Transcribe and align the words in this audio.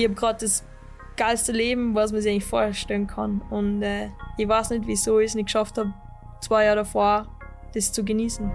ich 0.00 0.04
habe 0.06 0.14
gerade 0.14 0.38
das 0.40 0.64
geilste 1.16 1.52
Leben, 1.52 1.94
was 1.94 2.12
man 2.12 2.22
sich 2.22 2.32
eigentlich 2.32 2.44
vorstellen 2.44 3.06
kann. 3.06 3.42
Und 3.50 3.82
äh, 3.82 4.08
ich 4.38 4.48
weiß 4.48 4.70
nicht, 4.70 4.86
wieso 4.86 5.18
ich 5.20 5.26
es 5.26 5.34
nicht 5.34 5.46
geschafft 5.46 5.76
habe, 5.76 5.92
zwei 6.40 6.64
Jahre 6.64 6.76
davor 6.76 7.26
das 7.74 7.92
zu 7.92 8.04
genießen. 8.04 8.50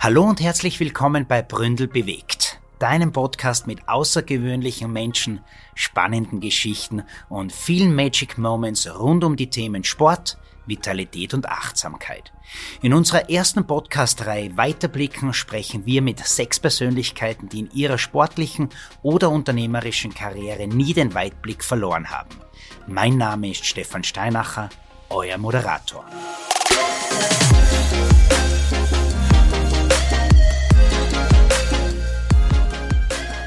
Hallo 0.00 0.24
und 0.24 0.40
herzlich 0.40 0.80
willkommen 0.80 1.26
bei 1.26 1.42
Bründel 1.42 1.86
bewegt, 1.86 2.60
deinem 2.78 3.12
Podcast 3.12 3.66
mit 3.66 3.88
außergewöhnlichen 3.88 4.92
Menschen, 4.92 5.40
spannenden 5.74 6.40
Geschichten 6.40 7.04
und 7.28 7.52
vielen 7.52 7.94
Magic 7.94 8.38
Moments 8.38 8.92
rund 8.98 9.22
um 9.24 9.36
die 9.36 9.50
Themen 9.50 9.84
Sport, 9.84 10.36
Vitalität 10.70 11.34
und 11.34 11.46
Achtsamkeit. 11.46 12.32
In 12.80 12.94
unserer 12.94 13.28
ersten 13.28 13.66
Podcast-Reihe 13.66 14.56
Weiterblicken 14.56 15.34
sprechen 15.34 15.84
wir 15.84 16.00
mit 16.00 16.20
sechs 16.20 16.58
Persönlichkeiten, 16.58 17.50
die 17.50 17.60
in 17.60 17.70
ihrer 17.72 17.98
sportlichen 17.98 18.70
oder 19.02 19.28
unternehmerischen 19.28 20.14
Karriere 20.14 20.66
nie 20.66 20.94
den 20.94 21.12
Weitblick 21.12 21.62
verloren 21.62 22.08
haben. 22.10 22.40
Mein 22.86 23.18
Name 23.18 23.50
ist 23.50 23.66
Stefan 23.66 24.04
Steinacher, 24.04 24.70
euer 25.10 25.36
Moderator. 25.36 26.06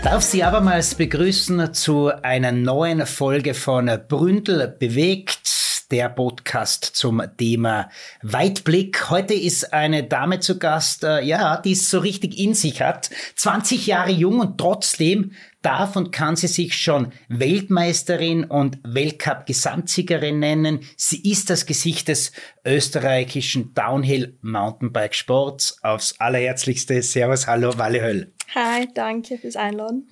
Darf 0.03 0.21
Sie 0.21 0.43
abermals 0.43 0.95
begrüßen 0.95 1.73
zu 1.73 2.11
einer 2.23 2.51
neuen 2.51 3.05
Folge 3.05 3.53
von 3.53 3.89
Bründel 4.09 4.67
bewegt 4.67 5.62
der 5.93 6.09
Podcast 6.09 6.85
zum 6.85 7.21
Thema 7.37 7.87
Weitblick. 8.23 9.11
Heute 9.11 9.35
ist 9.35 9.73
eine 9.73 10.03
Dame 10.03 10.39
zu 10.39 10.57
Gast, 10.57 11.03
äh, 11.03 11.21
ja, 11.21 11.57
die 11.57 11.73
es 11.73 11.91
so 11.91 11.99
richtig 11.99 12.39
in 12.39 12.55
sich 12.55 12.81
hat. 12.81 13.11
20 13.35 13.85
Jahre 13.85 14.09
jung 14.09 14.39
und 14.39 14.57
trotzdem 14.57 15.33
darf 15.61 15.95
und 15.95 16.11
kann 16.11 16.35
sie 16.35 16.47
sich 16.47 16.75
schon 16.75 17.13
Weltmeisterin 17.29 18.43
und 18.43 18.79
Weltcup-Gesamtsiegerin 18.83 20.39
nennen. 20.39 20.79
Sie 20.97 21.21
ist 21.29 21.51
das 21.51 21.67
Gesicht 21.67 22.07
des 22.07 22.31
österreichischen 22.65 23.75
Downhill-Mountainbike-Sports. 23.75 25.83
Aufs 25.83 26.19
allerherzlichste. 26.19 27.03
Servus, 27.03 27.45
hallo, 27.45 27.77
Walle 27.77 28.01
Höll. 28.01 28.33
Hi, 28.55 28.87
danke 28.95 29.37
fürs 29.37 29.57
Einladen. 29.57 30.09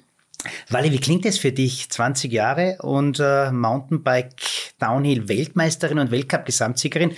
Wally, 0.69 0.91
wie 0.91 0.99
klingt 0.99 1.25
es 1.25 1.37
für 1.37 1.51
dich? 1.51 1.89
20 1.89 2.31
Jahre 2.31 2.77
und 2.81 3.19
äh, 3.19 3.51
Mountainbike 3.51 4.35
Downhill 4.79 5.27
Weltmeisterin 5.29 5.99
und 5.99 6.11
Weltcup 6.11 6.45
Gesamtsiegerin. 6.45 7.11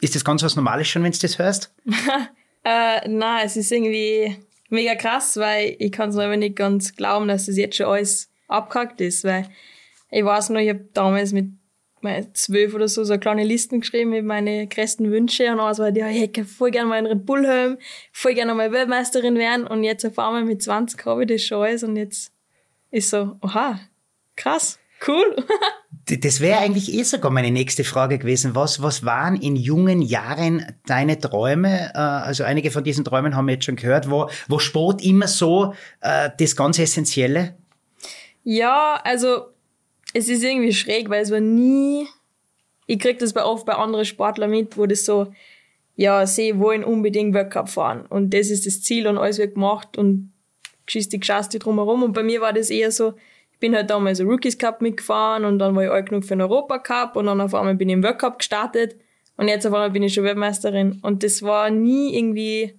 Ist 0.00 0.14
das 0.14 0.24
ganz 0.24 0.42
was 0.42 0.56
Normales 0.56 0.88
schon, 0.88 1.02
wenn 1.04 1.12
du 1.12 1.18
das 1.18 1.38
hörst? 1.38 1.72
äh, 2.64 3.08
nein, 3.08 3.46
es 3.46 3.56
ist 3.56 3.70
irgendwie 3.70 4.36
mega 4.68 4.94
krass, 4.94 5.36
weil 5.36 5.76
ich 5.78 5.92
kann 5.92 6.10
es 6.10 6.16
noch 6.16 6.34
nicht 6.34 6.56
ganz 6.56 6.96
glauben, 6.96 7.28
dass 7.28 7.46
das 7.46 7.56
jetzt 7.56 7.76
schon 7.76 7.86
alles 7.86 8.30
abgehackt 8.48 9.00
ist, 9.00 9.24
weil 9.24 9.48
ich 10.10 10.24
weiß 10.24 10.50
noch, 10.50 10.60
ich 10.60 10.70
habe 10.70 10.88
damals 10.92 11.32
mit 11.32 11.50
zwölf 12.32 12.74
oder 12.74 12.88
so 12.88 13.04
so 13.04 13.18
kleine 13.18 13.44
Listen 13.44 13.80
geschrieben 13.80 14.10
mit 14.10 14.24
meinen 14.24 14.68
größten 14.68 15.10
Wünsche 15.10 15.50
und 15.52 15.60
alles 15.60 15.78
war, 15.78 15.94
ja, 15.96 16.08
ich 16.08 16.20
hätte 16.20 16.44
voll 16.44 16.70
gerne 16.70 16.88
mal 16.88 16.98
einen 16.98 17.06
Red 17.06 17.26
Bull 17.26 17.46
haben, 17.46 17.78
voll 18.12 18.34
gerne 18.34 18.54
mal 18.54 18.72
Weltmeisterin 18.72 19.36
werden 19.36 19.66
und 19.66 19.84
jetzt 19.84 20.04
auf 20.04 20.18
einmal 20.18 20.44
mit 20.44 20.62
20 20.62 21.04
habe 21.06 21.22
ich 21.22 21.28
das 21.28 21.42
schon 21.42 21.62
alles 21.62 21.82
und 21.82 21.96
jetzt 21.96 22.32
ist 22.90 23.10
so, 23.10 23.36
oha, 23.40 23.80
krass, 24.36 24.78
cool. 25.06 25.36
das 26.06 26.40
wäre 26.40 26.58
eigentlich 26.58 26.92
eh 26.92 27.02
sogar 27.02 27.30
meine 27.30 27.50
nächste 27.50 27.84
Frage 27.84 28.18
gewesen. 28.18 28.54
Was, 28.54 28.82
was 28.82 29.04
waren 29.04 29.36
in 29.36 29.56
jungen 29.56 30.02
Jahren 30.02 30.66
deine 30.86 31.18
Träume? 31.18 31.92
Äh, 31.94 31.98
also 31.98 32.44
einige 32.44 32.70
von 32.70 32.84
diesen 32.84 33.04
Träumen 33.04 33.36
haben 33.36 33.46
wir 33.46 33.54
jetzt 33.54 33.64
schon 33.64 33.76
gehört. 33.76 34.10
Wo, 34.10 34.28
wo 34.48 34.58
Sport 34.58 35.02
immer 35.04 35.28
so 35.28 35.74
äh, 36.00 36.30
das 36.38 36.56
ganz 36.56 36.78
Essentielle? 36.78 37.56
Ja, 38.44 39.00
also 39.04 39.51
es 40.12 40.28
ist 40.28 40.42
irgendwie 40.42 40.72
schräg, 40.72 41.08
weil 41.08 41.22
es 41.22 41.30
war 41.30 41.40
nie, 41.40 42.06
ich 42.86 42.98
krieg 42.98 43.18
das 43.18 43.32
bei 43.32 43.44
oft 43.44 43.66
bei 43.66 43.74
anderen 43.74 44.04
Sportlern 44.04 44.50
mit, 44.50 44.76
wo 44.76 44.86
das 44.86 45.04
so, 45.04 45.32
ja, 45.96 46.26
sie 46.26 46.58
wollen 46.58 46.84
unbedingt 46.84 47.34
Weltcup 47.34 47.68
fahren 47.68 48.06
und 48.08 48.32
das 48.34 48.50
ist 48.50 48.66
das 48.66 48.82
Ziel 48.82 49.06
und 49.06 49.18
alles 49.18 49.38
wird 49.38 49.54
gemacht 49.54 49.96
und 49.98 50.32
geschisst 50.86 51.12
die 51.12 51.20
Geschaste 51.20 51.58
drumherum. 51.58 52.02
Und 52.02 52.12
bei 52.12 52.22
mir 52.22 52.40
war 52.40 52.52
das 52.52 52.70
eher 52.70 52.90
so, 52.90 53.14
ich 53.52 53.58
bin 53.58 53.74
halt 53.74 53.90
damals 53.90 54.20
ein 54.20 54.26
Rookies 54.26 54.58
Cup 54.58 54.82
mitgefahren 54.82 55.44
und 55.44 55.58
dann 55.58 55.74
war 55.76 55.84
ich 55.84 55.90
alt 55.90 56.08
genug 56.08 56.24
für 56.24 56.34
den 56.34 56.42
Europa 56.42 56.78
Cup 56.78 57.16
und 57.16 57.26
dann 57.26 57.40
auf 57.40 57.54
einmal 57.54 57.74
bin 57.74 57.88
ich 57.88 57.94
im 57.94 58.02
World 58.02 58.18
Cup 58.18 58.38
gestartet 58.38 58.96
und 59.36 59.48
jetzt 59.48 59.66
auf 59.66 59.72
einmal 59.72 59.90
bin 59.90 60.02
ich 60.02 60.14
schon 60.14 60.24
Weltmeisterin. 60.24 60.98
Und 61.02 61.22
das 61.22 61.42
war 61.42 61.70
nie 61.70 62.16
irgendwie 62.16 62.78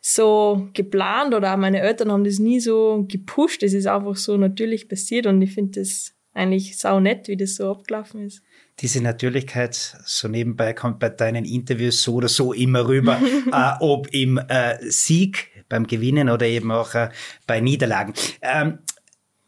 so 0.00 0.68
geplant 0.74 1.34
oder 1.34 1.54
auch 1.54 1.56
meine 1.56 1.80
Eltern 1.80 2.12
haben 2.12 2.24
das 2.24 2.38
nie 2.38 2.60
so 2.60 3.04
gepusht. 3.08 3.62
Das 3.62 3.72
ist 3.72 3.86
einfach 3.86 4.16
so 4.16 4.36
natürlich 4.36 4.88
passiert 4.88 5.26
und 5.26 5.40
ich 5.42 5.54
finde 5.54 5.80
das 5.80 6.13
eigentlich 6.34 6.76
sau 6.76 7.00
nett, 7.00 7.28
wie 7.28 7.36
das 7.36 7.56
so 7.56 7.70
abgelaufen 7.70 8.26
ist. 8.26 8.42
Diese 8.80 9.00
Natürlichkeit, 9.00 9.96
so 10.04 10.28
nebenbei 10.28 10.72
kommt 10.72 10.98
bei 10.98 11.08
deinen 11.08 11.44
Interviews 11.44 12.02
so 12.02 12.14
oder 12.14 12.28
so 12.28 12.52
immer 12.52 12.86
rüber, 12.86 13.20
äh, 13.52 13.72
ob 13.80 14.12
im 14.12 14.38
äh, 14.38 14.78
Sieg 14.90 15.48
beim 15.68 15.86
Gewinnen 15.86 16.28
oder 16.28 16.46
eben 16.46 16.70
auch 16.70 16.94
äh, 16.94 17.10
bei 17.46 17.60
Niederlagen. 17.60 18.14
Ähm, 18.42 18.80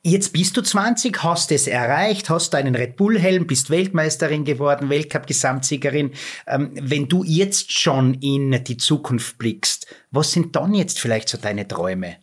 Jetzt 0.09 0.33
bist 0.33 0.57
du 0.57 0.63
20, 0.63 1.25
hast 1.25 1.51
es 1.51 1.67
erreicht, 1.67 2.31
hast 2.31 2.55
deinen 2.55 2.77
Red 2.77 2.95
Bull-Helm, 2.95 3.49
bist 3.49 3.71
Weltmeisterin 3.71 4.45
geworden, 4.45 4.89
Weltcup-Gesamtsiegerin. 4.89 6.13
Ähm, 6.47 6.71
wenn 6.81 7.09
du 7.09 7.25
jetzt 7.25 7.73
schon 7.73 8.15
in 8.21 8.63
die 8.63 8.77
Zukunft 8.77 9.37
blickst, 9.37 9.89
was 10.13 10.31
sind 10.31 10.55
dann 10.55 10.75
jetzt 10.75 11.01
vielleicht 11.01 11.29
so 11.29 11.39
deine 11.39 11.67
Träume? 11.67 12.19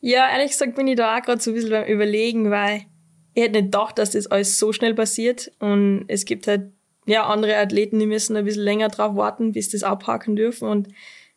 Ja, 0.00 0.28
ehrlich 0.30 0.50
gesagt 0.50 0.74
bin 0.76 0.88
ich 0.88 0.96
da 0.96 1.16
auch 1.16 1.22
gerade 1.22 1.40
so 1.40 1.52
ein 1.52 1.54
bisschen 1.54 1.70
beim 1.70 1.86
Überlegen, 1.86 2.50
weil 2.50 2.82
ich 3.36 3.42
hätte 3.42 3.52
nicht 3.52 3.66
gedacht, 3.66 3.98
dass 3.98 4.12
das 4.12 4.28
alles 4.28 4.58
so 4.58 4.72
schnell 4.72 4.94
passiert. 4.94 5.52
Und 5.58 6.06
es 6.08 6.24
gibt 6.24 6.46
halt, 6.46 6.72
ja, 7.04 7.26
andere 7.26 7.58
Athleten, 7.58 7.98
die 7.98 8.06
müssen 8.06 8.34
ein 8.34 8.46
bisschen 8.46 8.62
länger 8.62 8.88
drauf 8.88 9.14
warten, 9.14 9.52
bis 9.52 9.68
das 9.68 9.82
abhaken 9.82 10.36
dürfen. 10.36 10.66
Und 10.66 10.88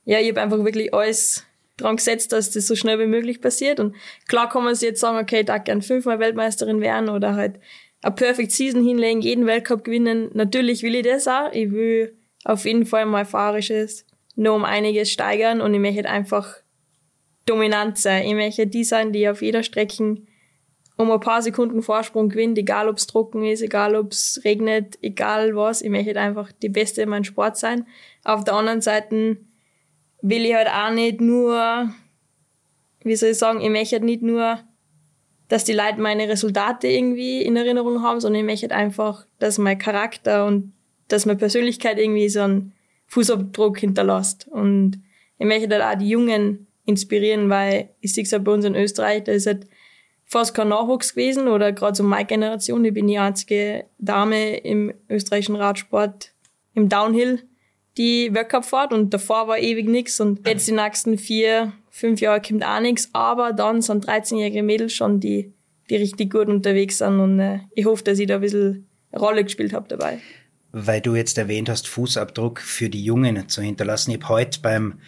ja, 0.05 0.17
ich 0.19 0.29
habe 0.29 0.39
einfach 0.39 0.63
wirklich 0.63 0.93
alles 0.93 1.45
dran 1.75 1.97
gesetzt, 1.97 2.31
dass 2.31 2.51
das 2.51 2.67
so 2.67 2.77
schnell 2.77 2.99
wie 2.99 3.05
möglich 3.05 3.41
passiert. 3.41 3.81
Und 3.81 3.97
klar 4.29 4.47
kann 4.47 4.63
man 4.63 4.75
sich 4.75 4.87
jetzt 4.87 5.01
sagen, 5.01 5.17
okay, 5.17 5.41
ich 5.41 5.47
darf 5.47 5.65
gern 5.65 5.81
fünfmal 5.81 6.19
Weltmeisterin 6.19 6.79
werden 6.79 7.09
oder 7.09 7.35
halt 7.35 7.59
eine 8.01 8.15
Perfect 8.15 8.53
Season 8.53 8.81
hinlegen, 8.81 9.19
jeden 9.19 9.45
Weltcup 9.45 9.83
gewinnen. 9.83 10.29
Natürlich 10.33 10.83
will 10.83 10.95
ich 10.95 11.03
das 11.03 11.27
auch. 11.27 11.51
Ich 11.51 11.69
will 11.71 12.15
auf 12.45 12.63
jeden 12.63 12.85
Fall 12.85 13.05
mein 13.07 13.25
Fahrisches 13.25 14.05
nur 14.37 14.55
um 14.55 14.63
einiges 14.63 15.11
steigern 15.11 15.59
und 15.59 15.73
ich 15.73 15.81
möchte 15.81 16.09
einfach 16.09 16.55
dominant 17.45 17.97
sein. 17.97 18.25
Ich 18.25 18.35
möchte 18.35 18.67
die 18.67 18.85
sein, 18.85 19.11
die 19.11 19.27
auf 19.27 19.41
jeder 19.41 19.63
Strecke 19.63 20.15
um 20.99 21.09
ein 21.11 21.19
paar 21.21 21.41
Sekunden 21.41 21.81
Vorsprung 21.81 22.27
gewinnt, 22.27 22.57
egal 22.57 22.89
ob 22.89 22.97
es 22.97 23.07
trocken 23.07 23.45
ist, 23.45 23.61
egal 23.61 23.95
ob 23.95 24.11
es 24.11 24.41
regnet, 24.43 24.99
egal 25.01 25.55
was. 25.55 25.81
Ich 25.81 25.89
möchte 25.89 26.19
einfach 26.19 26.51
die 26.51 26.67
Beste 26.67 27.01
in 27.01 27.07
meinem 27.07 27.23
Sport 27.23 27.55
sein. 27.55 27.87
Auf 28.25 28.43
der 28.43 28.55
anderen 28.55 28.81
Seite 28.81 29.37
will 30.21 30.45
ich 30.45 30.53
halt 30.53 30.67
auch 30.67 30.91
nicht 30.91 31.21
nur, 31.21 31.89
wie 33.05 33.15
soll 33.15 33.29
ich 33.29 33.37
sagen, 33.37 33.61
ich 33.61 33.69
möchte 33.69 33.95
halt 33.95 34.03
nicht 34.03 34.23
nur, 34.23 34.59
dass 35.47 35.63
die 35.63 35.71
Leute 35.71 36.01
meine 36.01 36.27
Resultate 36.27 36.89
irgendwie 36.89 37.43
in 37.43 37.55
Erinnerung 37.55 38.03
haben, 38.03 38.19
sondern 38.19 38.41
ich 38.41 38.45
möchte 38.45 38.65
halt 38.65 38.73
einfach, 38.73 39.25
dass 39.39 39.57
mein 39.57 39.77
Charakter 39.77 40.45
und 40.47 40.73
dass 41.07 41.25
meine 41.25 41.39
Persönlichkeit 41.39 41.97
irgendwie 41.97 42.27
so 42.27 42.41
einen 42.41 42.73
Fußabdruck 43.07 43.79
hinterlässt. 43.79 44.49
Und 44.49 45.01
ich 45.37 45.45
möchte 45.45 45.69
halt 45.73 45.95
auch 45.95 45.97
die 45.97 46.09
Jungen 46.09 46.67
inspirieren, 46.83 47.49
weil 47.49 47.91
ich 48.01 48.13
sehe 48.13 48.25
es 48.25 48.33
halt 48.33 48.43
bei 48.43 48.51
uns 48.51 48.65
in 48.65 48.75
Österreich, 48.75 49.23
da 49.23 49.31
ist 49.31 49.47
halt 49.47 49.65
fast 50.29 50.53
kein 50.53 50.69
Nachwuchs 50.69 51.15
gewesen 51.15 51.47
oder 51.47 51.73
gerade 51.73 51.95
so 51.95 52.03
meine 52.03 52.25
Generation. 52.25 52.85
Ich 52.85 52.93
bin 52.93 53.07
die 53.07 53.17
einzige 53.17 53.85
Dame 53.97 54.57
im 54.57 54.93
österreichischen 55.09 55.55
Radsport 55.55 56.31
im 56.75 56.87
Downhill 56.87 57.43
die 57.97 58.33
Weltcup 58.33 58.63
fahrt 58.63 58.93
und 58.93 59.13
davor 59.13 59.47
war 59.47 59.59
ewig 59.59 59.87
nix 59.87 60.21
und 60.21 60.47
jetzt 60.47 60.67
die 60.67 60.71
nächsten 60.71 61.17
vier, 61.17 61.73
fünf 61.89 62.21
Jahre 62.21 62.41
kommt 62.41 62.63
auch 62.63 62.79
nix, 62.79 63.09
aber 63.11 63.51
dann 63.51 63.81
sind 63.81 64.07
13-jährige 64.07 64.63
Mädels 64.63 64.93
schon, 64.93 65.19
die, 65.19 65.53
die 65.89 65.97
richtig 65.97 66.31
gut 66.31 66.47
unterwegs 66.47 66.99
sind 66.99 67.19
und 67.19 67.39
äh, 67.39 67.59
ich 67.75 67.85
hoffe, 67.85 68.03
dass 68.03 68.19
ich 68.19 68.27
da 68.27 68.35
ein 68.35 68.41
bisschen 68.41 68.87
Rolle 69.13 69.43
gespielt 69.43 69.73
habe 69.73 69.89
dabei. 69.89 70.19
Weil 70.71 71.01
du 71.01 71.15
jetzt 71.15 71.37
erwähnt 71.37 71.67
hast, 71.67 71.87
Fußabdruck 71.87 72.61
für 72.61 72.89
die 72.89 73.03
Jungen 73.03 73.49
zu 73.49 73.61
hinterlassen. 73.61 74.11
Ich 74.11 74.21
habe 74.21 74.29
heute 74.29 74.59
beim 74.61 74.99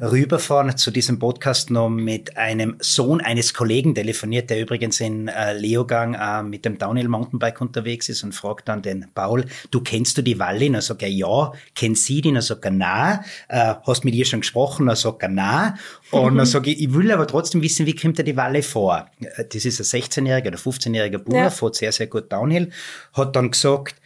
rüberfahren 0.00 0.76
zu 0.76 0.90
diesem 0.90 1.18
Podcast 1.18 1.70
noch 1.70 1.88
mit 1.88 2.36
einem 2.36 2.76
Sohn 2.80 3.20
eines 3.20 3.54
Kollegen 3.54 3.94
telefoniert, 3.94 4.50
der 4.50 4.60
übrigens 4.60 5.00
in 5.00 5.28
äh, 5.28 5.52
Leogang 5.52 6.14
äh, 6.14 6.42
mit 6.42 6.64
dem 6.64 6.78
Downhill 6.78 7.08
Mountainbike 7.08 7.60
unterwegs 7.60 8.08
ist 8.08 8.22
und 8.24 8.34
fragt 8.34 8.68
dann 8.68 8.82
den 8.82 9.06
Paul, 9.14 9.44
du 9.70 9.80
kennst 9.80 10.18
du 10.18 10.22
die 10.22 10.38
Walli? 10.38 10.68
Und 10.68 10.74
er 10.74 10.82
sagt 10.82 11.02
er, 11.02 11.08
ja, 11.08 11.52
kennt 11.74 11.98
sie 11.98 12.20
die? 12.20 12.30
Und 12.30 12.36
er 12.36 12.42
sagt 12.42 12.64
er, 12.64 12.70
na, 12.70 13.24
äh, 13.48 13.74
hast 13.86 14.04
mit 14.04 14.14
ihr 14.14 14.24
schon 14.24 14.40
gesprochen? 14.40 14.88
Er 14.88 14.96
sagt 14.96 15.22
er, 15.22 15.28
na. 15.28 15.76
Und 16.10 16.36
dann 16.36 16.46
sage 16.54 16.70
ich, 16.70 16.80
ich 16.80 16.94
will 16.94 17.10
aber 17.12 17.26
trotzdem 17.26 17.62
wissen, 17.62 17.86
wie 17.86 17.94
kommt 17.94 18.18
er 18.18 18.24
die 18.24 18.36
Walle 18.36 18.62
vor? 18.62 19.06
Äh, 19.20 19.44
das 19.52 19.64
ist 19.64 19.80
ein 19.80 20.00
16-jähriger 20.00 20.48
oder 20.48 20.58
15-jähriger 20.58 21.18
Bruder, 21.18 21.38
ja. 21.38 21.50
fährt 21.50 21.76
sehr, 21.76 21.92
sehr 21.92 22.08
gut 22.08 22.32
Downhill, 22.32 22.70
hat 23.12 23.36
dann 23.36 23.50
gesagt, 23.50 23.96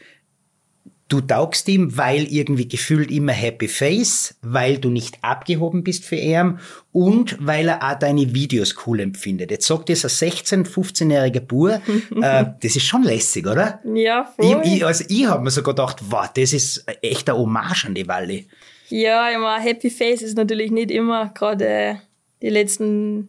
Du 1.09 1.23
taugst 1.23 1.69
ihm, 1.69 1.97
weil 1.97 2.25
irgendwie 2.25 2.69
gefühlt 2.69 3.11
immer 3.11 3.33
Happy 3.33 3.67
Face, 3.67 4.37
weil 4.43 4.77
du 4.77 4.91
nicht 4.91 5.19
abgehoben 5.23 5.83
bist 5.83 6.05
für 6.05 6.17
ihn 6.17 6.59
und 6.93 7.39
weil 7.41 7.69
er 7.69 7.83
auch 7.83 7.99
deine 7.99 8.35
Videos 8.35 8.75
cool 8.87 9.01
empfindet. 9.01 9.51
Jetzt 9.51 9.67
sagt 9.67 9.89
dieser 9.89 10.09
16-, 10.09 10.67
15-jährige 10.67 11.41
Bur, 11.41 11.81
äh, 12.21 12.45
das 12.61 12.77
ist 12.77 12.85
schon 12.85 13.05
lässig, 13.05 13.47
oder? 13.47 13.81
Ja, 13.85 14.25
voll. 14.37 14.61
Ich, 14.65 14.75
ich, 14.75 14.85
also 14.85 15.05
ich 15.09 15.27
habe 15.27 15.43
mir 15.43 15.51
sogar 15.51 15.75
gedacht, 15.75 15.97
wow, 16.11 16.27
das 16.29 16.53
ist 16.53 16.85
echt 17.01 17.31
ein 17.31 17.37
Hommage 17.37 17.87
an 17.87 17.95
die 17.95 18.07
Walle. 18.07 18.45
Ja, 18.91 19.31
ich 19.31 19.39
meine, 19.39 19.63
Happy 19.63 19.91
Face 19.91 20.21
ist 20.21 20.37
natürlich 20.37 20.71
nicht 20.71 20.91
immer, 20.91 21.31
gerade 21.31 21.67
äh, 21.67 21.95
die 22.43 22.51
letzten 22.51 23.29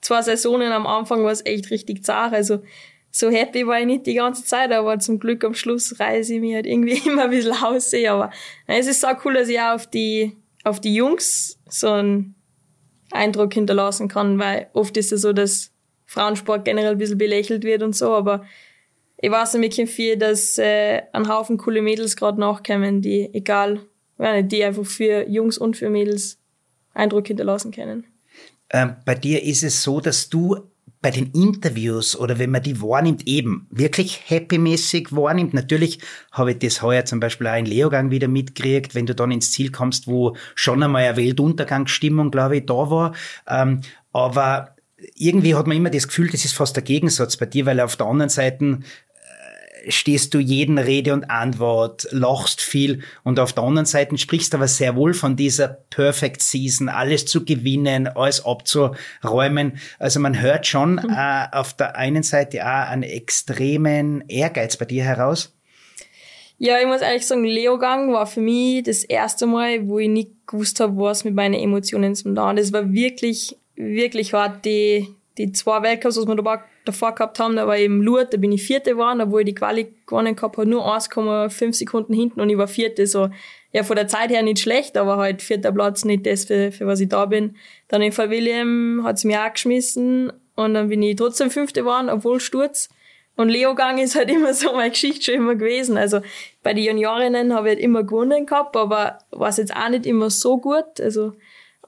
zwei 0.00 0.22
Saisonen 0.22 0.72
am 0.72 0.86
Anfang 0.86 1.24
war 1.24 1.32
es 1.32 1.44
echt 1.44 1.70
richtig 1.70 2.04
zart. 2.04 2.32
Also 2.32 2.62
so 3.10 3.30
happy 3.30 3.66
war 3.66 3.80
ich 3.80 3.86
nicht 3.86 4.06
die 4.06 4.14
ganze 4.14 4.44
Zeit, 4.44 4.70
aber 4.72 4.98
zum 4.98 5.18
Glück 5.18 5.44
am 5.44 5.54
Schluss 5.54 5.98
reise 5.98 6.34
ich 6.34 6.40
mich 6.40 6.54
halt 6.54 6.66
irgendwie 6.66 7.00
immer 7.08 7.24
ein 7.24 7.30
bisschen 7.30 7.56
aussehe. 7.62 8.10
Aber 8.10 8.30
es 8.66 8.86
ist 8.86 9.06
auch 9.06 9.24
cool, 9.24 9.34
dass 9.34 9.48
ich 9.48 9.58
auch 9.60 9.74
auf 9.74 9.86
die, 9.86 10.36
auf 10.64 10.80
die 10.80 10.94
Jungs 10.94 11.58
so 11.68 11.90
einen 11.90 12.34
Eindruck 13.10 13.54
hinterlassen 13.54 14.08
kann, 14.08 14.38
weil 14.38 14.68
oft 14.74 14.96
ist 14.96 15.12
es 15.12 15.22
so, 15.22 15.32
dass 15.32 15.72
Frauensport 16.06 16.64
generell 16.64 16.92
ein 16.92 16.98
bisschen 16.98 17.18
belächelt 17.18 17.64
wird 17.64 17.82
und 17.82 17.96
so, 17.96 18.14
aber 18.14 18.44
ich 19.20 19.30
weiß 19.30 19.54
nämlich 19.54 19.74
viel, 19.90 20.16
dass 20.16 20.58
äh, 20.58 21.02
ein 21.12 21.28
Haufen 21.28 21.58
coole 21.58 21.82
Mädels 21.82 22.16
gerade 22.16 22.38
nachkommen, 22.38 23.02
die, 23.02 23.28
egal, 23.34 23.80
die 24.18 24.64
einfach 24.64 24.86
für 24.86 25.28
Jungs 25.28 25.58
und 25.58 25.76
für 25.76 25.90
Mädels 25.90 26.38
Eindruck 26.94 27.26
hinterlassen 27.26 27.72
können. 27.72 28.04
Ähm, 28.70 28.96
bei 29.04 29.14
dir 29.14 29.42
ist 29.42 29.62
es 29.62 29.82
so, 29.82 30.00
dass 30.00 30.28
du 30.28 30.56
bei 31.00 31.10
den 31.10 31.30
Interviews 31.32 32.16
oder 32.16 32.38
wenn 32.38 32.50
man 32.50 32.62
die 32.62 32.82
wahrnimmt, 32.82 33.26
eben 33.26 33.66
wirklich 33.70 34.22
happy-mäßig 34.26 35.14
wahrnimmt. 35.14 35.54
Natürlich 35.54 36.00
habe 36.32 36.52
ich 36.52 36.58
das 36.58 36.82
heuer 36.82 37.04
zum 37.04 37.20
Beispiel 37.20 37.46
auch 37.46 37.56
in 37.56 37.66
Leogang 37.66 38.10
wieder 38.10 38.28
mitgekriegt, 38.28 38.94
wenn 38.94 39.06
du 39.06 39.14
dann 39.14 39.30
ins 39.30 39.52
Ziel 39.52 39.70
kommst, 39.70 40.08
wo 40.08 40.36
schon 40.54 40.82
einmal 40.82 41.04
eine 41.04 41.16
Weltuntergangsstimmung, 41.16 42.30
glaube 42.30 42.56
ich, 42.58 42.66
da 42.66 42.90
war. 42.90 43.14
Ähm, 43.46 43.82
aber 44.12 44.74
irgendwie 45.14 45.54
hat 45.54 45.66
man 45.68 45.76
immer 45.76 45.90
das 45.90 46.08
Gefühl, 46.08 46.28
das 46.30 46.44
ist 46.44 46.54
fast 46.54 46.74
der 46.74 46.82
Gegensatz 46.82 47.36
bei 47.36 47.46
dir, 47.46 47.66
weil 47.66 47.80
auf 47.80 47.96
der 47.96 48.06
anderen 48.06 48.30
Seite 48.30 48.80
stehst 49.88 50.34
du 50.34 50.38
jeden 50.38 50.78
Rede 50.78 51.12
und 51.12 51.30
Antwort, 51.30 52.08
lachst 52.10 52.60
viel 52.60 53.02
und 53.22 53.38
auf 53.38 53.52
der 53.52 53.64
anderen 53.64 53.86
Seite 53.86 54.16
sprichst 54.18 54.52
du 54.52 54.56
aber 54.56 54.68
sehr 54.68 54.96
wohl 54.96 55.14
von 55.14 55.36
dieser 55.36 55.68
Perfect 55.68 56.42
Season, 56.42 56.88
alles 56.88 57.26
zu 57.26 57.44
gewinnen, 57.44 58.08
alles 58.08 58.44
abzuräumen. 58.44 59.78
Also 59.98 60.20
man 60.20 60.40
hört 60.40 60.66
schon 60.66 60.92
mhm. 60.94 61.10
äh, 61.10 61.46
auf 61.52 61.74
der 61.74 61.96
einen 61.96 62.22
Seite 62.22 62.64
auch 62.64 62.88
einen 62.88 63.02
extremen 63.02 64.24
Ehrgeiz 64.28 64.76
bei 64.76 64.84
dir 64.84 65.04
heraus. 65.04 65.54
Ja, 66.60 66.80
ich 66.80 66.86
muss 66.86 67.02
ehrlich 67.02 67.24
sagen, 67.24 67.44
Leogang 67.44 68.12
war 68.12 68.26
für 68.26 68.40
mich 68.40 68.82
das 68.82 69.04
erste 69.04 69.46
Mal, 69.46 69.86
wo 69.86 70.00
ich 70.00 70.08
nicht 70.08 70.30
gewusst 70.48 70.80
habe, 70.80 70.96
was 70.96 71.24
mit 71.24 71.34
meinen 71.34 71.54
Emotionen 71.54 72.16
zum 72.16 72.34
tun. 72.34 72.56
Das 72.56 72.72
war 72.72 72.92
wirklich, 72.92 73.56
wirklich 73.76 74.34
hart. 74.34 74.64
Die, 74.64 75.06
die 75.38 75.52
zwei 75.52 75.82
Weltcups, 75.82 76.16
was 76.16 76.26
wir 76.26 76.34
da 76.34 76.42
davor 76.88 77.14
gehabt 77.14 77.38
haben, 77.38 77.56
da 77.56 77.66
war 77.66 77.76
eben 77.78 78.02
Lourdes, 78.02 78.30
da 78.30 78.36
bin 78.38 78.52
ich 78.52 78.62
Vierte 78.62 78.92
geworden, 78.92 79.20
obwohl 79.20 79.42
ich 79.42 79.46
die 79.46 79.54
Quali 79.54 79.94
gewonnen 80.06 80.34
gehabt 80.34 80.56
habe, 80.56 80.68
nur 80.68 80.86
1,5 80.86 81.74
Sekunden 81.74 82.12
hinten 82.12 82.40
und 82.40 82.48
ich 82.50 82.58
war 82.58 82.68
Vierte, 82.68 83.06
so, 83.06 83.30
ja, 83.72 83.82
von 83.82 83.96
der 83.96 84.08
Zeit 84.08 84.30
her 84.30 84.42
nicht 84.42 84.60
schlecht, 84.60 84.96
aber 84.96 85.18
halt 85.18 85.42
vierter 85.42 85.72
Platz 85.72 86.04
nicht 86.04 86.26
das, 86.26 86.46
für, 86.46 86.72
für 86.72 86.86
was 86.86 87.00
ich 87.00 87.08
da 87.08 87.26
bin. 87.26 87.56
Dann 87.88 88.00
in 88.00 88.16
William 88.16 89.02
hat's 89.04 89.24
mir 89.24 89.44
auch 89.44 89.52
geschmissen 89.52 90.32
und 90.54 90.74
dann 90.74 90.88
bin 90.88 91.02
ich 91.02 91.16
trotzdem 91.16 91.50
Fünfte 91.50 91.80
geworden, 91.80 92.08
obwohl 92.08 92.40
Sturz. 92.40 92.88
Und 93.36 93.50
Leogang 93.50 93.98
ist 93.98 94.16
halt 94.16 94.30
immer 94.30 94.54
so 94.54 94.72
meine 94.72 94.90
Geschichte 94.90 95.26
schon 95.26 95.34
immer 95.34 95.54
gewesen. 95.54 95.96
Also 95.96 96.20
bei 96.62 96.74
den 96.74 96.84
Juniorinnen 96.84 97.54
habe 97.54 97.68
ich 97.68 97.74
halt 97.74 97.84
immer 97.84 98.02
gewonnen 98.02 98.46
gehabt, 98.46 98.76
aber 98.76 99.18
war 99.30 99.48
es 99.48 99.58
jetzt 99.58 99.76
auch 99.76 99.88
nicht 99.90 100.06
immer 100.06 100.30
so 100.30 100.58
gut. 100.58 101.00
Also 101.00 101.34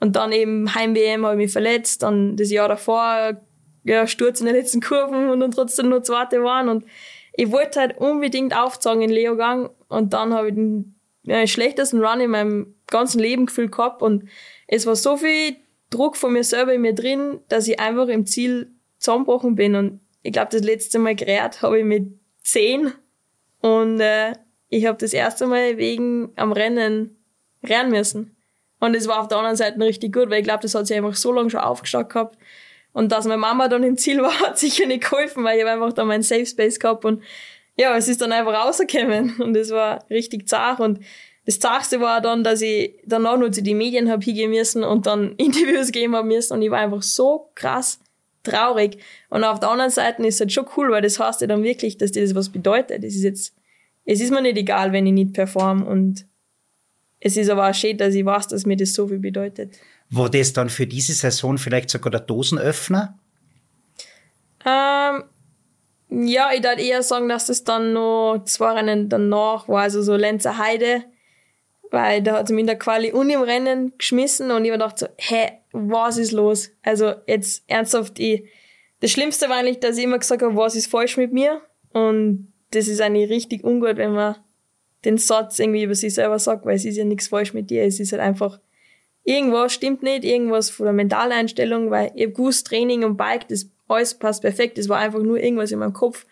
und 0.01 0.17
dann 0.17 0.33
eben 0.33 0.75
Heim-WM 0.75 1.25
habe 1.25 1.35
ich 1.35 1.47
mich 1.47 1.53
verletzt, 1.53 2.03
dann 2.03 2.37
das 2.37 2.51
Jahr 2.51 2.69
davor 2.69 3.41
ja, 3.85 4.07
Sturz 4.07 4.41
in 4.41 4.47
den 4.47 4.55
letzten 4.55 4.81
Kurven 4.81 5.31
und 5.31 5.41
dann 5.41 5.51
trotzdem 5.51 5.89
nur 5.89 6.03
Zweite 6.03 6.43
waren. 6.43 6.69
Und 6.69 6.85
ich 7.33 7.51
wollte 7.51 7.81
halt 7.81 7.99
unbedingt 7.99 8.57
aufzeigen 8.57 9.03
in 9.03 9.11
Leogang 9.11 9.71
und 9.89 10.13
dann 10.13 10.35
habe 10.35 10.49
ich 10.49 10.55
den 10.55 10.95
ja, 11.23 11.47
schlechtesten 11.47 12.05
Run 12.05 12.21
in 12.21 12.31
meinem 12.31 12.75
ganzen 12.87 13.21
Leben 13.21 13.47
gefühlt 13.47 13.73
gehabt 13.73 14.03
und 14.03 14.29
es 14.67 14.87
war 14.87 14.97
so 14.97 15.17
viel 15.17 15.57
Druck 15.91 16.17
von 16.17 16.33
mir 16.33 16.45
selber 16.45 16.75
in 16.75 16.83
mir 16.83 16.95
drin, 16.95 17.41
dass 17.49 17.69
ich 17.69 17.79
einfach 17.81 18.09
im 18.09 18.27
Ziel 18.27 18.73
zusammengebrochen 18.99 19.55
bin 19.55 19.75
und 19.75 20.01
ich 20.23 20.33
glaube, 20.33 20.49
das 20.51 20.63
letzte 20.63 20.99
Mal 20.99 21.15
gerät 21.15 21.63
habe 21.63 21.79
ich 21.79 21.85
mit 21.85 22.09
zehn 22.43 22.93
und 23.61 24.01
äh, 24.01 24.35
ich 24.69 24.87
habe 24.87 24.99
das 24.99 25.13
erste 25.13 25.47
Mal 25.47 25.79
wegen 25.79 26.31
am 26.37 26.53
Rennen 26.53 27.17
rennen 27.63 27.91
müssen. 27.91 28.37
Und 28.79 28.95
es 28.95 29.09
war 29.09 29.21
auf 29.21 29.29
der 29.29 29.39
anderen 29.39 29.57
Seite 29.57 29.79
richtig 29.81 30.13
gut, 30.13 30.31
weil 30.31 30.41
ich 30.41 30.45
glaube, 30.45 30.63
das 30.63 30.75
hat 30.75 30.87
sich 30.87 30.97
einfach 30.97 31.15
so 31.15 31.33
lange 31.33 31.51
schon 31.51 31.61
aufgestaut 31.61 32.09
gehabt, 32.09 32.39
und 32.93 33.13
dass 33.13 33.25
meine 33.25 33.39
Mama 33.39 33.69
dann 33.69 33.83
im 33.83 33.97
Ziel 33.97 34.23
war, 34.23 34.39
hat 34.47 34.59
sicher 34.59 34.87
nicht 34.87 35.05
geholfen, 35.05 35.45
weil 35.45 35.59
ich 35.59 35.65
habe 35.65 35.73
einfach 35.73 35.93
da 35.93 36.05
meinen 36.05 36.23
Safe 36.23 36.47
Space 36.47 36.79
gehabt 36.79 37.05
und 37.05 37.23
ja, 37.77 37.97
es 37.97 38.09
ist 38.09 38.21
dann 38.21 38.33
einfach 38.33 38.53
rausgekommen 38.53 39.37
und 39.41 39.57
es 39.57 39.71
war 39.71 40.05
richtig 40.11 40.49
zart 40.49 40.81
und 40.81 41.01
das 41.47 41.59
Zartste 41.59 42.01
war 42.01 42.21
dann, 42.21 42.45
dass 42.45 42.61
ich 42.61 42.95
danach 43.07 43.39
nur 43.39 43.51
zu 43.51 43.63
den 43.63 43.79
Medien 43.79 44.11
hab 44.11 44.23
hingehen 44.23 44.51
müssen 44.51 44.85
und 44.85 45.07
dann 45.07 45.33
Interviews 45.37 45.91
geben 45.91 46.15
haben 46.15 46.29
müssen 46.29 46.55
und 46.55 46.63
ich 46.63 46.71
war 46.71 46.79
einfach 46.79 47.03
so 47.03 47.51
krass 47.55 48.01
traurig. 48.43 48.99
Und 49.29 49.45
auf 49.45 49.61
der 49.61 49.71
anderen 49.71 49.91
Seite 49.91 50.23
ist 50.27 50.37
es 50.37 50.41
halt 50.41 50.53
schon 50.53 50.67
cool, 50.77 50.91
weil 50.91 51.03
das 51.03 51.19
heißt 51.19 51.41
ja 51.41 51.47
dann 51.47 51.63
wirklich, 51.63 51.99
dass 51.99 52.13
das 52.13 52.35
was 52.35 52.49
bedeutet. 52.49 53.05
Es 53.05 53.15
ist 53.15 53.23
jetzt, 53.23 53.55
es 54.05 54.21
ist 54.21 54.31
mir 54.31 54.43
nicht 54.43 54.57
egal, 54.57 54.93
wenn 54.93 55.07
ich 55.07 55.13
nicht 55.13 55.33
perform 55.33 55.87
und 55.87 56.27
es 57.21 57.37
ist 57.37 57.51
aber 57.51 57.69
auch 57.69 57.75
schön, 57.75 57.99
dass 57.99 58.15
ich 58.15 58.25
weiß, 58.25 58.49
dass 58.49 58.65
mir 58.65 58.77
das 58.77 58.95
so 58.95 59.07
viel 59.09 59.19
bedeutet. 59.19 59.77
War 60.11 60.29
das 60.29 60.53
dann 60.53 60.71
für 60.71 60.87
diese 60.87 61.13
Saison 61.13 61.57
vielleicht 61.59 61.91
sogar 61.91 62.11
der 62.11 62.21
Dosenöffner? 62.21 63.19
Ähm, 64.67 65.25
ja, 66.11 66.51
ich 66.53 66.63
würde 66.63 66.83
eher 66.83 67.03
sagen, 67.03 67.29
dass 67.29 67.47
das 67.47 67.65
dann 67.65 67.93
noch 67.93 68.43
zwei 68.45 68.73
Rennen 68.73 69.09
danach 69.09 69.69
war, 69.69 69.83
also 69.83 70.03
so 70.03 70.17
Lenzer 70.17 70.59
Heide, 70.59 71.05
weil 71.91 72.23
da 72.23 72.39
hat 72.39 72.49
sie 72.49 72.55
mich 72.55 72.63
in 72.63 72.67
der 72.67 72.79
Quali 72.79 73.13
und 73.13 73.31
im 73.31 73.43
Rennen 73.43 73.93
geschmissen 73.97 74.51
und 74.51 74.65
ich 74.65 74.71
mir 74.71 74.79
gedacht 74.79 74.99
so, 74.99 75.07
hä, 75.17 75.53
was 75.73 76.17
ist 76.17 76.33
los? 76.33 76.71
Also 76.83 77.15
jetzt 77.27 77.65
ernsthaft, 77.69 78.19
ich, 78.19 78.45
das 79.01 79.13
Schlimmste 79.13 79.49
war 79.49 79.59
eigentlich, 79.59 79.81
dass 79.81 79.97
ich 79.97 80.05
immer 80.05 80.19
gesagt 80.19 80.43
habe, 80.43 80.57
was 80.57 80.75
ist 80.75 80.91
falsch 80.91 81.17
mit 81.17 81.33
mir? 81.33 81.63
Und 81.93 82.53
das 82.73 82.89
ist 82.89 83.01
eigentlich 83.01 83.31
richtig 83.31 83.65
ungut, 83.65 83.97
wenn 83.97 84.13
man 84.13 84.37
den 85.05 85.17
Satz 85.17 85.59
irgendwie 85.59 85.85
über 85.85 85.95
sich 85.95 86.15
selber 86.15 86.39
sagt, 86.39 86.67
weil 86.67 86.77
es 86.77 86.85
ist 86.85 86.97
ja 86.97 87.05
nichts 87.05 87.29
falsch 87.29 87.55
mit 87.55 87.71
dir, 87.71 87.85
es 87.85 88.01
ist 88.01 88.13
halt 88.13 88.21
einfach 88.21 88.61
irgendwas 89.25 89.73
stimmt 89.73 90.03
nicht, 90.03 90.25
irgendwas 90.25 90.71
von 90.71 90.87
der 90.87 90.93
mentalen 90.93 91.33
Einstellung, 91.33 91.91
weil 91.91 92.13
ich 92.15 92.27
hab 92.27 92.35
gewusst, 92.35 92.67
Training 92.67 93.05
und 93.05 93.17
Bike, 93.17 93.49
das 93.49 93.69
alles 93.89 94.15
passt 94.15 94.43
perfekt, 94.43 94.79
das 94.79 94.89
war 94.89 94.99
einfach 94.99 95.21
nur 95.21 95.39
irgendwas 95.39 95.73
in 95.73 95.79
meinem 95.79 95.93
Kopf. 95.93 96.27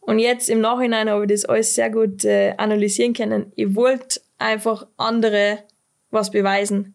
Und 0.00 0.18
jetzt 0.18 0.50
im 0.50 0.60
Nachhinein 0.60 1.08
habe 1.08 1.24
ich 1.24 1.30
das 1.30 1.44
alles 1.44 1.74
sehr 1.74 1.90
gut 1.90 2.24
äh, 2.24 2.54
analysieren 2.56 3.12
können. 3.12 3.52
Ich 3.54 3.74
wollte 3.76 4.20
einfach 4.38 4.86
andere 4.96 5.58
was 6.10 6.30
beweisen. 6.30 6.94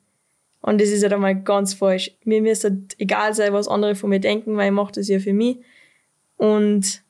Und 0.62 0.82
das 0.82 0.90
ist 0.90 1.04
halt 1.04 1.14
einmal 1.14 1.42
ganz 1.42 1.74
falsch. 1.74 2.12
Mir 2.26 2.42
müsste 2.42 2.70
halt 2.70 2.96
egal 3.00 3.34
sein, 3.34 3.54
was 3.54 3.70
andere 3.70 3.96
von 3.96 4.10
mir 4.10 4.20
denken, 4.20 4.58
weil 4.58 4.68
ich 4.68 4.74
mache 4.74 4.92
das 4.94 5.08
ja 5.08 5.20
für 5.20 5.34
mich. 5.34 5.58
Und 6.36 7.02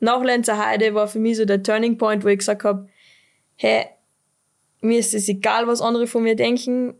nach 0.00 0.22
Lenzer 0.22 0.64
Heide 0.64 0.94
war 0.94 1.08
für 1.08 1.18
mich 1.18 1.36
so 1.36 1.44
der 1.44 1.62
Turning 1.62 1.98
Point, 1.98 2.24
wo 2.24 2.28
ich 2.28 2.38
gesagt 2.38 2.64
habe, 2.64 2.88
hey, 3.56 3.86
mir 4.80 4.98
ist 4.98 5.12
es 5.12 5.28
egal, 5.28 5.66
was 5.66 5.82
andere 5.82 6.06
von 6.06 6.22
mir 6.22 6.36
denken 6.36 6.94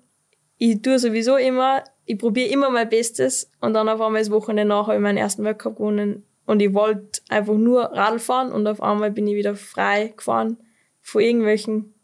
ich 0.58 0.82
tue 0.82 0.98
sowieso 0.98 1.36
immer, 1.36 1.84
ich 2.04 2.18
probiere 2.18 2.50
immer 2.50 2.70
mein 2.70 2.88
Bestes 2.88 3.50
und 3.60 3.74
dann 3.74 3.88
auf 3.88 4.00
einmal 4.00 4.20
das 4.20 4.30
Wochenende 4.30 4.64
nach 4.64 4.88
habe 4.88 4.96
ich 4.96 5.02
meinen 5.02 5.18
ersten 5.18 5.44
Weltcup 5.44 5.76
gewonnen 5.76 6.24
und 6.46 6.60
ich 6.60 6.74
wollte 6.74 7.20
einfach 7.28 7.54
nur 7.54 7.84
Radl 7.84 8.18
fahren 8.18 8.52
und 8.52 8.66
auf 8.66 8.82
einmal 8.82 9.10
bin 9.10 9.26
ich 9.26 9.36
wieder 9.36 9.54
frei 9.54 10.12
gefahren 10.16 10.58
vor 11.00 11.20
irgendwelchen 11.20 11.94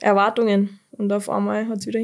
Erwartungen 0.00 0.78
und 0.92 1.12
auf 1.12 1.28
einmal 1.28 1.68
hat 1.68 1.78
es 1.78 1.86
wieder. 1.86 2.02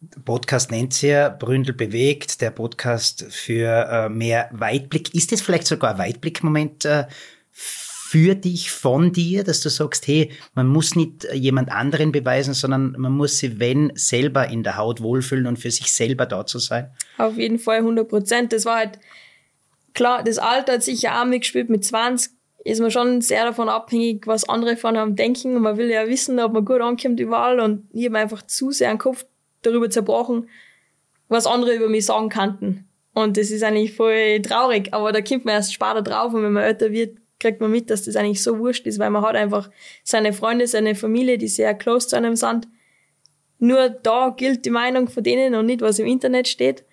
Der 0.00 0.20
Podcast 0.20 0.72
nennt 0.72 0.94
sich 0.94 1.10
ja 1.10 1.28
Bründel 1.28 1.74
bewegt, 1.74 2.40
der 2.40 2.50
Podcast 2.50 3.24
für 3.30 3.88
äh, 3.88 4.08
mehr 4.08 4.48
Weitblick. 4.50 5.14
Ist 5.14 5.30
das 5.30 5.40
vielleicht 5.40 5.66
sogar 5.68 5.92
ein 5.92 5.98
Weitblickmoment 5.98 6.84
äh, 6.86 7.04
für 8.12 8.34
dich, 8.34 8.70
von 8.70 9.10
dir, 9.10 9.42
dass 9.42 9.62
du 9.62 9.70
sagst, 9.70 10.06
hey, 10.06 10.30
man 10.52 10.66
muss 10.66 10.96
nicht 10.96 11.26
jemand 11.32 11.72
anderen 11.72 12.12
beweisen, 12.12 12.52
sondern 12.52 12.94
man 12.98 13.12
muss 13.12 13.38
sich, 13.38 13.58
wenn, 13.58 13.90
selber 13.94 14.48
in 14.48 14.62
der 14.62 14.76
Haut 14.76 15.00
wohlfühlen 15.00 15.46
und 15.46 15.58
für 15.58 15.70
sich 15.70 15.90
selber 15.90 16.26
da 16.26 16.44
zu 16.44 16.58
sein? 16.58 16.90
Auf 17.16 17.38
jeden 17.38 17.58
Fall 17.58 17.78
100 17.78 18.06
Prozent. 18.06 18.52
Das 18.52 18.66
war 18.66 18.76
halt, 18.76 18.98
klar, 19.94 20.22
das 20.22 20.36
Alter 20.36 20.74
hat 20.74 20.82
sicher 20.82 21.18
auch 21.18 21.24
mitgespielt. 21.24 21.70
Mit 21.70 21.86
20 21.86 22.32
ist 22.64 22.82
man 22.82 22.90
schon 22.90 23.22
sehr 23.22 23.46
davon 23.46 23.70
abhängig, 23.70 24.26
was 24.26 24.46
andere 24.46 24.76
von 24.76 24.94
einem 24.94 25.16
denken. 25.16 25.56
Und 25.56 25.62
man 25.62 25.78
will 25.78 25.88
ja 25.88 26.06
wissen, 26.06 26.38
ob 26.38 26.52
man 26.52 26.66
gut 26.66 26.82
ankommt 26.82 27.18
überall. 27.18 27.60
Und 27.60 27.88
ich 27.94 28.04
habe 28.04 28.18
einfach 28.18 28.42
zu 28.42 28.72
sehr 28.72 28.90
einen 28.90 28.98
Kopf 28.98 29.24
darüber 29.62 29.88
zerbrochen, 29.88 30.50
was 31.30 31.46
andere 31.46 31.76
über 31.76 31.88
mich 31.88 32.04
sagen 32.04 32.28
kannten. 32.28 32.86
Und 33.14 33.38
das 33.38 33.50
ist 33.50 33.62
eigentlich 33.62 33.94
voll 33.94 34.42
traurig, 34.42 34.92
aber 34.92 35.12
da 35.12 35.22
kommt 35.22 35.46
man 35.46 35.54
erst 35.54 35.72
später 35.72 36.02
drauf 36.02 36.34
und 36.34 36.42
wenn 36.42 36.52
man 36.52 36.64
älter 36.64 36.92
wird, 36.92 37.21
kriegt 37.42 37.60
man 37.60 37.70
mit, 37.70 37.90
dass 37.90 38.04
das 38.04 38.16
eigentlich 38.16 38.42
so 38.42 38.58
wurscht 38.58 38.86
ist, 38.86 38.98
weil 38.98 39.10
man 39.10 39.22
hat 39.22 39.34
einfach 39.34 39.68
seine 40.04 40.32
Freunde, 40.32 40.66
seine 40.66 40.94
Familie, 40.94 41.36
die 41.36 41.48
sehr 41.48 41.74
close 41.74 42.08
zu 42.08 42.16
einem 42.16 42.36
sind. 42.36 42.68
Nur 43.58 43.90
da 43.90 44.30
gilt 44.30 44.64
die 44.64 44.70
Meinung 44.70 45.08
von 45.08 45.22
denen 45.22 45.54
und 45.54 45.66
nicht, 45.66 45.82
was 45.82 45.98
im 45.98 46.06
Internet 46.06 46.48
steht. 46.48 46.84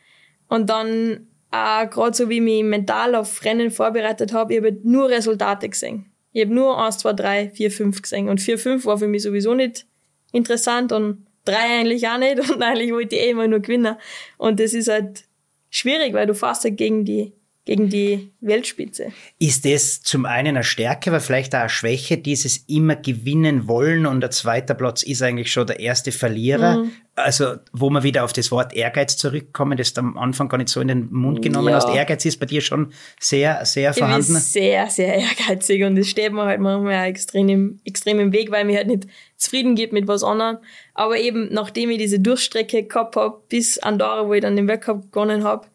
Und 0.48 0.70
dann 0.70 1.27
auch 1.51 1.89
gerade 1.89 2.15
so 2.15 2.29
wie 2.29 2.38
ich 2.38 2.41
mich 2.41 2.63
mental 2.63 3.15
auf 3.15 3.44
Rennen 3.44 3.72
vorbereitet 3.72 4.34
habe, 4.34 4.53
ich 4.53 4.60
habe 4.60 4.77
nur 4.84 5.10
Resultate 5.10 5.70
gesehen. 5.70 6.12
Ich 6.32 6.44
habe 6.44 6.53
nur 6.53 6.84
1, 6.84 6.98
2, 7.00 7.13
3, 7.13 7.50
4, 7.50 7.72
5 7.72 8.01
gesehen. 8.01 8.29
Und 8.29 8.41
4, 8.41 8.58
5 8.58 8.86
war 8.86 8.98
für 8.98 9.08
mich 9.08 9.24
sowieso 9.24 9.53
nicht 9.53 9.86
interessant 10.32 10.91
und 10.91 11.25
3 11.46 11.56
eigentlich 11.79 12.08
auch 12.08 12.18
nicht. 12.18 12.39
Und 12.51 12.62
eigentlich 12.62 12.91
wollte 12.91 13.15
ich 13.15 13.22
eh 13.22 13.29
immer 13.32 13.48
nur 13.48 13.60
gewinnen. 13.60 13.96
Und 14.38 14.60
das 14.60 14.74
ist 14.74 14.89
halt 14.89 15.24
schwierig, 15.70 16.13
weil 16.13 16.27
du 16.27 16.36
fast 16.36 16.63
halt 16.63 16.77
gegen 16.77 17.06
die 17.06 17.34
gegen 17.70 17.88
die 17.88 18.32
Weltspitze. 18.42 19.12
Ist 19.38 19.64
das 19.64 20.02
zum 20.02 20.26
einen 20.26 20.56
eine 20.56 20.64
Stärke, 20.64 21.12
aber 21.12 21.20
vielleicht 21.20 21.54
auch 21.54 21.60
eine 21.60 21.70
Schwäche, 21.70 22.18
dieses 22.18 22.58
immer 22.66 22.96
gewinnen 22.96 23.68
wollen 23.68 24.08
und 24.08 24.22
der 24.22 24.32
zweite 24.32 24.74
Platz 24.74 25.04
ist 25.04 25.22
eigentlich 25.22 25.52
schon 25.52 25.68
der 25.68 25.80
erste 25.80 26.12
Verlierer? 26.12 26.80
Mhm. 26.80 26.92
Also, 27.14 27.58
wo 27.72 27.92
wir 27.92 28.02
wieder 28.02 28.24
auf 28.24 28.34
das 28.34 28.50
Wort 28.50 28.74
Ehrgeiz 28.74 29.18
zurückkommen, 29.18 29.78
das 29.78 29.94
du 29.94 30.02
am 30.02 30.18
Anfang 30.18 30.50
gar 30.50 30.58
nicht 30.58 30.70
so 30.70 30.82
in 30.82 30.88
den 30.88 31.12
Mund 31.12 31.44
genommen 31.44 31.68
ja. 31.68 31.76
hast. 31.76 31.94
Ehrgeiz 31.94 32.26
ist 32.26 32.40
bei 32.40 32.48
dir 32.48 32.62
schon 32.62 32.92
sehr, 33.20 33.64
sehr 33.66 33.94
vorhanden. 33.94 34.22
Ich 34.22 34.28
bin 34.30 34.38
sehr, 34.38 34.88
sehr 34.88 35.16
ehrgeizig 35.16 35.84
und 35.84 35.96
das 35.96 36.08
steht 36.08 36.34
mir 36.34 36.46
halt 36.46 36.62
manchmal 36.62 37.08
extrem 37.08 37.50
im, 37.50 37.80
extrem 37.86 38.20
im 38.20 38.34
Weg, 38.34 38.50
weil 38.50 38.66
mir 38.66 38.78
halt 38.78 38.88
nicht 38.88 39.06
zufrieden 39.38 39.76
gibt 39.76 39.94
mit 39.94 40.08
was 40.08 40.24
anderem. 40.24 40.58
Aber 40.96 41.20
eben, 41.20 41.54
nachdem 41.54 41.92
ich 41.92 42.00
diese 42.00 42.20
Durchstrecke 42.20 42.82
gehabt 42.82 43.16
habe, 43.16 43.44
bis 43.48 43.78
Andorra, 43.78 44.28
wo 44.28 44.34
ich 44.34 44.42
dann 44.42 44.56
den 44.56 44.68
Weltcup 44.68 45.12
gewonnen 45.12 45.44
habe, 45.44 45.68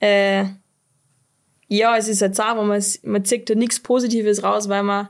äh, 0.00 0.46
ja, 1.68 1.96
es 1.96 2.08
ist 2.08 2.22
halt 2.22 2.36
so, 2.36 2.42
man, 2.42 2.82
man 3.02 3.24
zieht 3.24 3.50
da 3.50 3.54
nichts 3.54 3.80
Positives 3.80 4.42
raus, 4.42 4.68
weil 4.68 4.82
man, 4.82 5.08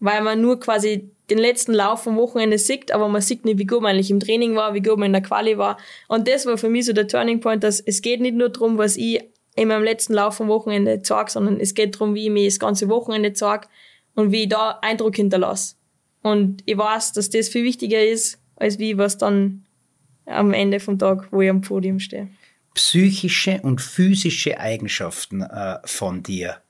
weil 0.00 0.22
man 0.22 0.40
nur 0.40 0.58
quasi 0.58 1.10
den 1.30 1.38
letzten 1.38 1.72
Lauf 1.72 2.02
vom 2.02 2.16
Wochenende 2.16 2.58
sieht, 2.58 2.90
aber 2.90 3.08
man 3.08 3.20
sieht 3.20 3.44
nicht, 3.44 3.58
wie 3.58 3.66
gut 3.66 3.82
man 3.82 3.94
eigentlich 3.94 4.10
im 4.10 4.20
Training 4.20 4.56
war, 4.56 4.74
wie 4.74 4.80
gut 4.80 4.98
man 4.98 5.06
in 5.06 5.12
der 5.12 5.22
Quali 5.22 5.58
war. 5.58 5.76
Und 6.08 6.26
das 6.26 6.46
war 6.46 6.56
für 6.56 6.70
mich 6.70 6.86
so 6.86 6.92
der 6.92 7.06
Turning 7.06 7.40
Point, 7.40 7.62
dass 7.62 7.80
es 7.80 8.02
geht 8.02 8.20
nicht 8.20 8.34
nur 8.34 8.48
darum, 8.48 8.78
was 8.78 8.96
ich 8.96 9.22
in 9.54 9.68
meinem 9.68 9.84
letzten 9.84 10.14
Lauf 10.14 10.36
vom 10.36 10.48
Wochenende 10.48 11.02
zeige, 11.02 11.30
sondern 11.30 11.60
es 11.60 11.74
geht 11.74 11.94
darum, 11.94 12.14
wie 12.14 12.26
ich 12.26 12.30
mich 12.30 12.46
das 12.46 12.58
ganze 12.58 12.88
Wochenende 12.88 13.32
zeige 13.34 13.68
und 14.14 14.32
wie 14.32 14.44
ich 14.44 14.48
da 14.48 14.78
Eindruck 14.82 15.16
hinterlasse. 15.16 15.74
Und 16.22 16.62
ich 16.64 16.78
weiß, 16.78 17.12
dass 17.12 17.30
das 17.30 17.48
viel 17.48 17.64
wichtiger 17.64 18.04
ist, 18.04 18.40
als 18.56 18.78
wie 18.78 18.98
was 18.98 19.18
dann 19.18 19.64
am 20.26 20.52
Ende 20.52 20.80
vom 20.80 20.98
Tag, 20.98 21.28
wo 21.30 21.40
ich 21.40 21.50
am 21.50 21.60
Podium 21.60 22.00
stehe 22.00 22.28
psychische 22.74 23.60
und 23.62 23.80
physische 23.80 24.58
Eigenschaften 24.58 25.42
äh, 25.42 25.78
von 25.84 26.22
dir. 26.22 26.62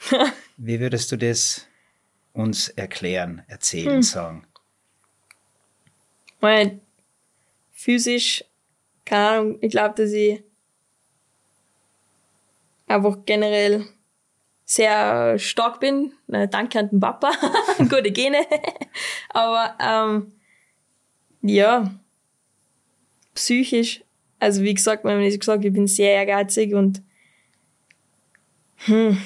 Wie 0.56 0.80
würdest 0.80 1.12
du 1.12 1.16
das 1.16 1.66
uns 2.32 2.68
erklären, 2.68 3.42
erzählen, 3.48 3.96
hm. 3.96 4.02
sagen? 4.02 4.46
Weil 6.40 6.80
physisch, 7.72 8.44
keine 9.04 9.28
Ahnung, 9.28 9.58
ich 9.60 9.70
glaube, 9.70 9.94
dass 9.96 10.12
ich 10.12 10.42
einfach 12.86 13.18
generell 13.24 13.86
sehr 14.64 15.38
stark 15.38 15.80
bin. 15.80 16.12
Na, 16.26 16.46
danke 16.46 16.78
an 16.78 16.90
den 16.90 17.00
Papa, 17.00 17.30
gute 17.78 18.10
Gene. 18.10 18.46
Aber 19.30 19.76
ähm, 19.80 20.32
ja, 21.42 21.90
psychisch 23.34 24.02
also 24.38 24.62
wie 24.62 24.74
gesagt, 24.74 25.04
wenn 25.04 25.20
ich 25.20 25.38
gesagt 25.38 25.64
ich 25.64 25.72
bin 25.72 25.86
sehr 25.86 26.12
ehrgeizig 26.12 26.74
und 26.74 27.02
hm, 28.86 29.18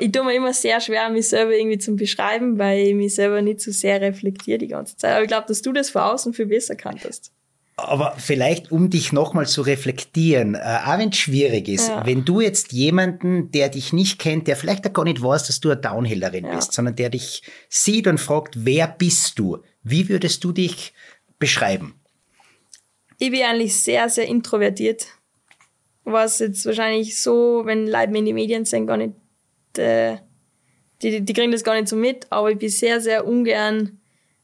ich 0.00 0.12
tue 0.12 0.24
mir 0.24 0.34
immer 0.34 0.52
sehr 0.52 0.80
schwer, 0.80 1.08
mich 1.10 1.28
selber 1.28 1.52
irgendwie 1.52 1.78
zu 1.78 1.94
beschreiben, 1.94 2.58
weil 2.58 2.80
ich 2.80 2.94
mich 2.94 3.14
selber 3.14 3.40
nicht 3.42 3.60
so 3.60 3.70
sehr 3.70 4.00
reflektiere 4.00 4.58
die 4.58 4.68
ganze 4.68 4.96
Zeit. 4.96 5.12
Aber 5.12 5.22
ich 5.22 5.28
glaube, 5.28 5.46
dass 5.46 5.62
du 5.62 5.72
das 5.72 5.90
von 5.90 6.02
außen 6.02 6.34
viel 6.34 6.46
besser 6.46 6.74
kanntest. 6.74 7.30
Aber 7.76 8.14
vielleicht, 8.18 8.70
um 8.70 8.88
dich 8.88 9.12
nochmal 9.12 9.46
zu 9.46 9.62
reflektieren, 9.62 10.54
äh, 10.54 10.78
auch 10.84 10.98
wenn 10.98 11.08
es 11.08 11.16
schwierig 11.16 11.68
ist, 11.68 11.88
ja. 11.88 12.06
wenn 12.06 12.24
du 12.24 12.40
jetzt 12.40 12.72
jemanden, 12.72 13.50
der 13.50 13.68
dich 13.68 13.92
nicht 13.92 14.20
kennt, 14.20 14.46
der 14.46 14.56
vielleicht 14.56 14.86
auch 14.86 14.92
gar 14.92 15.04
nicht 15.04 15.20
weiß, 15.20 15.48
dass 15.48 15.58
du 15.58 15.70
eine 15.70 15.80
Downhillerin 15.80 16.44
ja. 16.44 16.54
bist, 16.54 16.72
sondern 16.72 16.94
der 16.94 17.10
dich 17.10 17.42
sieht 17.68 18.06
und 18.06 18.18
fragt, 18.18 18.64
wer 18.64 18.86
bist 18.86 19.38
du? 19.40 19.58
Wie 19.82 20.08
würdest 20.08 20.44
du 20.44 20.52
dich 20.52 20.94
beschreiben? 21.40 21.94
Ich 23.18 23.30
bin 23.30 23.42
eigentlich 23.42 23.76
sehr, 23.76 24.08
sehr 24.08 24.26
introvertiert. 24.26 25.06
Was 26.04 26.38
jetzt 26.38 26.66
wahrscheinlich 26.66 27.20
so, 27.20 27.62
wenn 27.64 27.86
Leute 27.86 28.08
mir 28.08 28.18
in 28.18 28.26
die 28.26 28.32
Medien 28.32 28.64
sehen, 28.64 28.86
gar 28.86 28.96
nicht, 28.96 29.14
äh, 29.78 30.18
die, 31.02 31.20
die 31.20 31.32
kriegen 31.32 31.52
das 31.52 31.64
gar 31.64 31.74
nicht 31.74 31.88
so 31.88 31.96
mit, 31.96 32.26
aber 32.30 32.50
ich 32.50 32.58
bin 32.58 32.68
sehr, 32.68 33.00
sehr 33.00 33.26
ungern 33.26 34.00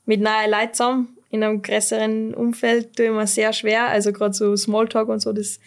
mit 0.06 0.20
neuen 0.20 0.50
Leuten 0.50 0.74
zusammen. 0.74 1.16
In 1.30 1.44
einem 1.44 1.62
größeren 1.62 2.34
Umfeld 2.34 2.96
tue 2.96 3.06
ich 3.06 3.12
mir 3.12 3.26
sehr 3.26 3.52
schwer, 3.52 3.88
also 3.88 4.12
gerade 4.12 4.34
so 4.34 4.56
Smalltalk 4.56 5.08
und 5.08 5.20
so, 5.20 5.32
das, 5.32 5.60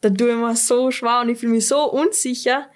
da 0.00 0.08
tue 0.08 0.30
ich 0.30 0.36
mir 0.36 0.56
so 0.56 0.90
schwer 0.90 1.20
und 1.20 1.28
ich 1.28 1.38
fühle 1.38 1.52
mich 1.52 1.66
so 1.66 1.90
unsicher, 1.90 2.66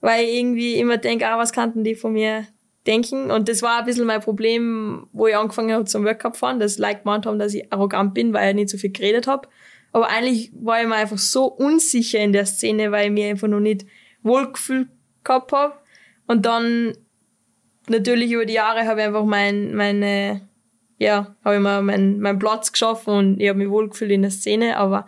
weil 0.00 0.24
ich 0.24 0.34
irgendwie 0.34 0.74
immer 0.74 0.98
denke, 0.98 1.26
ah, 1.26 1.38
was 1.38 1.52
kannten 1.52 1.84
die 1.84 1.94
von 1.94 2.12
mir 2.12 2.46
denken. 2.90 3.30
Und 3.30 3.48
das 3.48 3.62
war 3.62 3.78
ein 3.78 3.84
bisschen 3.84 4.06
mein 4.06 4.20
Problem, 4.20 5.06
wo 5.12 5.26
ich 5.26 5.36
angefangen 5.36 5.72
habe 5.72 5.84
zum 5.84 6.04
Workup 6.04 6.36
fahren, 6.36 6.60
dass 6.60 6.78
Leute 6.78 7.00
gemeint 7.00 7.26
haben, 7.26 7.38
dass 7.38 7.54
ich 7.54 7.72
arrogant 7.72 8.14
bin, 8.14 8.32
weil 8.32 8.50
ich 8.50 8.54
nicht 8.54 8.68
so 8.70 8.78
viel 8.78 8.92
geredet 8.92 9.26
habe. 9.26 9.48
Aber 9.92 10.08
eigentlich 10.08 10.52
war 10.54 10.80
ich 10.80 10.88
mir 10.88 10.96
einfach 10.96 11.18
so 11.18 11.46
unsicher 11.46 12.18
in 12.18 12.32
der 12.32 12.46
Szene, 12.46 12.92
weil 12.92 13.06
ich 13.06 13.12
mir 13.12 13.28
einfach 13.28 13.48
noch 13.48 13.60
nicht 13.60 13.86
wohlgefühlt 14.22 14.88
gehabt 15.24 15.52
habe. 15.52 15.74
Und 16.26 16.46
dann 16.46 16.96
natürlich 17.88 18.30
über 18.32 18.46
die 18.46 18.54
Jahre 18.54 18.86
habe 18.86 19.00
ich 19.00 19.06
einfach 19.06 19.24
mein, 19.24 19.74
meine, 19.74 20.48
ja, 20.98 21.34
habe 21.44 21.56
ich 21.56 21.60
mir 21.60 21.82
meinen 21.82 22.20
mein 22.20 22.38
Platz 22.38 22.72
geschaffen 22.72 23.14
und 23.14 23.40
ich 23.40 23.48
habe 23.48 23.58
mich 23.58 23.70
wohlgefühlt 23.70 24.12
in 24.12 24.22
der 24.22 24.30
Szene, 24.30 24.76
aber 24.76 25.06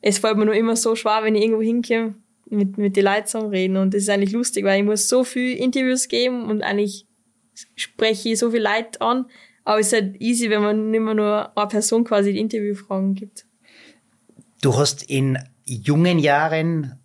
es 0.00 0.18
fällt 0.18 0.36
mir 0.36 0.46
nur 0.46 0.54
immer 0.54 0.76
so 0.76 0.96
schwer, 0.96 1.20
wenn 1.22 1.34
ich 1.34 1.42
irgendwo 1.42 1.62
hinkomme, 1.62 2.14
mit, 2.48 2.78
mit 2.78 2.96
den 2.96 3.04
Leuten 3.04 3.26
zusammen 3.26 3.50
reden. 3.50 3.76
Und 3.76 3.94
das 3.94 4.02
ist 4.02 4.08
eigentlich 4.08 4.32
lustig, 4.32 4.64
weil 4.64 4.80
ich 4.80 4.84
muss 4.84 5.08
so 5.08 5.24
viel 5.24 5.56
Interviews 5.56 6.08
geben 6.08 6.44
und 6.44 6.62
eigentlich 6.62 7.05
spreche 7.74 8.30
ich 8.30 8.38
so 8.38 8.50
viel 8.50 8.62
Leute 8.62 9.00
an. 9.00 9.26
Aber 9.64 9.80
es 9.80 9.88
ist 9.88 9.92
halt 9.94 10.20
easy, 10.20 10.48
wenn 10.50 10.62
man 10.62 10.90
nicht 10.90 11.00
mehr 11.00 11.14
nur 11.14 11.58
eine 11.58 11.68
Person 11.68 12.04
quasi 12.04 12.32
die 12.32 12.38
Interviewfragen 12.38 13.14
gibt. 13.14 13.46
Du 14.62 14.76
hast 14.76 15.02
in 15.02 15.38
jungen 15.64 16.18
Jahren 16.18 16.98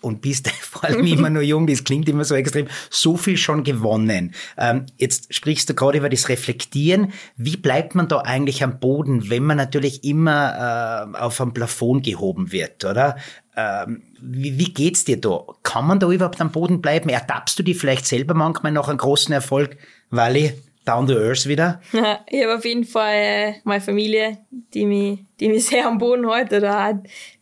und 0.00 0.22
bist 0.22 0.48
vor 0.60 0.84
allem 0.84 1.06
immer 1.06 1.30
nur 1.30 1.42
jung, 1.42 1.66
das 1.66 1.84
klingt 1.84 2.08
immer 2.08 2.24
so 2.24 2.34
extrem, 2.34 2.68
so 2.90 3.16
viel 3.16 3.36
schon 3.36 3.64
gewonnen. 3.64 4.34
Ähm, 4.56 4.86
jetzt 4.96 5.34
sprichst 5.34 5.68
du 5.68 5.74
gerade 5.74 5.98
über 5.98 6.08
das 6.08 6.28
Reflektieren. 6.28 7.12
Wie 7.36 7.56
bleibt 7.56 7.94
man 7.94 8.08
da 8.08 8.18
eigentlich 8.18 8.62
am 8.62 8.80
Boden, 8.80 9.30
wenn 9.30 9.44
man 9.44 9.56
natürlich 9.56 10.04
immer 10.04 11.12
äh, 11.14 11.18
auf 11.18 11.40
einem 11.40 11.52
Plafond 11.52 12.04
gehoben 12.04 12.52
wird, 12.52 12.84
oder? 12.84 13.16
Ähm, 13.56 14.02
wie, 14.20 14.58
wie 14.58 14.72
geht's 14.72 15.04
dir 15.04 15.20
da? 15.20 15.44
Kann 15.62 15.86
man 15.86 15.98
da 15.98 16.10
überhaupt 16.10 16.40
am 16.40 16.52
Boden 16.52 16.80
bleiben? 16.80 17.08
Ertappst 17.08 17.58
du 17.58 17.62
dich 17.62 17.78
vielleicht 17.78 18.06
selber 18.06 18.34
manchmal 18.34 18.72
nach 18.72 18.88
einem 18.88 18.98
großen 18.98 19.32
Erfolg, 19.32 19.76
Wally? 20.10 20.54
Down 20.86 21.06
to 21.06 21.14
Earth 21.14 21.46
wieder? 21.46 21.80
ich 22.26 22.42
habe 22.42 22.56
auf 22.56 22.64
jeden 22.64 22.84
Fall 22.84 23.12
äh, 23.14 23.54
meine 23.64 23.82
Familie, 23.82 24.38
die 24.50 24.86
mich, 24.86 25.18
die 25.38 25.50
mich 25.50 25.66
sehr 25.66 25.86
am 25.86 25.98
Boden 25.98 26.30
hält. 26.30 26.52
Oder 26.52 26.88
auch 26.88 26.94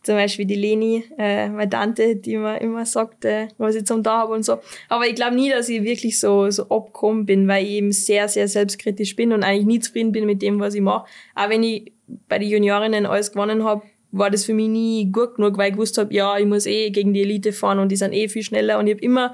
zum 0.03 0.15
Beispiel 0.15 0.45
die 0.45 0.55
Leni, 0.55 1.05
äh, 1.17 1.47
meine 1.47 1.69
Tante, 1.69 2.17
die 2.17 2.37
mir 2.37 2.59
immer 2.59 2.85
sagt, 2.85 3.23
äh, 3.23 3.47
was 3.57 3.75
ich 3.75 3.85
zum 3.85 4.03
da 4.03 4.19
habe 4.19 4.33
und 4.33 4.43
so. 4.43 4.59
Aber 4.89 5.07
ich 5.07 5.15
glaube 5.15 5.35
nie, 5.35 5.49
dass 5.49 5.69
ich 5.69 5.83
wirklich 5.83 6.19
so, 6.19 6.49
so 6.49 6.63
abgekommen 6.63 7.25
bin, 7.25 7.47
weil 7.47 7.63
ich 7.63 7.71
eben 7.71 7.93
sehr, 7.93 8.27
sehr 8.27 8.49
selbstkritisch 8.49 9.15
bin 9.15 9.31
und 9.31 9.43
eigentlich 9.43 9.65
nie 9.65 9.79
zufrieden 9.79 10.11
bin 10.11 10.25
mit 10.25 10.41
dem, 10.41 10.59
was 10.59 10.75
ich 10.75 10.81
mache. 10.81 11.05
Auch 11.33 11.49
wenn 11.49 11.63
ich 11.63 11.93
bei 12.27 12.39
den 12.39 12.49
Juniorinnen 12.49 13.05
alles 13.05 13.31
gewonnen 13.31 13.63
habe, 13.63 13.83
war 14.11 14.29
das 14.29 14.43
für 14.45 14.53
mich 14.53 14.67
nie 14.67 15.11
gut 15.11 15.35
genug, 15.35 15.57
weil 15.57 15.69
ich 15.69 15.75
gewusst 15.75 15.97
habe, 15.97 16.13
ja, 16.13 16.37
ich 16.37 16.45
muss 16.45 16.65
eh 16.65 16.89
gegen 16.89 17.13
die 17.13 17.21
Elite 17.21 17.53
fahren 17.53 17.79
und 17.79 17.89
die 17.89 17.95
sind 17.95 18.11
eh 18.11 18.27
viel 18.27 18.43
schneller 18.43 18.79
und 18.79 18.87
ich 18.87 18.95
habe 18.95 19.03
immer, 19.03 19.33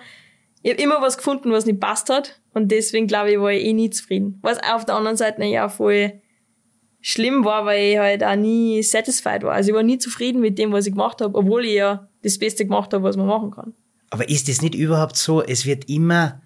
ich 0.62 0.74
hab 0.74 0.80
immer 0.80 1.02
was 1.02 1.18
gefunden, 1.18 1.52
was 1.52 1.66
nicht 1.66 1.80
passt 1.80 2.10
hat 2.10 2.40
und 2.56 2.72
deswegen 2.72 3.06
glaube 3.06 3.32
ich, 3.32 3.40
war 3.40 3.52
ich 3.52 3.66
eh 3.66 3.74
nie 3.74 3.90
zufrieden. 3.90 4.40
Was 4.42 4.58
auf 4.64 4.86
der 4.86 4.96
anderen 4.96 5.18
Seite 5.18 5.44
ja 5.44 5.70
voll 5.70 6.22
schlimm 7.02 7.46
war, 7.46 7.66
weil 7.66 7.92
ich 7.92 7.98
halt 8.00 8.24
auch 8.24 8.36
nie 8.36 8.82
satisfied 8.82 9.44
war. 9.44 9.52
Also 9.52 9.70
ich 9.70 9.76
war 9.76 9.84
nie 9.84 10.00
zufrieden 10.00 10.42
mit 10.42 10.58
dem, 10.58 10.72
was 10.72 10.88
ich 10.88 10.94
gemacht 10.94 11.22
habe, 11.22 11.38
obwohl 11.38 11.66
ich 11.66 11.74
ja 11.74 12.10
das 12.24 12.40
Beste 12.40 12.66
gemacht 12.66 12.94
habe, 12.94 13.04
was 13.04 13.18
man 13.18 13.28
machen 13.28 13.52
kann. 13.52 13.74
Aber 14.10 14.28
ist 14.30 14.50
es 14.50 14.62
nicht 14.62 14.74
überhaupt 14.74 15.18
so, 15.18 15.44
es 15.44 15.66
wird 15.66 15.90
immer 15.90 16.42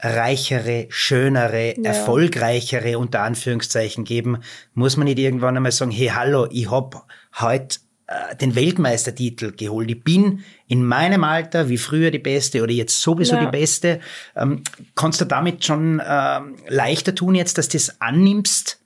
reichere, 0.00 0.86
schönere, 0.90 1.74
ja. 1.76 1.84
erfolgreichere 1.84 2.98
unter 2.98 3.22
Anführungszeichen 3.22 4.04
geben, 4.04 4.38
muss 4.74 4.96
man 4.96 5.04
nicht 5.04 5.20
irgendwann 5.20 5.56
einmal 5.56 5.72
sagen, 5.72 5.92
hey, 5.92 6.08
hallo, 6.08 6.48
ich 6.50 6.70
hab 6.70 7.06
heute 7.40 7.78
äh, 8.06 8.36
den 8.36 8.54
Weltmeistertitel 8.54 9.52
geholt. 9.52 9.90
Ich 9.90 10.02
bin 10.02 10.44
in 10.68 10.84
meinem 10.84 11.24
Alter 11.24 11.68
wie 11.68 11.78
früher 11.78 12.10
die 12.10 12.18
Beste 12.18 12.62
oder 12.62 12.72
jetzt 12.72 13.00
sowieso 13.00 13.36
ja. 13.36 13.44
die 13.44 13.50
Beste. 13.50 14.00
Ähm, 14.36 14.62
kannst 14.94 15.20
du 15.20 15.24
damit 15.24 15.64
schon 15.64 16.02
ähm, 16.06 16.56
leichter 16.68 17.14
tun 17.14 17.34
jetzt, 17.34 17.58
dass 17.58 17.68
du 17.68 17.78
das 17.78 18.00
annimmst? 18.00 18.80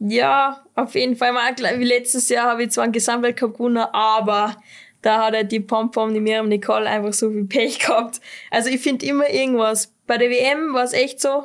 Ja, 0.00 0.62
auf 0.74 0.94
jeden 0.94 1.16
Fall. 1.16 1.34
Wie 1.34 1.84
letztes 1.84 2.28
Jahr 2.28 2.50
habe 2.50 2.62
ich 2.64 2.70
zwar 2.70 2.84
einen 2.84 2.92
Gesamtweltcup 2.92 3.54
gewonnen, 3.54 3.84
aber 3.92 4.56
Da 5.02 5.24
hat 5.26 5.34
er 5.34 5.44
die 5.44 5.60
Pom-Pom, 5.60 6.12
die 6.12 6.20
Miriam 6.20 6.48
Nicole 6.48 6.88
einfach 6.88 7.12
so 7.12 7.30
viel 7.30 7.44
Pech 7.44 7.78
gehabt. 7.78 8.20
Also 8.50 8.68
ich 8.68 8.80
finde 8.80 9.06
immer 9.06 9.30
irgendwas. 9.30 9.94
Bei 10.06 10.18
der 10.18 10.30
WM 10.30 10.74
war 10.74 10.84
es 10.84 10.92
echt 10.92 11.20
so, 11.20 11.44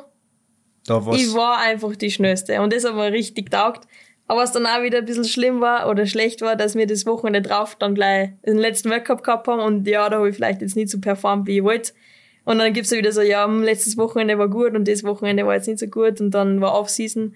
Da 0.86 1.04
war's. 1.04 1.20
ich 1.20 1.34
war 1.34 1.58
einfach 1.58 1.94
die 1.96 2.10
Schnellste 2.10 2.60
und 2.60 2.72
das 2.72 2.84
hat 2.84 2.94
mir 2.94 3.12
richtig 3.12 3.50
taugt. 3.50 3.86
Aber 4.26 4.40
was 4.40 4.52
dann 4.52 4.66
auch 4.66 4.82
wieder 4.82 4.98
ein 4.98 5.04
bisschen 5.04 5.24
schlimm 5.24 5.60
war 5.60 5.88
oder 5.88 6.06
schlecht 6.06 6.40
war, 6.40 6.56
dass 6.56 6.74
wir 6.74 6.86
das 6.86 7.04
Wochenende 7.04 7.42
drauf 7.42 7.76
dann 7.78 7.94
gleich 7.94 8.30
den 8.46 8.56
letzten 8.56 8.90
Weltcup 8.90 9.22
gehabt 9.22 9.46
haben 9.48 9.60
und 9.60 9.86
ja, 9.86 10.08
da 10.08 10.16
habe 10.16 10.30
ich 10.30 10.36
vielleicht 10.36 10.62
jetzt 10.62 10.76
nicht 10.76 10.88
so 10.88 10.98
performt, 10.98 11.46
wie 11.46 11.58
ich 11.58 11.64
wollte. 11.64 11.92
Und 12.44 12.58
dann 12.58 12.72
gibt's 12.72 12.90
ja 12.90 12.98
wieder 12.98 13.12
so, 13.12 13.22
ja, 13.22 13.44
hm, 13.44 13.62
letztes 13.62 13.96
Wochenende 13.96 14.38
war 14.38 14.48
gut 14.48 14.74
und 14.74 14.88
das 14.88 15.04
Wochenende 15.04 15.46
war 15.46 15.54
jetzt 15.54 15.68
nicht 15.68 15.78
so 15.78 15.86
gut 15.86 16.20
und 16.20 16.30
dann 16.30 16.60
war 16.60 16.74
Off-Season. 16.74 17.34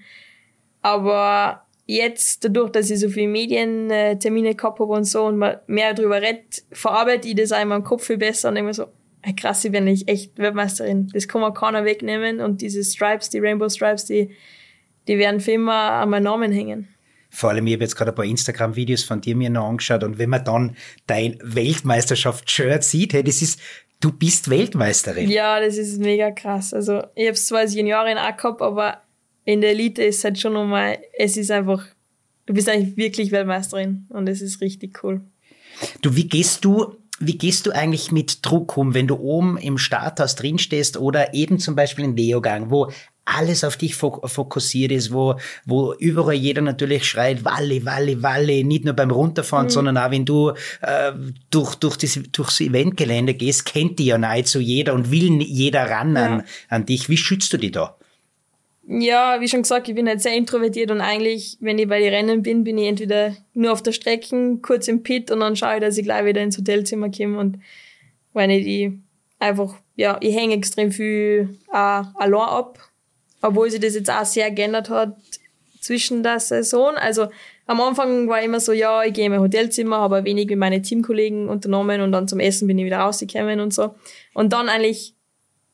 Aber 0.83 1.67
jetzt, 1.87 2.45
dadurch, 2.45 2.71
dass 2.71 2.91
ich 2.91 3.01
so 3.01 3.09
viele 3.09 3.29
Medientermine 3.29 4.55
gehabt 4.55 4.81
habe 4.81 4.93
und 4.93 5.05
so 5.05 5.25
und 5.25 5.39
man 5.39 5.57
mehr 5.67 5.95
drüber 5.95 6.21
redet, 6.23 6.63
verarbeite 6.73 7.29
ich 7.29 7.35
das 7.35 7.53
auch 7.53 7.61
in 7.61 7.69
meinem 7.69 7.85
Kopf 7.85 8.07
viel 8.07 8.19
besser 8.19 8.51
und 8.51 8.57
immer 8.57 8.75
so, 8.75 8.87
krass, 9.37 9.65
ich 9.65 9.73
bin 9.73 9.85
nicht 9.85 10.09
echt 10.09 10.39
Weltmeisterin. 10.39 11.11
Das 11.13 11.27
kann 11.27 11.41
man 11.41 11.55
keiner 11.55 11.85
wegnehmen 11.85 12.41
und 12.41 12.61
diese 12.61 12.85
Stripes, 12.85 13.31
die 13.31 13.39
Rainbow 13.41 13.69
Stripes, 13.69 14.05
die, 14.05 14.31
die 15.09 15.19
werden 15.19 15.41
für 15.41 15.53
immer 15.53 15.75
an 15.75 16.11
meinen 16.11 16.25
Namen 16.25 16.53
hängen. 16.53 16.89
Vor 17.31 17.51
allem, 17.51 17.67
ich 17.67 17.75
habe 17.75 17.85
jetzt 17.85 17.97
gerade 17.97 18.13
ein 18.13 18.15
paar 18.15 18.25
Instagram-Videos 18.25 19.05
von 19.05 19.21
dir 19.21 19.37
mir 19.37 19.51
noch 19.51 19.69
angeschaut 19.69 20.03
und 20.05 20.19
wenn 20.19 20.31
man 20.31 20.45
dann 20.45 20.77
dein 21.07 21.39
Weltmeisterschaft-Shirt 21.43 22.83
sieht, 22.83 23.13
hey, 23.13 23.23
das 23.23 23.43
ist, 23.43 23.61
du 24.01 24.13
bist 24.13 24.49
Weltmeisterin. 24.49 25.29
Ja, 25.29 25.61
das 25.61 25.77
ist 25.77 25.99
mega 26.01 26.31
krass. 26.31 26.73
Also, 26.73 27.03
ich 27.15 27.27
habe 27.27 27.33
es 27.33 27.47
zwar 27.47 27.61
als 27.61 27.75
Juniorin 27.75 28.17
auch 28.17 28.37
gehabt, 28.37 28.63
aber 28.63 29.03
in 29.45 29.61
der 29.61 29.71
Elite 29.71 30.03
ist 30.05 30.25
halt 30.25 30.39
schon 30.39 30.55
nochmal, 30.55 30.99
es 31.19 31.37
ist 31.37 31.51
einfach, 31.51 31.85
du 32.47 32.55
bist 32.55 32.69
eigentlich 32.69 32.97
wirklich 32.97 33.31
Weltmeisterin 33.31 34.07
und 34.09 34.29
es 34.29 34.41
ist 34.41 34.61
richtig 34.61 35.03
cool. 35.03 35.21
Du, 36.01 36.17
wie 36.17 36.29
gehst 36.29 36.65
du, 36.65 36.97
wie 37.21 37.37
gehst 37.37 37.67
du 37.67 37.73
eigentlich 37.73 38.11
mit 38.11 38.45
Druck 38.45 38.77
um, 38.77 38.95
wenn 38.95 39.07
du 39.07 39.17
oben 39.17 39.59
im 39.59 39.77
Starthaus 39.77 40.35
drinstehst 40.35 40.97
oder 40.97 41.35
eben 41.35 41.59
zum 41.59 41.77
Beispiel 41.77 42.05
in 42.05 42.17
Leogang, 42.17 42.71
wo 42.71 42.91
alles 43.37 43.65
auf 43.65 43.77
dich 43.77 43.95
fok 43.95 44.29
fokussiert 44.29 44.93
ist, 44.93 45.13
wo, 45.13 45.37
wo 45.65 45.95
überall 45.95 46.35
jeder 46.35 46.63
natürlich 46.63 47.05
schreit, 47.05 47.45
Walle, 47.45 47.85
Walle, 47.85 48.23
Walle, 48.23 48.65
nicht 48.65 48.85
nur 48.85 48.95
beim 48.95 49.11
Runterfahren, 49.11 49.69
sondern 49.69 49.99
auch 49.99 50.11
wenn 50.11 50.25
du 50.25 50.53
äh, 50.81 51.13
durch, 51.51 51.75
durch 51.77 51.97
das, 51.97 52.19
durchs 52.33 52.61
Eventgelände 52.61 53.35
gehst, 53.35 53.67
kennt 53.67 53.99
dich 53.99 54.07
ja 54.07 54.19
nahezu 54.19 54.61
jeder 54.61 54.95
und 54.95 55.11
will 55.11 55.43
jeder 55.43 55.91
ran 55.91 56.17
an, 56.17 56.45
an 56.69 56.87
dich. 56.87 57.09
Wie 57.09 57.17
schützt 57.17 57.53
du 57.53 57.59
dich 57.59 57.73
da? 57.73 57.97
Ja, 58.91 59.39
wie 59.41 59.49
schon 59.49 59.63
gesagt, 59.63 59.89
ich 59.89 59.95
bin 59.95 60.09
halt 60.09 60.23
sehr 60.23 60.35
introvertiert 60.35 60.91
und 60.91 61.03
eigentlich, 61.03 61.59
wenn 61.61 61.79
ich 61.79 61.87
bei 61.87 62.01
den 62.01 62.15
Rennen 62.15 62.43
bin, 62.43 62.65
bin 62.65 62.79
ich 62.79 62.89
entweder 62.89 63.37
nur 63.53 63.73
auf 63.73 63.83
der 63.83 63.93
Strecke, 63.93 64.59
kurz 64.63 64.89
im 64.89 65.03
Pit 65.03 65.31
und 65.31 65.41
dann 65.41 65.57
schaue 65.57 65.75
ich, 65.75 65.81
dass 65.83 65.99
ich 65.99 66.05
gleich 66.05 66.25
wieder 66.25 66.43
ins 66.43 66.57
Hotelzimmer 66.57 67.11
komme 67.11 67.39
und 67.39 67.59
wenn 68.33 68.49
ich 68.49 68.65
die 68.65 68.99
einfach, 69.39 69.75
ja, 69.95 70.17
ich 70.23 70.35
hänge 70.35 70.55
extrem 70.55 70.91
viel 70.91 71.59
äh, 71.71 71.77
allein 71.77 72.49
ab, 72.49 72.88
obwohl 73.43 73.71
sich 73.71 73.81
das 73.81 73.95
jetzt 73.95 74.11
auch 74.11 74.25
sehr 74.25 74.51
geändert 74.51 74.91
hat 74.91 75.17
zwischen 75.81 76.23
der 76.23 76.41
Saison. 76.41 76.95
Also 76.97 77.29
am 77.67 77.81
Anfang 77.81 78.29
war 78.29 78.43
immer 78.43 78.61
so, 78.61 78.73
ja, 78.73 79.05
ich 79.05 79.13
gehe 79.13 79.27
in 79.27 79.33
mein 79.33 79.41
Hotelzimmer, 79.41 79.99
habe 79.99 80.25
wenig 80.25 80.49
mit 80.49 80.59
meinen 80.59 80.83
Teamkollegen 80.83 81.49
unternommen 81.49 82.01
und 82.01 82.13
dann 82.13 82.27
zum 82.29 82.41
Essen 82.41 82.67
bin 82.67 82.79
ich 82.79 82.87
wieder 82.87 82.99
rausgekommen 82.99 83.61
und 83.61 83.75
so. 83.75 83.95
Und 84.35 84.53
dann 84.53 84.69
eigentlich 84.69 85.15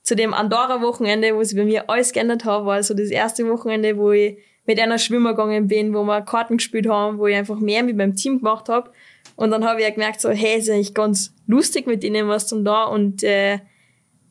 zu 0.02 0.14
dem 0.14 0.35
Andorra-Wochenende, 0.35 1.35
wo 1.35 1.42
sich 1.42 1.56
bei 1.56 1.64
mir 1.64 1.88
alles 1.88 2.12
geändert 2.12 2.44
hat, 2.44 2.66
war 2.66 2.83
so 2.83 2.94
das 2.94 3.09
erste 3.09 3.49
Wochenende, 3.49 3.97
wo 3.97 4.12
ich 4.12 4.38
mit 4.66 4.80
einer 4.80 4.99
Schwimmer 4.99 5.30
gegangen 5.30 5.68
bin, 5.68 5.94
wo 5.94 6.04
wir 6.04 6.23
Karten 6.23 6.59
gespielt 6.59 6.88
haben, 6.88 7.18
wo 7.18 7.26
ich 7.26 7.37
einfach 7.37 7.59
mehr 7.59 7.83
mit 7.83 7.97
meinem 7.97 8.14
Team 8.14 8.38
gemacht 8.38 8.68
habe. 8.68 8.90
Und 9.37 9.50
dann 9.50 9.64
habe 9.64 9.80
ich 9.80 9.87
ja 9.87 9.92
gemerkt, 9.92 10.21
so, 10.21 10.30
hey, 10.30 10.59
ist 10.59 10.71
eigentlich 10.71 10.94
ganz 10.94 11.35
lustig 11.47 11.87
mit 11.87 12.02
denen 12.02 12.28
was 12.28 12.47
zum 12.47 12.64
da. 12.64 12.85
Und 12.85 13.23
äh, 13.23 13.59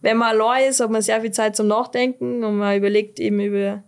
wenn 0.04 0.18
man 0.18 0.38
allein 0.38 0.70
ist, 0.70 0.82
hat 0.82 0.92
man 0.92 1.02
sehr 1.02 1.22
viel 1.22 1.32
Zeit 1.32 1.56
zum 1.56 1.68
Nachdenken 1.68 2.44
und 2.44 2.58
man 2.58 2.78
überlegt 2.78 3.22
eben 3.22 3.40
über, 3.40 3.84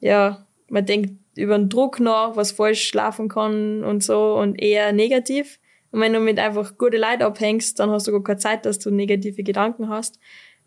ja, 0.00 0.46
man 0.68 0.86
denkt 0.86 1.12
über 1.36 1.58
den 1.58 1.68
Druck 1.68 2.00
nach, 2.00 2.36
was 2.36 2.52
falsch 2.52 2.88
schlafen 2.88 3.28
kann 3.28 3.84
und 3.84 4.02
so 4.02 4.34
und 4.34 4.60
eher 4.60 4.92
negativ. 4.92 5.60
Und 5.90 6.00
wenn 6.00 6.14
du 6.14 6.20
mit 6.20 6.38
einfach 6.38 6.78
gute 6.78 6.96
Leute 6.96 7.26
abhängst, 7.26 7.78
dann 7.78 7.90
hast 7.90 8.06
du 8.06 8.12
gar 8.12 8.22
keine 8.22 8.38
Zeit, 8.38 8.64
dass 8.64 8.78
du 8.78 8.90
negative 8.90 9.42
Gedanken 9.42 9.90
hast. 9.90 10.18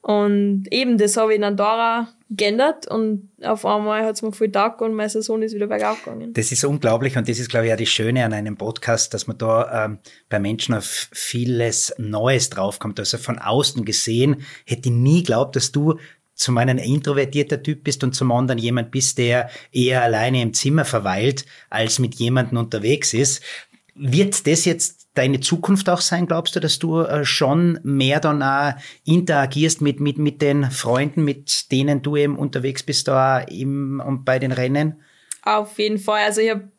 Und 0.08 0.68
eben, 0.70 1.00
das 1.00 1.18
habe 1.18 1.32
ich 1.32 1.38
in 1.39 1.44
Andorra 1.44 2.10
geändert 2.30 2.88
und 2.88 3.32
auf 3.41 3.65
einmal 3.65 4.06
hat's 4.06 4.22
mir 4.22 4.32
voll 4.32 4.52
taugt 4.52 4.84
und 4.84 4.94
meine 4.94 5.10
Saison 5.10 5.41
ist 5.41 5.56
wieder 5.56 5.65
bergauf 5.65 6.04
gegangen. 6.04 6.32
Das 6.34 6.52
ist 6.52 6.63
unglaublich 6.63 7.18
und 7.18 7.28
das 7.28 7.39
ist, 7.39 7.50
glaube 7.50 7.65
ich, 7.65 7.74
auch 7.74 7.78
das 7.78 7.89
Schöne 7.89 8.24
an 8.24 8.32
einem 8.32 8.56
Podcast, 8.56 9.15
dass 9.15 9.26
man 9.26 9.39
da 9.39 9.86
ähm, 9.86 9.98
bei 10.30 10.38
Menschen 10.39 10.76
auf 10.76 11.10
vieles 11.12 11.91
Neues 11.98 12.52
draufkommt. 12.52 13.00
Also 13.00 13.18
von 13.18 13.39
außen 13.39 13.84
gesehen 13.84 14.44
hätte 14.68 14.89
ich 14.89 14.96
nie 14.96 15.24
geglaubt, 15.24 15.56
dass 15.56 15.72
du 15.72 15.98
zum 16.36 16.60
einen 16.60 16.78
ein 16.78 16.86
introvertierter 16.86 17.63
Typ 17.63 17.84
bist 17.84 18.04
und 18.04 18.13
zum 18.13 18.32
anderen 18.32 18.60
jemand 18.60 18.91
bist, 18.91 19.18
der 19.18 19.50
eher 19.72 20.04
alleine 20.04 20.44
im 20.44 20.54
Zimmer 20.54 20.86
verweilt, 20.86 21.48
als 21.72 21.98
mit 21.98 22.13
jemandem 22.13 22.60
unterwegs 22.60 23.15
ist. 23.15 23.41
Wird 23.96 24.46
das 24.46 24.65
jetzt 24.65 25.05
deine 25.15 25.39
Zukunft 25.39 25.89
auch 25.89 26.01
sein, 26.01 26.28
glaubst 26.28 26.56
du, 26.56 26.60
dass 26.60 26.78
du 26.78 26.99
äh, 26.99 27.25
schon 27.25 27.80
mehr 27.84 28.19
dann 28.19 28.43
auch 28.43 28.73
interagierst 29.06 29.82
mit, 29.82 29.99
mit, 29.99 30.17
mit 30.17 30.41
den 30.41 30.69
Freunden, 30.69 31.23
mit 31.23 31.71
denen 31.71 32.01
du 32.01 32.17
eben 32.17 32.38
unterwegs 32.38 32.84
bist 32.84 33.08
da 33.08 33.39
im, 33.39 34.01
und 34.06 34.25
bei 34.25 34.39
den 34.39 34.51
Rennen? 34.51 35.01
Auf 35.41 35.80
jeden 35.80 35.97
Fall. 35.97 36.25
Also 36.25 36.41
ich 36.41 36.49
habe 36.49 36.69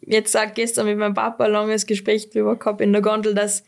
jetzt 0.00 0.36
auch 0.36 0.52
gestern 0.52 0.86
mit 0.86 0.98
meinem 0.98 1.14
Papa 1.14 1.44
ein 1.44 1.52
langes 1.52 1.86
Gespräch 1.86 2.30
drüber 2.30 2.56
gehabt 2.56 2.80
in 2.80 2.92
der 2.92 3.02
Gondel, 3.02 3.34
dass, 3.34 3.64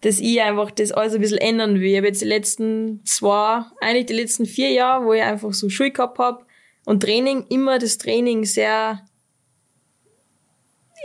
dass 0.00 0.18
ich 0.18 0.40
einfach 0.42 0.70
das 0.70 0.92
alles 0.92 1.14
ein 1.14 1.20
bisschen 1.20 1.38
ändern 1.38 1.80
will. 1.80 1.90
Ich 1.90 1.96
habe 1.96 2.08
jetzt 2.08 2.22
die 2.22 2.26
letzten 2.26 3.04
zwei, 3.04 3.62
eigentlich 3.80 4.06
die 4.06 4.14
letzten 4.14 4.46
vier 4.46 4.70
Jahre, 4.70 5.04
wo 5.04 5.12
ich 5.12 5.22
einfach 5.22 5.52
so 5.52 5.68
Schule 5.68 5.92
gehabt 5.92 6.18
hab 6.18 6.46
und 6.84 7.02
Training, 7.02 7.46
immer 7.48 7.78
das 7.78 7.98
Training 7.98 8.44
sehr 8.44 9.00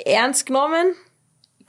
ernst 0.06 0.46
genommen. 0.46 0.96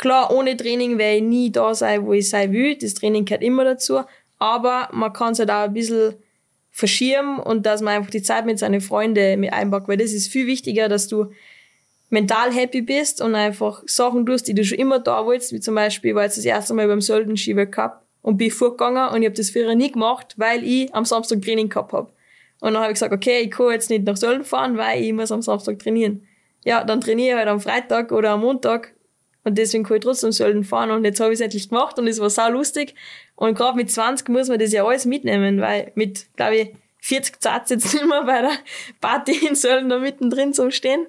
Klar, 0.01 0.35
ohne 0.35 0.57
Training 0.57 0.97
werde 0.97 1.17
ich 1.19 1.23
nie 1.23 1.53
da 1.53 1.75
sein, 1.75 2.07
wo 2.07 2.15
ich 2.15 2.31
sein 2.31 2.55
will. 2.55 2.75
Das 2.75 2.95
Training 2.95 3.27
gehört 3.27 3.43
immer 3.43 3.65
dazu. 3.65 4.01
Aber 4.39 4.89
man 4.93 5.13
kann 5.13 5.33
es 5.33 5.41
halt 5.41 5.51
auch 5.51 5.65
ein 5.65 5.75
bisschen 5.75 6.15
verschieben 6.71 7.39
und 7.39 7.67
dass 7.67 7.83
man 7.83 7.97
einfach 7.97 8.09
die 8.09 8.23
Zeit 8.23 8.47
mit 8.47 8.59
seinen 8.59 8.81
Freunden 8.81 9.41
mit 9.41 9.53
einpackt, 9.53 9.89
weil 9.89 9.99
das 9.99 10.13
ist 10.13 10.33
viel 10.33 10.47
wichtiger, 10.47 10.89
dass 10.89 11.07
du 11.07 11.27
mental 12.09 12.51
happy 12.51 12.81
bist 12.81 13.21
und 13.21 13.35
einfach 13.35 13.83
Sachen 13.85 14.25
tust, 14.25 14.49
die 14.49 14.55
du 14.55 14.65
schon 14.65 14.79
immer 14.79 15.01
da 15.01 15.27
wolltest, 15.27 15.53
wie 15.53 15.61
zum 15.61 15.75
Beispiel, 15.75 16.15
war 16.15 16.23
jetzt 16.23 16.39
das 16.39 16.47
erste 16.47 16.73
Mal 16.73 16.89
beim 16.89 17.03
Sölden 17.03 17.37
Ski 17.37 17.55
Cup 17.67 18.07
und 18.23 18.39
bin 18.39 18.51
vorgegangen 18.51 19.11
und 19.11 19.21
ich 19.21 19.27
habe 19.27 19.37
das 19.37 19.51
früher 19.51 19.75
nie 19.75 19.93
gemacht, 19.93 20.33
weil 20.39 20.65
ich 20.65 20.95
am 20.95 21.05
Samstag 21.05 21.43
Training 21.43 21.69
gehabt 21.69 21.93
hab. 21.93 22.15
Und 22.61 22.73
dann 22.73 22.79
habe 22.79 22.93
ich 22.93 22.95
gesagt, 22.95 23.13
okay, 23.13 23.43
ich 23.43 23.51
kann 23.51 23.73
jetzt 23.73 23.91
nicht 23.91 24.05
nach 24.05 24.17
Sölden 24.17 24.45
fahren, 24.45 24.79
weil 24.79 25.03
ich 25.03 25.13
muss 25.13 25.31
am 25.31 25.43
Samstag 25.43 25.79
trainieren. 25.79 26.27
Ja, 26.65 26.85
dann 26.85 27.03
trainiere 27.03 27.33
ich 27.33 27.37
halt 27.37 27.49
am 27.49 27.61
Freitag 27.61 28.13
oder 28.13 28.31
am 28.31 28.41
Montag 28.41 28.95
und 29.45 29.57
deswegen 29.59 29.85
kann 29.85 29.97
ich 29.97 30.03
trotzdem 30.03 30.33
Sölden 30.33 30.65
fahren 30.65 30.91
und 30.91 31.05
jetzt 31.05 31.21
habe 31.21 31.33
ich 31.33 31.39
es 31.39 31.41
endlich 31.41 31.69
gemacht 31.69 31.99
und 31.99 32.07
es 32.07 32.21
war 32.21 32.31
sau 32.31 32.51
lustig. 32.51 32.95
Und 33.37 33.55
gerade 33.57 33.77
mit 33.77 33.91
20 33.91 34.29
muss 34.29 34.49
man 34.49 34.59
das 34.59 34.73
ja 34.73 34.85
alles 34.85 35.07
mitnehmen, 35.07 35.61
weil 35.61 35.93
mit, 35.95 36.27
glaube 36.37 36.57
ich, 36.57 36.75
40 36.99 37.37
Satz 37.41 37.71
jetzt 37.71 37.95
nicht 37.95 38.07
mehr 38.07 38.25
bei 38.25 38.43
der 38.43 38.53
Party 39.01 39.47
in 39.47 39.55
Sölden 39.55 39.89
da 39.89 39.99
mittendrin 39.99 40.53
zum 40.53 40.71
Stehen. 40.71 41.07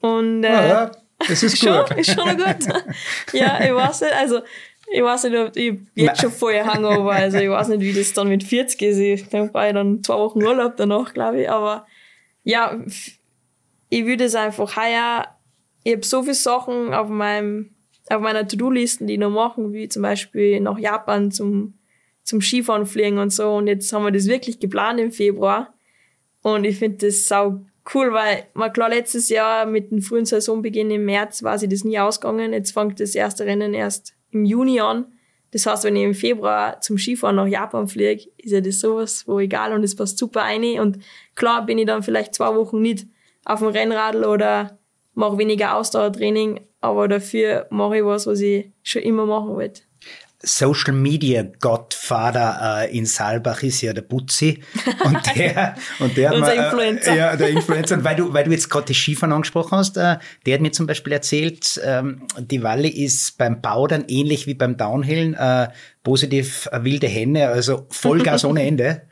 Und 0.00 0.44
äh, 0.44 0.52
Ja, 0.52 0.68
ja, 0.68 0.90
das 1.26 1.42
ist 1.42 1.58
schon, 1.62 1.84
gut. 1.86 1.96
ist 1.98 2.12
schon 2.12 2.36
gut. 2.36 2.74
ja, 3.32 3.60
ich 3.64 3.74
weiß 3.74 4.02
nicht, 4.02 4.14
also 4.14 4.40
ich 4.92 5.02
weiß 5.02 5.24
nicht, 5.24 5.36
ob 5.38 5.56
ich 5.56 5.74
jetzt 5.94 6.20
schon 6.20 6.32
vorher 6.32 6.66
Hangover, 6.66 7.12
also 7.12 7.38
ich 7.38 7.48
weiß 7.48 7.68
nicht, 7.68 7.80
wie 7.80 7.92
das 7.92 8.12
dann 8.12 8.28
mit 8.28 8.42
40 8.42 8.82
ist. 8.82 8.98
Ich 8.98 9.32
war 9.32 9.66
ich 9.68 9.72
dann 9.74 10.02
zwei 10.02 10.16
Wochen 10.16 10.42
Urlaub 10.42 10.76
danach, 10.76 11.14
glaube 11.14 11.42
ich. 11.42 11.50
Aber 11.50 11.86
ja, 12.42 12.76
ich 13.88 14.04
würde 14.06 14.24
es 14.24 14.34
einfach 14.34 14.76
heuer, 14.76 15.28
ich 15.84 15.92
habe 15.92 16.04
so 16.04 16.22
viele 16.22 16.34
Sachen 16.34 16.92
auf 16.92 17.08
meinem, 17.08 17.70
auf 18.08 18.20
meiner 18.20 18.46
To-Do-Listen, 18.46 19.06
die 19.06 19.14
ich 19.14 19.18
noch 19.18 19.30
machen, 19.30 19.72
wie 19.72 19.88
zum 19.88 20.02
Beispiel 20.02 20.60
nach 20.60 20.78
Japan 20.78 21.30
zum, 21.30 21.74
zum 22.22 22.40
Skifahren 22.40 22.86
fliegen 22.86 23.18
und 23.18 23.30
so. 23.32 23.54
Und 23.54 23.66
jetzt 23.66 23.92
haben 23.92 24.04
wir 24.04 24.12
das 24.12 24.26
wirklich 24.26 24.60
geplant 24.60 25.00
im 25.00 25.12
Februar. 25.12 25.74
Und 26.42 26.64
ich 26.64 26.78
finde 26.78 27.06
das 27.06 27.26
sau 27.26 27.60
cool, 27.94 28.12
weil, 28.12 28.44
mal 28.54 28.70
klar, 28.70 28.90
letztes 28.90 29.28
Jahr 29.28 29.66
mit 29.66 29.90
dem 29.90 30.02
frühen 30.02 30.26
Saisonbeginn 30.26 30.90
im 30.90 31.04
März 31.04 31.42
war 31.42 31.58
sie 31.58 31.68
das 31.68 31.84
nie 31.84 31.98
ausgegangen. 31.98 32.52
Jetzt 32.52 32.72
fängt 32.72 33.00
das 33.00 33.14
erste 33.14 33.46
Rennen 33.46 33.74
erst 33.74 34.14
im 34.30 34.44
Juni 34.44 34.80
an. 34.80 35.06
Das 35.52 35.66
heißt, 35.66 35.84
wenn 35.84 35.96
ich 35.96 36.04
im 36.04 36.14
Februar 36.14 36.80
zum 36.80 36.96
Skifahren 36.96 37.36
nach 37.36 37.46
Japan 37.46 37.88
fliege, 37.88 38.30
ist 38.36 38.52
ja 38.52 38.60
das 38.60 38.78
sowas, 38.78 39.26
wo 39.26 39.40
egal 39.40 39.72
und 39.72 39.82
es 39.82 39.96
passt 39.96 40.18
super 40.18 40.42
rein. 40.42 40.78
Und 40.78 40.98
klar 41.34 41.66
bin 41.66 41.78
ich 41.78 41.86
dann 41.86 42.02
vielleicht 42.02 42.34
zwei 42.34 42.54
Wochen 42.54 42.80
nicht 42.80 43.06
auf 43.44 43.58
dem 43.58 43.68
Rennradl 43.68 44.24
oder 44.24 44.78
mache 45.20 45.38
weniger 45.38 45.76
Ausdauertraining, 45.76 46.60
aber 46.80 47.06
dafür 47.06 47.66
mache 47.70 47.98
ich 47.98 48.04
was, 48.04 48.26
was 48.26 48.40
ich 48.40 48.70
schon 48.82 49.02
immer 49.02 49.26
machen 49.26 49.50
wollte. 49.50 49.82
Social 50.42 50.94
Media 50.94 51.44
Godfather 51.60 52.86
äh, 52.88 52.96
in 52.96 53.04
Saalbach 53.04 53.62
ist 53.62 53.82
ja 53.82 53.92
der 53.92 54.00
Butzi 54.00 54.62
und 55.04 55.36
der 55.36 55.74
und 55.98 56.16
der 56.16 56.32
Unser 56.32 56.54
mal, 56.54 56.64
Influencer. 56.64 57.12
Äh, 57.12 57.18
ja, 57.18 57.36
der 57.36 57.50
Influencer. 57.50 57.96
Und 57.96 58.04
weil 58.04 58.16
du 58.16 58.32
weil 58.32 58.44
du 58.44 58.50
jetzt 58.50 58.70
gerade 58.70 58.86
die 58.86 58.94
Skifahren 58.94 59.34
angesprochen 59.34 59.76
hast, 59.76 59.98
äh, 59.98 60.16
der 60.46 60.54
hat 60.54 60.62
mir 60.62 60.72
zum 60.72 60.86
Beispiel 60.86 61.12
erzählt, 61.12 61.78
ähm, 61.84 62.22
die 62.38 62.62
Walle 62.62 62.88
ist 62.88 63.36
beim 63.36 63.60
Bau 63.60 63.86
dann 63.86 64.06
ähnlich 64.08 64.46
wie 64.46 64.54
beim 64.54 64.78
Downhillen 64.78 65.34
äh, 65.34 65.68
positiv 66.02 66.70
äh, 66.72 66.84
wilde 66.84 67.06
Hände, 67.06 67.46
also 67.48 67.86
Vollgas 67.90 68.44
ohne 68.44 68.66
Ende. 68.66 69.02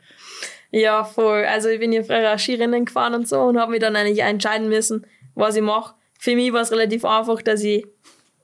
Ja, 0.71 1.03
voll. 1.03 1.45
Also 1.45 1.67
ich 1.69 1.79
bin 1.79 1.91
ja 1.91 2.03
früher 2.03 2.37
Skirennen 2.37 2.85
gefahren 2.85 3.15
und 3.15 3.27
so 3.27 3.39
und 3.41 3.57
habe 3.57 3.71
mich 3.71 3.79
dann 3.79 3.95
eigentlich 3.95 4.21
entscheiden 4.21 4.69
müssen, 4.69 5.03
was 5.33 5.55
ich 5.55 5.63
mache. 5.63 5.95
Für 6.19 6.35
mich 6.35 6.51
war 6.51 6.61
es 6.61 6.71
relativ 6.71 7.05
einfach, 7.05 7.41
dass 7.41 7.63
ich 7.63 7.87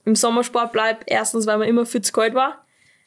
im 0.06 0.16
Sommersport 0.16 0.72
bleibe. 0.72 1.02
Erstens, 1.08 1.46
weil 1.46 1.58
mir 1.58 1.68
immer 1.68 1.86
viel 1.86 2.02
zu 2.02 2.14
kalt 2.14 2.34
war 2.34 2.66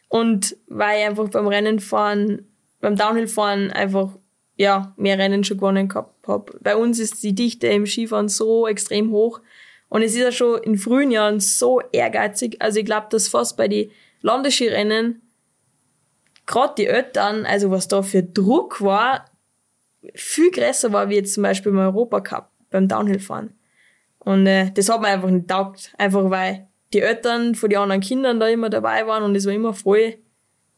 und 0.09 0.57
weil 0.67 1.01
ich 1.01 1.07
einfach 1.07 1.31
beim 1.31 1.49
Rennen 1.49 1.81
fahren, 1.81 2.47
beim 2.81 2.95
Downhill-Fahren 2.95 3.73
einfach 3.73 4.11
ja, 4.57 4.93
mehr 4.99 5.19
Rennen 5.19 5.43
schon 5.43 5.57
gewonnen 5.57 5.89
gehabt 5.89 6.29
habe. 6.29 6.59
Bei 6.61 6.77
uns 6.77 6.99
ist 6.99 7.23
die 7.23 7.35
Dichte 7.35 7.69
im 7.69 7.87
Skifahren 7.87 8.29
so 8.29 8.67
extrem 8.67 9.11
hoch 9.11 9.41
und 9.89 10.03
es 10.03 10.13
ist 10.13 10.21
ja 10.21 10.33
schon 10.33 10.63
in 10.63 10.77
frühen 10.77 11.11
Jahren 11.11 11.41
so 11.41 11.81
ehrgeizig. 11.93 12.61
Also 12.61 12.81
ich 12.81 12.85
glaube, 12.85 13.07
dass 13.09 13.29
fast 13.29 13.57
bei 13.57 13.69
den 13.69 13.91
Landesskirennen 14.21 15.23
gerade 16.45 16.75
die 16.77 16.87
Eltern, 16.87 17.47
also 17.47 17.71
was 17.71 17.89
da 17.89 18.03
für 18.03 18.23
Druck 18.23 18.83
war, 18.83 19.25
viel 20.15 20.51
größer 20.51 20.93
war 20.93 21.09
wie 21.09 21.15
jetzt 21.15 21.33
zum 21.33 21.43
Beispiel 21.43 21.73
im 21.73 21.79
Europacup 21.79 22.51
beim 22.71 22.87
Downhillfahren. 22.87 23.58
Und 24.29 24.47
äh, 24.47 24.71
das 24.73 24.91
hat 24.91 25.01
mir 25.01 25.09
einfach 25.09 25.31
nicht 25.31 25.49
taugt. 25.49 25.95
Einfach 25.97 26.29
weil 26.29 26.69
die 26.93 27.01
Eltern 27.01 27.55
von 27.55 27.71
den 27.71 27.79
anderen 27.79 28.03
Kindern 28.03 28.39
da 28.39 28.47
immer 28.47 28.69
dabei 28.69 29.07
waren 29.07 29.23
und 29.23 29.35
es 29.35 29.47
war 29.47 29.55
immer 29.55 29.73
voll 29.73 30.19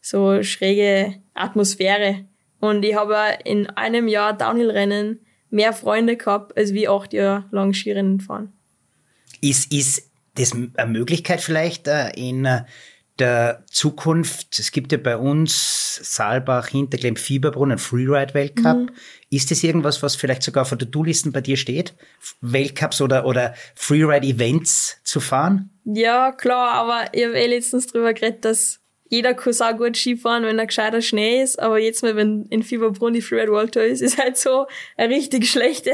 so 0.01 0.41
schräge 0.45 1.17
Atmosphäre. 1.35 2.27
Und 2.61 2.85
ich 2.85 2.95
habe 2.95 3.17
in 3.45 3.69
einem 3.71 4.07
Jahr 4.07 4.39
Downhill-Rennen 4.39 5.19
mehr 5.51 5.73
Freunde 5.73 6.17
gehabt, 6.17 6.57
als 6.57 6.73
wie 6.75 6.87
acht 6.87 7.13
Jahre 7.13 7.47
lang 7.51 7.75
Skirennen 7.75 8.21
fahren. 8.21 8.53
Ist, 9.41 9.73
ist 9.73 10.13
das 10.37 10.53
eine 10.53 10.91
Möglichkeit 10.93 11.41
vielleicht 11.41 11.89
äh, 11.89 12.11
in 12.11 12.45
äh, 12.45 12.63
der 13.21 13.65
Zukunft, 13.71 14.59
es 14.59 14.73
gibt 14.73 14.93
ja 14.93 14.99
bei 14.99 15.17
uns 15.17 16.01
Saalbach, 16.03 16.69
Hinterklemm, 16.69 17.17
Fieberbrunn, 17.17 17.79
Freeride-Weltcup. 17.79 18.77
Mhm. 18.77 18.91
Ist 19.31 19.51
das 19.51 19.63
irgendwas, 19.63 20.03
was 20.03 20.17
vielleicht 20.17 20.43
sogar 20.43 20.63
auf 20.63 20.77
der 20.77 20.91
To-Listen 20.91 21.33
bei 21.33 21.41
dir 21.41 21.57
steht? 21.57 21.95
Weltcups 22.41 23.01
oder, 23.01 23.27
oder 23.27 23.55
Freeride-Events 23.75 25.01
zu 25.05 25.21
fahren? 25.21 25.71
Ja, 25.85 26.33
klar, 26.33 26.73
aber 26.73 27.05
ich 27.13 27.25
habe 27.25 27.39
eh 27.39 27.47
letztens 27.47 27.87
drüber 27.87 28.13
geredet, 28.15 28.45
dass 28.45 28.81
jeder 29.11 29.35
kann 29.35 29.53
auch 29.61 29.77
gut 29.77 29.97
Skifahren, 29.97 30.45
wenn 30.45 30.57
da 30.57 30.65
gescheiter 30.65 31.03
Schnee 31.03 31.43
ist, 31.43 31.59
aber 31.59 31.79
jetzt 31.79 32.03
mal, 32.03 32.17
wenn 32.17 32.47
in 32.47 32.63
Fieberbrunn 32.63 33.13
die 33.13 33.23
Freeride 33.23 33.51
World 33.51 33.75
Tour 33.75 33.85
ist, 33.85 34.01
ist 34.03 34.19
halt 34.19 34.39
so 34.39 34.67
eine 34.97 35.15
richtig 35.15 35.51
schlechte 35.51 35.93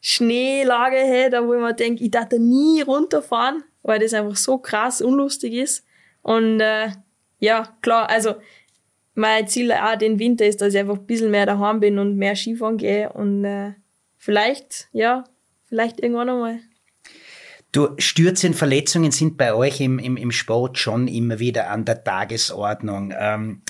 Schneelage, 0.00 0.96
hey, 0.96 1.30
da 1.30 1.46
wo 1.46 1.54
ich 1.54 1.60
mir 1.60 1.74
denke, 1.74 2.04
ich 2.04 2.10
darf 2.10 2.28
da 2.28 2.38
nie 2.38 2.82
runterfahren, 2.82 3.64
weil 3.82 3.98
das 3.98 4.14
einfach 4.14 4.36
so 4.36 4.58
krass 4.58 5.00
unlustig 5.00 5.54
ist. 5.54 5.84
Und 6.24 6.60
äh, 6.60 6.88
ja, 7.38 7.68
klar, 7.82 8.10
also 8.10 8.34
mein 9.14 9.46
Ziel 9.46 9.70
auch 9.72 9.96
den 9.96 10.18
Winter 10.18 10.46
ist, 10.46 10.60
dass 10.60 10.74
ich 10.74 10.80
einfach 10.80 10.96
ein 10.96 11.06
bisschen 11.06 11.30
mehr 11.30 11.46
daheim 11.46 11.78
bin 11.80 11.98
und 11.98 12.16
mehr 12.16 12.34
Skifahren 12.34 12.78
gehe 12.78 13.12
und 13.12 13.44
äh, 13.44 13.74
vielleicht, 14.16 14.88
ja, 14.92 15.24
vielleicht 15.68 16.00
irgendwann 16.00 16.30
einmal. 16.30 16.58
Du, 17.72 17.88
Stürze 17.98 18.46
und 18.46 18.54
Verletzungen 18.54 19.10
sind 19.10 19.36
bei 19.36 19.52
euch 19.52 19.80
im, 19.80 19.98
im, 19.98 20.16
im 20.16 20.30
Sport 20.30 20.78
schon 20.78 21.08
immer 21.08 21.38
wieder 21.38 21.70
an 21.70 21.84
der 21.84 22.02
Tagesordnung. 22.02 23.12
Ähm, 23.16 23.62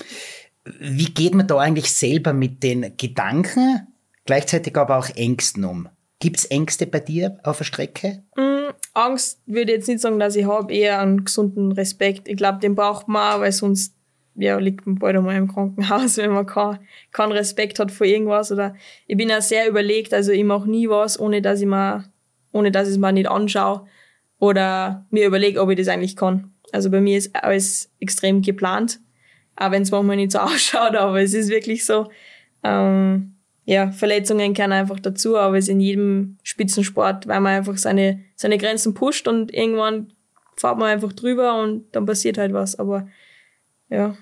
wie 0.64 1.12
geht 1.12 1.34
man 1.34 1.46
da 1.46 1.58
eigentlich 1.58 1.90
selber 1.90 2.32
mit 2.32 2.62
den 2.62 2.96
Gedanken, 2.96 3.86
gleichzeitig 4.26 4.76
aber 4.76 4.98
auch 4.98 5.08
Ängsten 5.08 5.64
um? 5.64 5.88
Gibt's 6.20 6.44
Ängste 6.44 6.86
bei 6.86 7.00
dir 7.00 7.38
auf 7.42 7.58
der 7.58 7.64
Strecke? 7.64 8.22
Mm, 8.36 8.53
Angst 8.94 9.40
würde 9.46 9.72
ich 9.72 9.78
jetzt 9.78 9.88
nicht 9.88 10.00
sagen, 10.00 10.18
dass 10.18 10.36
ich 10.36 10.46
habe, 10.46 10.72
eher 10.72 11.00
einen 11.00 11.24
gesunden 11.24 11.72
Respekt. 11.72 12.28
Ich 12.28 12.36
glaube, 12.36 12.60
den 12.60 12.74
braucht 12.74 13.08
man 13.08 13.34
auch, 13.34 13.40
weil 13.40 13.52
sonst 13.52 13.94
ja, 14.36 14.58
liegt 14.58 14.86
man 14.86 14.98
bald 14.98 15.16
einmal 15.16 15.36
im 15.36 15.48
Krankenhaus, 15.48 16.16
wenn 16.16 16.32
man 16.32 16.46
keinen 16.46 16.78
kein 17.12 17.32
Respekt 17.32 17.78
hat 17.78 17.90
vor 17.90 18.06
irgendwas. 18.06 18.50
Oder 18.52 18.74
ich 19.06 19.16
bin 19.16 19.28
ja 19.28 19.40
sehr 19.40 19.68
überlegt, 19.68 20.14
also 20.14 20.32
ich 20.32 20.44
mache 20.44 20.70
nie 20.70 20.88
was, 20.88 21.18
ohne 21.18 21.42
dass 21.42 21.60
ich 21.60 21.66
mir, 21.66 22.04
ohne 22.52 22.70
dass 22.70 22.88
ich 22.88 22.94
es 22.94 22.98
mir 22.98 23.12
nicht 23.12 23.28
anschaue 23.28 23.86
oder 24.38 25.06
mir 25.10 25.26
überlege, 25.26 25.60
ob 25.60 25.70
ich 25.70 25.76
das 25.76 25.88
eigentlich 25.88 26.16
kann. 26.16 26.52
Also 26.72 26.90
bei 26.90 27.00
mir 27.00 27.18
ist 27.18 27.34
alles 27.36 27.90
extrem 28.00 28.42
geplant, 28.42 29.00
auch 29.56 29.70
wenn 29.70 29.82
es 29.82 29.90
manchmal 29.90 30.16
nicht 30.16 30.32
so 30.32 30.38
ausschaut, 30.40 30.96
aber 30.96 31.20
es 31.20 31.34
ist 31.34 31.50
wirklich 31.50 31.84
so. 31.84 32.08
Ähm, 32.62 33.34
ja, 33.66 33.92
Verletzungen 33.92 34.52
gehören 34.52 34.72
einfach 34.72 35.00
dazu, 35.00 35.38
aber 35.38 35.56
es 35.56 35.64
ist 35.64 35.70
in 35.70 35.80
jedem 35.80 36.36
Spitzensport, 36.42 37.26
weil 37.26 37.40
man 37.40 37.54
einfach 37.54 37.78
seine, 37.78 38.20
seine 38.44 38.58
Grenzen 38.58 38.92
pusht 38.92 39.26
und 39.26 39.54
irgendwann 39.54 40.12
fährt 40.54 40.76
man 40.76 40.88
einfach 40.88 41.14
drüber 41.14 41.62
und 41.62 41.86
dann 41.92 42.04
passiert 42.04 42.36
halt 42.36 42.52
was, 42.52 42.78
aber 42.78 43.08
ja. 43.88 44.18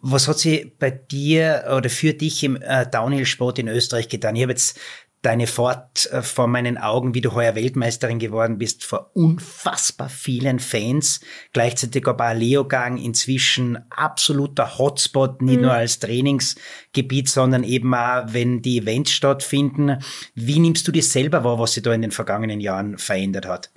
Was 0.00 0.28
hat 0.28 0.38
sie 0.38 0.76
bei 0.78 0.92
dir 0.92 1.64
oder 1.76 1.90
für 1.90 2.14
dich 2.14 2.44
im 2.44 2.54
äh, 2.62 2.88
Downhill-Sport 2.88 3.58
in 3.58 3.66
Österreich 3.66 4.08
getan? 4.08 4.36
Ich 4.36 4.42
habe 4.42 4.52
jetzt 4.52 4.78
deine 5.22 5.46
Fort 5.46 6.10
äh, 6.12 6.22
vor 6.22 6.46
meinen 6.46 6.78
Augen, 6.78 7.14
wie 7.14 7.20
du 7.20 7.34
heuer 7.34 7.54
Weltmeisterin 7.54 8.18
geworden 8.18 8.58
bist, 8.58 8.84
vor 8.84 9.10
unfassbar 9.14 10.08
vielen 10.08 10.58
Fans. 10.58 11.20
Gleichzeitig 11.52 12.06
aber 12.06 12.34
Leogang 12.34 12.98
inzwischen 12.98 13.78
absoluter 13.90 14.78
Hotspot, 14.78 15.42
nicht 15.42 15.56
mhm. 15.56 15.62
nur 15.62 15.72
als 15.72 15.98
Trainingsgebiet, 15.98 17.28
sondern 17.28 17.64
eben 17.64 17.94
auch, 17.94 18.24
wenn 18.28 18.62
die 18.62 18.78
Events 18.78 19.12
stattfinden. 19.12 19.98
Wie 20.34 20.60
nimmst 20.60 20.86
du 20.86 20.92
das 20.92 21.12
selber 21.12 21.44
wahr, 21.44 21.58
was 21.58 21.74
sich 21.74 21.82
da 21.82 21.92
in 21.92 22.02
den 22.02 22.12
vergangenen 22.12 22.60
Jahren 22.60 22.98
verändert 22.98 23.46
hat? 23.46 23.70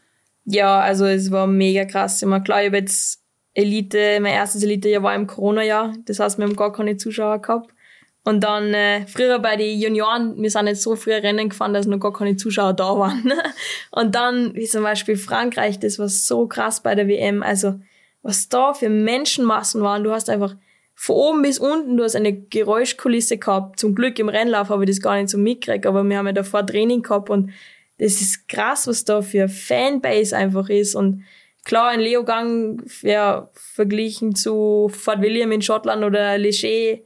Ja, 0.46 0.80
also 0.80 1.06
es 1.06 1.32
war 1.32 1.48
mega 1.48 1.86
krass. 1.86 2.22
Immer 2.22 2.42
klar, 2.42 2.62
ich 2.62 2.68
habe 2.68 2.78
jetzt 2.78 3.22
Elite, 3.54 4.20
mein 4.22 4.34
erstes 4.34 4.64
Elite-Jahr 4.64 5.04
war 5.04 5.16
im 5.16 5.28
Corona-Jahr. 5.28 5.94
Das 6.06 6.20
heißt, 6.20 6.38
wir 6.38 6.46
haben 6.46 6.56
gar 6.56 6.72
keine 6.72 6.98
Zuschauer 6.98 7.42
gehabt. 7.42 7.72
Und 8.24 8.44
dann 8.44 8.74
äh, 8.74 9.08
früher 9.08 9.40
bei 9.40 9.56
den 9.56 9.80
Junioren, 9.80 10.40
wir 10.42 10.52
sind 10.52 10.68
jetzt 10.68 10.84
so 10.84 10.96
früh 10.96 11.14
Rennen 11.14 11.50
gefahren, 11.50 11.74
dass 11.74 11.88
noch 11.88 12.00
gar 12.00 12.14
keine 12.14 12.36
Zuschauer 12.36 12.74
da 12.74 12.98
waren. 12.98 13.34
und 13.92 14.14
dann, 14.14 14.54
wie 14.56 14.66
zum 14.66 14.84
Beispiel 14.84 15.18
Frankreich, 15.18 15.80
das 15.80 15.98
war 15.98 16.08
so 16.08 16.48
krass 16.48 16.84
bei 16.84 16.94
der 16.94 17.08
WM. 17.08 17.42
Also, 17.42 17.80
was 18.22 18.50
da 18.50 18.74
für 18.74 18.90
Menschenmassen 18.90 19.82
waren. 19.82 20.04
Du 20.04 20.12
hast 20.12 20.30
einfach 20.30 20.56
von 20.94 21.16
oben 21.16 21.42
bis 21.42 21.58
unten, 21.58 21.98
du 21.98 22.04
hast 22.04 22.16
eine 22.16 22.34
Geräuschkulisse 22.34 23.38
gehabt. 23.38 23.80
Zum 23.80 23.96
Glück 23.96 24.20
im 24.20 24.30
Rennlauf 24.30 24.70
habe 24.70 24.84
ich 24.84 24.90
das 24.90 25.02
gar 25.02 25.16
nicht 25.16 25.30
so 25.30 25.40
mitgekriegt, 25.40 25.88
aber 25.88 26.04
wir 26.04 26.18
haben 26.18 26.28
ja 26.28 26.34
davor 26.34 26.66
Training 26.66 27.02
gehabt 27.02 27.32
und 27.32 27.52
das 27.98 28.22
ist 28.22 28.48
krass, 28.48 28.88
was 28.88 29.06
da 29.06 29.22
für 29.22 29.48
Fanbase 29.48 30.36
einfach 30.36 30.70
ist. 30.70 30.96
Und 30.96 31.24
klar, 31.66 31.90
ein 31.90 32.00
Leogang, 32.00 32.84
ja, 33.02 33.50
verglichen 33.54 34.36
zu 34.36 34.90
Fort 34.94 35.22
William 35.22 35.52
in 35.52 35.62
Schottland 35.62 36.04
oder 36.04 36.38
Leger, 36.38 37.02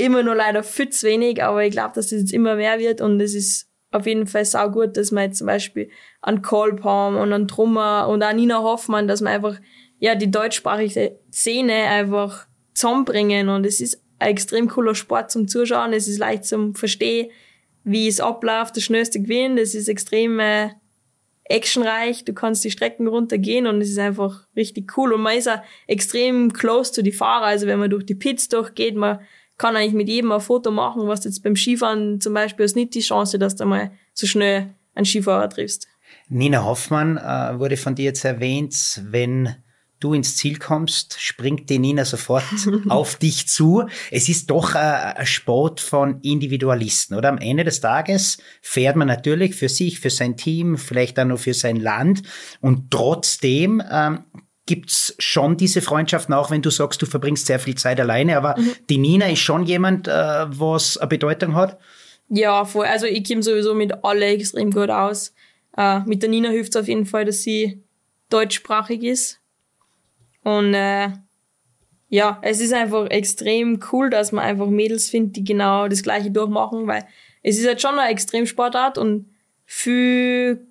immer 0.00 0.22
nur 0.22 0.34
leider 0.34 0.62
viel 0.62 0.90
zu 0.90 1.06
wenig, 1.06 1.42
aber 1.42 1.64
ich 1.64 1.70
glaube, 1.70 1.92
dass 1.94 2.08
das 2.08 2.20
jetzt 2.20 2.32
immer 2.32 2.56
mehr 2.56 2.78
wird 2.78 3.00
und 3.00 3.20
es 3.20 3.34
ist 3.34 3.68
auf 3.92 4.06
jeden 4.06 4.26
Fall 4.26 4.44
sau 4.44 4.70
gut, 4.70 4.96
dass 4.96 5.10
man 5.10 5.24
jetzt 5.24 5.38
zum 5.38 5.46
Beispiel 5.46 5.90
an 6.20 6.42
Kolb 6.42 6.84
haben 6.84 7.16
und 7.16 7.32
an 7.32 7.48
Trummer 7.48 8.08
und 8.08 8.22
an 8.22 8.36
Nina 8.36 8.62
Hoffmann, 8.62 9.08
dass 9.08 9.20
man 9.20 9.32
einfach, 9.32 9.60
ja, 9.98 10.14
die 10.14 10.30
deutschsprachige 10.30 11.18
Szene 11.32 11.74
einfach 11.74 12.46
zusammenbringen 12.72 13.48
und 13.48 13.66
es 13.66 13.80
ist 13.80 14.02
ein 14.18 14.30
extrem 14.30 14.68
cooler 14.68 14.94
Sport 14.94 15.30
zum 15.30 15.48
Zuschauen, 15.48 15.92
es 15.92 16.06
ist 16.06 16.18
leicht 16.18 16.44
zum 16.44 16.74
Verstehen, 16.74 17.30
wie 17.84 18.06
es 18.06 18.20
abläuft, 18.20 18.76
der 18.76 18.82
schnellste 18.82 19.20
gewinnt, 19.20 19.58
es 19.58 19.74
ist 19.74 19.88
extrem 19.88 20.38
äh, 20.38 20.70
actionreich, 21.50 22.24
du 22.24 22.32
kannst 22.32 22.64
die 22.64 22.70
Strecken 22.70 23.08
runtergehen 23.08 23.66
und 23.66 23.80
es 23.80 23.90
ist 23.90 23.98
einfach 23.98 24.46
richtig 24.54 24.96
cool. 24.96 25.12
Und 25.12 25.22
man 25.22 25.36
ist 25.36 25.48
auch 25.48 25.60
extrem 25.86 26.52
close 26.52 26.92
zu 26.92 27.02
die 27.02 27.12
Fahrer, 27.12 27.46
also 27.46 27.66
wenn 27.66 27.78
man 27.78 27.90
durch 27.90 28.06
die 28.06 28.14
Pits 28.14 28.48
durchgeht, 28.48 28.94
man 28.94 29.20
kann 29.60 29.76
eigentlich 29.76 29.92
mit 29.92 30.08
jedem 30.08 30.32
ein 30.32 30.40
Foto 30.40 30.70
machen, 30.70 31.06
was 31.06 31.22
jetzt 31.24 31.42
beim 31.42 31.54
Skifahren 31.54 32.18
zum 32.18 32.32
Beispiel 32.32 32.64
ist 32.64 32.76
nicht 32.76 32.94
die 32.94 33.00
Chance, 33.00 33.38
dass 33.38 33.56
du 33.56 33.66
mal 33.66 33.90
so 34.14 34.26
schnell 34.26 34.74
einen 34.94 35.04
Skifahrer 35.04 35.50
triffst. 35.50 35.86
Nina 36.30 36.64
Hoffmann 36.64 37.18
äh, 37.18 37.58
wurde 37.58 37.76
von 37.76 37.94
dir 37.94 38.06
jetzt 38.06 38.24
erwähnt, 38.24 39.02
wenn 39.04 39.54
du 40.00 40.14
ins 40.14 40.38
Ziel 40.38 40.58
kommst, 40.58 41.20
springt 41.20 41.68
die 41.68 41.78
Nina 41.78 42.06
sofort 42.06 42.44
auf 42.88 43.16
dich 43.16 43.48
zu. 43.48 43.84
Es 44.10 44.30
ist 44.30 44.50
doch 44.50 44.74
äh, 44.74 44.78
ein 44.78 45.26
Sport 45.26 45.80
von 45.80 46.22
Individualisten, 46.22 47.14
oder? 47.14 47.28
Am 47.28 47.36
Ende 47.36 47.64
des 47.64 47.82
Tages 47.82 48.38
fährt 48.62 48.96
man 48.96 49.08
natürlich 49.08 49.54
für 49.54 49.68
sich, 49.68 50.00
für 50.00 50.08
sein 50.08 50.38
Team, 50.38 50.78
vielleicht 50.78 51.18
auch 51.18 51.26
nur 51.26 51.36
für 51.36 51.52
sein 51.52 51.76
Land 51.76 52.22
und 52.62 52.90
trotzdem 52.90 53.82
ähm, 53.92 54.24
gibt's 54.66 55.14
schon 55.18 55.56
diese 55.56 55.82
Freundschaften, 55.82 56.34
auch 56.34 56.50
wenn 56.50 56.62
du 56.62 56.70
sagst, 56.70 57.02
du 57.02 57.06
verbringst 57.06 57.46
sehr 57.46 57.58
viel 57.58 57.74
Zeit 57.74 58.00
alleine, 58.00 58.36
aber 58.36 58.58
mhm. 58.58 58.72
die 58.88 58.98
Nina 58.98 59.26
ist 59.26 59.40
schon 59.40 59.64
jemand, 59.64 60.06
äh, 60.06 60.12
was 60.12 60.96
eine 60.98 61.08
Bedeutung 61.08 61.54
hat? 61.54 61.78
Ja, 62.28 62.64
voll. 62.64 62.86
Also 62.86 63.06
ich 63.06 63.26
komme 63.26 63.42
sowieso 63.42 63.74
mit 63.74 64.04
alle 64.04 64.26
extrem 64.26 64.70
gut 64.70 64.90
aus. 64.90 65.34
Äh, 65.76 66.00
mit 66.00 66.22
der 66.22 66.30
Nina 66.30 66.50
hilft 66.50 66.74
es 66.74 66.80
auf 66.80 66.88
jeden 66.88 67.06
Fall, 67.06 67.24
dass 67.24 67.42
sie 67.42 67.82
deutschsprachig 68.28 69.02
ist. 69.02 69.40
Und 70.42 70.74
äh, 70.74 71.08
ja, 72.08 72.38
es 72.42 72.60
ist 72.60 72.72
einfach 72.72 73.06
extrem 73.10 73.80
cool, 73.92 74.10
dass 74.10 74.32
man 74.32 74.44
einfach 74.44 74.66
Mädels 74.66 75.10
findet, 75.10 75.36
die 75.36 75.44
genau 75.44 75.88
das 75.88 76.02
gleiche 76.02 76.30
durchmachen, 76.30 76.86
weil 76.86 77.06
es 77.42 77.58
ist 77.58 77.66
halt 77.66 77.80
schon 77.80 77.98
eine 77.98 78.10
Extremsportart 78.10 78.98
und 78.98 79.30
viel 79.64 80.66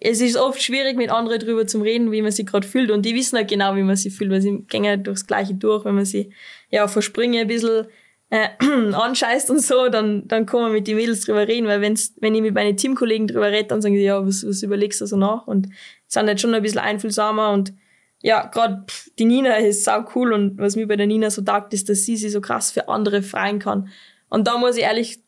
es 0.00 0.20
ist 0.20 0.36
oft 0.36 0.60
schwierig, 0.62 0.96
mit 0.96 1.10
anderen 1.10 1.38
drüber 1.38 1.66
zu 1.66 1.80
reden, 1.80 2.10
wie 2.10 2.22
man 2.22 2.32
sich 2.32 2.46
gerade 2.46 2.66
fühlt. 2.66 2.90
Und 2.90 3.04
die 3.06 3.14
wissen 3.14 3.36
halt 3.36 3.48
genau, 3.48 3.76
wie 3.76 3.82
man 3.82 3.96
sich 3.96 4.14
fühlt, 4.14 4.30
weil 4.30 4.40
sie 4.40 4.64
gehen 4.68 4.86
halt 4.86 5.06
durchs 5.06 5.26
Gleiche 5.26 5.54
durch. 5.54 5.84
Wenn 5.84 5.94
man 5.94 6.04
sie 6.04 6.30
ja 6.70 6.88
verspringe 6.88 7.40
ein 7.40 7.46
bisschen 7.46 7.86
äh, 8.30 8.48
anscheißt 8.92 9.50
und 9.50 9.60
so, 9.60 9.88
dann, 9.88 10.26
dann 10.26 10.46
kann 10.46 10.62
man 10.62 10.72
mit 10.72 10.86
den 10.86 10.96
Mädels 10.96 11.20
drüber 11.22 11.46
reden, 11.46 11.66
weil 11.66 11.80
wenn's, 11.80 12.14
wenn 12.20 12.34
ich 12.34 12.42
mit 12.42 12.54
meinen 12.54 12.76
Teamkollegen 12.76 13.28
drüber 13.28 13.50
rede, 13.50 13.68
dann 13.68 13.80
sagen 13.80 13.94
sie, 13.94 14.02
ja, 14.02 14.24
was, 14.26 14.46
was 14.46 14.62
überlegst 14.62 15.00
du 15.00 15.06
so 15.06 15.16
nach? 15.16 15.46
Und 15.46 15.68
sind 16.08 16.26
halt 16.26 16.40
schon 16.40 16.54
ein 16.54 16.62
bisschen 16.62 16.80
einfühlsamer 16.80 17.50
und 17.50 17.72
ja, 18.20 18.46
gerade 18.46 18.84
die 19.18 19.24
Nina 19.24 19.56
ist 19.56 19.84
sau 19.84 20.04
cool 20.14 20.32
und 20.32 20.58
was 20.58 20.74
mir 20.74 20.88
bei 20.88 20.96
der 20.96 21.06
Nina 21.06 21.30
so 21.30 21.42
taugt, 21.42 21.72
ist, 21.72 21.88
dass 21.88 22.04
sie 22.04 22.16
sich 22.16 22.32
so 22.32 22.40
krass 22.40 22.72
für 22.72 22.88
andere 22.88 23.22
freien 23.22 23.60
kann. 23.60 23.88
Und 24.28 24.48
da 24.48 24.58
muss 24.58 24.76
ich 24.76 24.82
ehrlich 24.82 25.20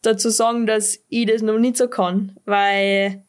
dazu 0.00 0.30
sagen, 0.30 0.66
dass 0.66 1.00
ich 1.08 1.26
das 1.26 1.42
noch 1.42 1.58
nicht 1.58 1.76
so 1.76 1.88
kann, 1.88 2.36
weil 2.46 3.24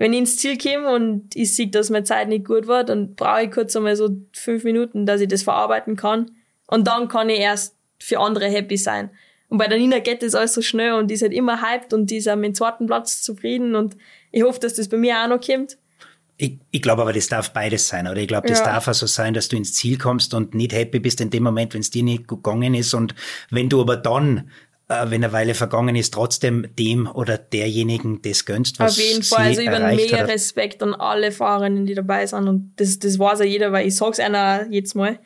wenn 0.00 0.14
ich 0.14 0.20
ins 0.20 0.38
Ziel 0.38 0.56
komme 0.56 0.94
und 0.94 1.36
ich 1.36 1.54
sehe, 1.54 1.68
dass 1.68 1.90
meine 1.90 2.04
Zeit 2.04 2.26
nicht 2.26 2.46
gut 2.46 2.66
war, 2.66 2.84
dann 2.84 3.14
brauche 3.16 3.42
ich 3.42 3.50
kurz 3.50 3.76
einmal 3.76 3.96
so 3.96 4.16
fünf 4.32 4.64
Minuten, 4.64 5.04
dass 5.04 5.20
ich 5.20 5.28
das 5.28 5.42
verarbeiten 5.42 5.94
kann. 5.94 6.30
Und 6.66 6.86
dann 6.86 7.08
kann 7.08 7.28
ich 7.28 7.38
erst 7.38 7.76
für 7.98 8.18
andere 8.18 8.46
happy 8.46 8.78
sein. 8.78 9.10
Und 9.50 9.58
bei 9.58 9.66
der 9.66 9.76
Nina 9.76 9.98
geht 9.98 10.22
das 10.22 10.34
alles 10.34 10.54
so 10.54 10.62
schnell 10.62 10.94
und 10.94 11.08
die 11.08 11.14
ist 11.16 11.22
halt 11.22 11.34
immer 11.34 11.60
hyped 11.60 11.92
und 11.92 12.08
die 12.08 12.16
ist 12.16 12.34
mit 12.34 12.44
dem 12.46 12.54
zweiten 12.54 12.86
Platz 12.86 13.20
zufrieden 13.20 13.74
und 13.74 13.94
ich 14.32 14.42
hoffe, 14.42 14.58
dass 14.58 14.72
das 14.72 14.88
bei 14.88 14.96
mir 14.96 15.22
auch 15.22 15.28
noch 15.28 15.40
kommt. 15.46 15.76
Ich, 16.38 16.58
ich 16.70 16.80
glaube 16.80 17.02
aber, 17.02 17.12
das 17.12 17.28
darf 17.28 17.52
beides 17.52 17.86
sein, 17.86 18.08
oder? 18.08 18.22
Ich 18.22 18.28
glaube, 18.28 18.48
das 18.48 18.60
ja. 18.60 18.64
darf 18.64 18.88
auch 18.88 18.94
so 18.94 19.06
sein, 19.06 19.34
dass 19.34 19.50
du 19.50 19.56
ins 19.56 19.74
Ziel 19.74 19.98
kommst 19.98 20.32
und 20.32 20.54
nicht 20.54 20.72
happy 20.72 20.98
bist 20.98 21.20
in 21.20 21.28
dem 21.28 21.42
Moment, 21.42 21.74
wenn 21.74 21.82
es 21.82 21.90
dir 21.90 22.04
nicht 22.04 22.26
gegangen 22.26 22.72
ist. 22.72 22.94
Und 22.94 23.14
wenn 23.50 23.68
du 23.68 23.82
aber 23.82 23.98
dann 23.98 24.48
wenn 24.90 25.22
eine 25.22 25.32
Weile 25.32 25.54
vergangen 25.54 25.94
ist, 25.94 26.12
trotzdem 26.14 26.66
dem 26.76 27.06
oder 27.06 27.38
derjenigen 27.38 28.22
das 28.22 28.44
gönnst, 28.44 28.80
was 28.80 28.98
Auf 28.98 29.04
jeden 29.04 29.22
Fall, 29.22 29.46
also 29.46 29.62
über 29.62 29.78
mehr 29.78 30.26
Respekt 30.26 30.82
an 30.82 30.94
alle 30.94 31.30
Fahrerinnen, 31.30 31.86
die 31.86 31.94
dabei 31.94 32.26
sind 32.26 32.48
und 32.48 32.72
das, 32.76 32.98
das 32.98 33.18
weiß 33.18 33.38
ja 33.38 33.44
jeder, 33.44 33.70
weil 33.70 33.86
ich 33.86 33.94
sag's 33.94 34.18
einer 34.18 34.66
jetzt 34.70 34.94
mal. 34.94 35.20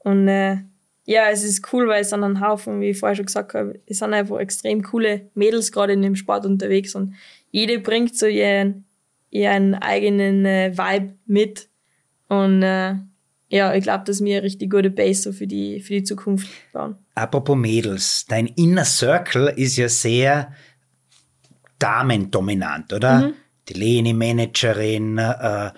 Und 0.00 0.28
äh, 0.28 0.58
ja, 1.06 1.30
es 1.30 1.44
ist 1.44 1.72
cool, 1.72 1.88
weil 1.88 2.02
es 2.02 2.10
sind 2.10 2.24
ein 2.24 2.40
Haufen, 2.40 2.80
wie 2.82 2.90
ich 2.90 2.98
vorher 2.98 3.16
schon 3.16 3.24
gesagt 3.26 3.54
habe, 3.54 3.80
es 3.86 3.98
sind 3.98 4.12
einfach 4.12 4.38
extrem 4.38 4.82
coole 4.82 5.30
Mädels 5.34 5.72
gerade 5.72 5.94
in 5.94 6.02
dem 6.02 6.14
Sport 6.14 6.44
unterwegs 6.44 6.94
und 6.94 7.14
jede 7.50 7.78
bringt 7.78 8.16
so 8.16 8.26
ihren, 8.26 8.84
ihren 9.30 9.74
eigenen 9.74 10.44
äh, 10.44 10.76
Vibe 10.76 11.14
mit. 11.24 11.68
Und 12.28 12.62
äh, 12.62 12.96
ja, 13.48 13.74
ich 13.74 13.82
glaube, 13.82 14.04
dass 14.04 14.22
wir 14.22 14.36
eine 14.36 14.44
richtig 14.44 14.70
gute 14.70 14.90
Base 14.90 15.22
so 15.22 15.32
für 15.32 15.46
die, 15.46 15.80
für 15.80 15.94
die 15.94 16.04
Zukunft 16.04 16.48
bauen. 16.72 16.96
Apropos 17.14 17.56
Mädels, 17.56 18.26
dein 18.28 18.46
Inner 18.48 18.84
Circle 18.84 19.52
ist 19.56 19.76
ja 19.76 19.88
sehr 19.88 20.52
damendominant, 21.78 22.92
oder? 22.92 23.28
Mhm. 23.28 23.34
Die 23.68 23.74
Leni-Managerin, 23.74 25.18
äh, 25.18 25.70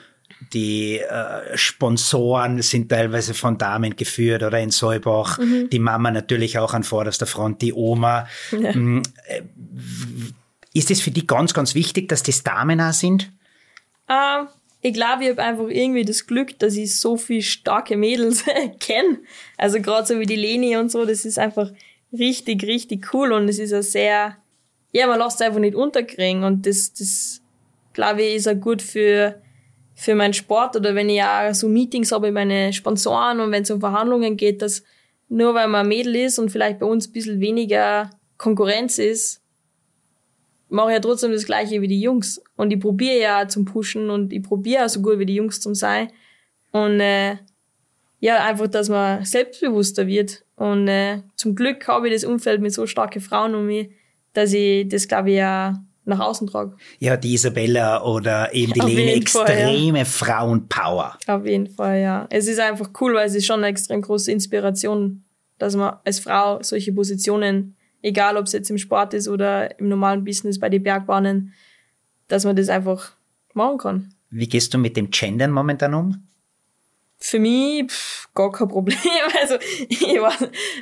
die 0.53 0.99
äh, 0.99 1.57
Sponsoren 1.57 2.63
sind 2.63 2.89
teilweise 2.89 3.35
von 3.35 3.59
Damen 3.59 3.97
geführt 3.97 4.43
oder 4.43 4.61
in 4.61 4.71
Solbach. 4.71 5.39
Mhm. 5.39 5.69
Die 5.71 5.79
Mama 5.79 6.11
natürlich 6.11 6.59
auch 6.59 6.75
an 6.75 6.85
vorderster 6.85 7.27
Front, 7.27 7.61
die 7.61 7.73
Oma. 7.73 8.27
Ja. 8.53 8.73
Mm, 8.73 9.03
äh, 9.27 9.43
ist 10.75 10.91
es 10.91 11.01
für 11.01 11.11
die 11.11 11.27
ganz, 11.27 11.55
ganz 11.55 11.75
wichtig, 11.75 12.09
dass 12.09 12.23
das 12.23 12.45
Damen 12.45 12.81
auch 12.81 12.93
sind? 12.93 13.33
Uh, 14.09 14.47
ich 14.81 14.95
glaube, 14.95 15.25
ich 15.25 15.31
habe 15.31 15.43
einfach 15.43 15.69
irgendwie 15.69 16.05
das 16.05 16.27
Glück, 16.27 16.59
dass 16.59 16.77
ich 16.77 16.99
so 16.99 17.17
viele 17.17 17.43
starke 17.43 17.97
Mädels 17.97 18.45
kenne. 18.81 19.19
Also 19.57 19.81
gerade 19.81 20.07
so 20.07 20.21
wie 20.21 20.27
die 20.27 20.37
Leni 20.37 20.77
und 20.77 20.91
so, 20.91 21.05
das 21.05 21.25
ist 21.25 21.39
einfach 21.39 21.71
richtig, 22.13 22.63
richtig 22.63 23.13
cool 23.13 23.33
und 23.33 23.49
es 23.49 23.59
ist 23.59 23.75
auch 23.75 23.83
sehr, 23.83 24.37
ja, 24.93 25.07
man 25.07 25.19
lässt 25.19 25.41
es 25.41 25.47
einfach 25.47 25.61
nicht 25.61 25.75
unterkriegen 25.75 26.45
und 26.45 26.67
das, 26.67 26.93
das 26.93 27.43
glaube 27.93 28.23
ich, 28.23 28.37
ist 28.37 28.49
auch 28.49 28.55
gut 28.55 28.81
für, 28.81 29.43
für 29.95 30.15
meinen 30.15 30.33
Sport 30.33 30.77
oder 30.77 30.95
wenn 30.95 31.11
ich 31.11 31.23
auch 31.23 31.53
so 31.53 31.69
Meetings 31.69 32.13
habe 32.13 32.29
mit 32.29 32.35
meinen 32.35 32.73
Sponsoren 32.73 33.41
und 33.41 33.51
wenn 33.51 33.65
es 33.65 33.71
um 33.71 33.81
Verhandlungen 33.81 34.37
geht, 34.37 34.63
dass 34.63 34.85
nur 35.29 35.55
weil 35.55 35.69
man 35.69 35.83
ein 35.83 35.89
Mädel 35.89 36.17
ist 36.17 36.39
und 36.39 36.51
vielleicht 36.51 36.79
bei 36.79 36.87
uns 36.87 37.09
ein 37.09 37.13
bisschen 37.13 37.41
weniger 37.41 38.11
Konkurrenz 38.39 38.99
ist, 38.99 39.38
mache 40.69 40.93
ja 40.93 41.01
trotzdem 41.01 41.33
das 41.33 41.47
Gleiche 41.47 41.81
wie 41.81 41.89
die 41.89 42.01
Jungs. 42.01 42.43
Und 42.57 42.73
ich 42.73 42.81
probiere 42.81 43.21
ja 43.21 43.49
zum 43.49 43.65
Pushen 43.65 44.11
und 44.11 44.33
ich 44.33 44.43
probiere 44.43 44.85
auch 44.85 44.89
so 44.89 45.01
gut 45.01 45.19
wie 45.19 45.27
die 45.27 45.35
Jungs 45.35 45.61
zum 45.61 45.75
sein. 45.75 46.09
Und 46.73 47.01
äh, 47.01 47.37
ja, 48.21 48.45
einfach, 48.45 48.69
dass 48.69 48.89
man 48.89 49.25
selbstbewusster 49.25 50.07
wird. 50.07 50.45
Und 50.57 50.89
äh, 50.89 51.23
zum 51.37 51.55
Glück 51.55 51.87
habe 51.89 52.09
ich 52.09 52.15
das 52.15 52.25
Umfeld 52.25 52.61
mit 52.61 52.73
so 52.73 52.87
starken 52.87 53.21
Frauen 53.21 53.55
um 53.55 53.67
mich, 53.67 53.91
dass 54.33 54.53
ich 54.53 54.89
das, 54.89 55.09
glaube 55.09 55.31
ich, 55.31 55.37
ja 55.37 55.83
nach 56.05 56.21
außen 56.21 56.47
trage. 56.49 56.75
Ja, 56.99 57.17
die 57.17 57.35
Isabella 57.35 58.03
oder 58.03 58.53
eben 58.55 58.73
die 58.73 58.81
Lene, 58.81 59.13
extreme 59.13 59.99
ja. 59.99 60.05
Frauenpower. 60.05 61.19
Auf 61.27 61.47
jeden 61.47 61.67
Fall, 61.67 62.01
ja. 62.01 62.27
Es 62.31 62.49
ist 62.49 62.59
einfach 62.59 62.91
cool, 63.01 63.15
weil 63.15 63.27
es 63.27 63.35
ist 63.35 63.47
schon 63.47 63.61
eine 63.61 63.69
extrem 63.69 64.01
große 64.01 64.33
Inspiration, 64.33 65.23
dass 65.59 65.77
man 65.77 65.97
als 66.05 66.19
Frau 66.19 66.63
solche 66.63 66.93
Positionen 66.93 67.77
egal 68.03 68.37
ob 68.37 68.47
es 68.47 68.53
jetzt 68.53 68.71
im 68.71 68.79
Sport 68.79 69.15
ist 69.15 69.29
oder 69.29 69.79
im 69.79 69.89
normalen 69.89 70.25
Business 70.25 70.59
bei 70.59 70.69
den 70.69 70.83
Bergbahnen, 70.83 71.55
dass 72.29 72.45
man 72.45 72.57
das 72.57 72.69
einfach 72.69 73.13
machen 73.55 73.79
kann. 73.79 74.15
Wie 74.31 74.49
gehst 74.49 74.75
du 74.75 74.79
mit 74.79 74.97
dem 74.97 75.11
Gendern 75.11 75.51
momentan 75.51 75.95
um? 75.95 76.25
Für 77.21 77.39
mich 77.39 77.91
pff, 77.91 78.29
gar 78.35 78.53
kein 78.53 78.69
Problem. 78.69 78.99
Also 79.41 79.57
ich 79.89 80.21
war, 80.21 80.35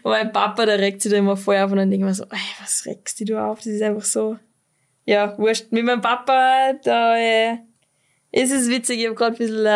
mein 0.02 0.32
Papa, 0.32 0.66
der 0.66 0.78
regt 0.78 1.02
sich 1.02 1.10
da 1.10 1.18
immer 1.18 1.36
voll 1.36 1.56
auf 1.56 1.70
und 1.70 1.78
dann 1.78 1.90
denke 1.90 2.04
ich 2.04 2.08
mir 2.08 2.14
so, 2.14 2.24
ey, 2.24 2.38
was 2.60 2.84
regst 2.86 3.20
du 3.28 3.38
auf? 3.38 3.58
Das 3.58 3.66
ist 3.66 3.82
einfach 3.82 4.04
so, 4.04 4.38
ja, 5.04 5.36
wurscht. 5.38 5.72
Mit 5.72 5.84
meinem 5.84 6.00
Papa, 6.00 6.72
da 6.82 7.16
äh, 7.16 7.58
ist 8.32 8.52
es 8.52 8.68
witzig, 8.68 9.00
ich 9.00 9.06
habe 9.06 9.14
gerade 9.14 9.36
ein 9.36 9.38
bisschen, 9.38 9.66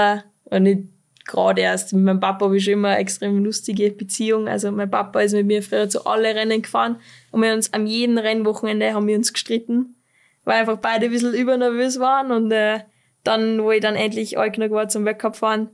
äh, 0.50 0.60
nicht 0.60 0.88
gerade 1.30 1.62
erst. 1.62 1.92
Mit 1.92 2.04
meinem 2.04 2.20
Papa 2.20 2.44
habe 2.44 2.56
ich 2.56 2.64
schon 2.64 2.74
immer 2.74 2.88
eine 2.88 2.98
extrem 2.98 3.42
lustige 3.44 3.90
Beziehung. 3.90 4.48
Also 4.48 4.70
mein 4.70 4.90
Papa 4.90 5.20
ist 5.20 5.32
mit 5.32 5.46
mir 5.46 5.62
früher 5.62 5.88
zu 5.88 6.04
alle 6.06 6.34
Rennen 6.34 6.62
gefahren 6.62 6.96
und 7.30 7.42
wir 7.42 7.54
uns 7.54 7.72
am 7.72 7.86
jeden 7.86 8.18
Rennwochenende 8.18 8.92
haben 8.92 9.06
wir 9.06 9.16
uns 9.16 9.32
gestritten, 9.32 9.96
weil 10.44 10.60
einfach 10.60 10.78
beide 10.78 11.06
ein 11.06 11.12
bisschen 11.12 11.34
übernervös 11.34 12.00
waren 12.00 12.32
und 12.32 12.50
äh, 12.50 12.80
dann, 13.24 13.62
wo 13.62 13.70
ich 13.70 13.80
dann 13.80 13.96
endlich 13.96 14.38
alt 14.38 14.54
genug 14.54 14.72
war 14.72 14.88
zum 14.88 15.04
Wettkampf 15.04 15.38
fahren, 15.38 15.70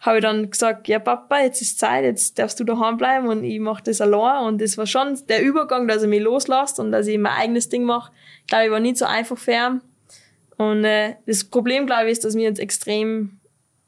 habe 0.00 0.18
ich 0.18 0.22
dann 0.22 0.50
gesagt, 0.50 0.88
ja 0.88 0.98
Papa, 0.98 1.40
jetzt 1.40 1.62
ist 1.62 1.78
Zeit, 1.78 2.04
jetzt 2.04 2.38
darfst 2.38 2.60
du 2.60 2.64
daheim 2.64 2.96
bleiben 2.96 3.28
und 3.28 3.44
ich 3.44 3.60
mache 3.60 3.84
das 3.84 4.00
allein 4.00 4.44
und 4.44 4.60
das 4.60 4.76
war 4.76 4.86
schon 4.86 5.18
der 5.28 5.42
Übergang, 5.42 5.88
dass 5.88 6.02
er 6.02 6.08
mich 6.08 6.22
loslässt 6.22 6.78
und 6.80 6.92
dass 6.92 7.06
ich 7.06 7.18
mein 7.18 7.32
eigenes 7.32 7.68
Ding 7.68 7.84
mache, 7.84 8.12
glaube 8.46 8.66
ich, 8.66 8.70
war 8.70 8.80
nicht 8.80 8.98
so 8.98 9.04
einfach 9.04 9.38
für 9.38 9.52
ihn. 9.52 9.80
Und 10.58 10.84
äh, 10.84 11.16
das 11.26 11.44
Problem, 11.44 11.86
glaube 11.86 12.06
ich, 12.06 12.12
ist, 12.12 12.24
dass 12.24 12.34
wir 12.34 12.44
jetzt 12.44 12.60
extrem 12.60 13.35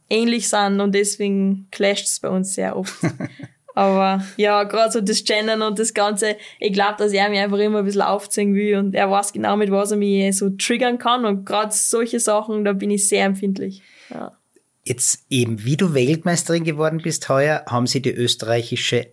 ähnlich 0.09 0.49
sind 0.49 0.81
und 0.81 0.95
deswegen 0.95 1.69
clasht 1.71 2.07
es 2.07 2.21
bei 2.21 2.29
uns 2.29 2.55
sehr 2.55 2.77
oft. 2.77 2.95
Aber 3.75 4.25
ja, 4.37 4.65
gerade 4.65 4.91
so 4.91 5.01
das 5.01 5.23
Gendern 5.23 5.63
und 5.63 5.79
das 5.79 5.95
Ganze, 5.95 6.37
ich 6.59 6.73
glaube, 6.73 6.97
dass 6.99 7.13
er 7.13 7.29
mir 7.29 7.45
einfach 7.45 7.59
immer 7.59 7.79
ein 7.79 7.85
bisschen 7.85 8.03
aufziehen 8.03 8.53
will 8.55 8.77
und 8.77 8.93
er 8.93 9.09
weiß 9.09 9.33
genau, 9.33 9.57
mit 9.57 9.71
was 9.71 9.93
er 9.93 9.99
mich 9.99 10.37
so 10.37 10.51
triggern 10.51 10.99
kann 10.99 11.25
und 11.25 11.45
gerade 11.45 11.73
solche 11.73 12.19
Sachen, 12.19 12.65
da 12.65 12.73
bin 12.73 12.91
ich 12.91 13.09
sehr 13.09 13.25
empfindlich. 13.25 13.83
Ja. 14.11 14.37
Jetzt 14.83 15.27
eben, 15.31 15.65
wie 15.65 15.77
du 15.77 15.95
Weltmeisterin 15.95 16.65
geworden 16.65 17.01
bist 17.01 17.29
heuer, 17.29 17.63
haben 17.69 17.87
sie 17.87 18.03
die 18.03 18.11
österreichische 18.11 19.13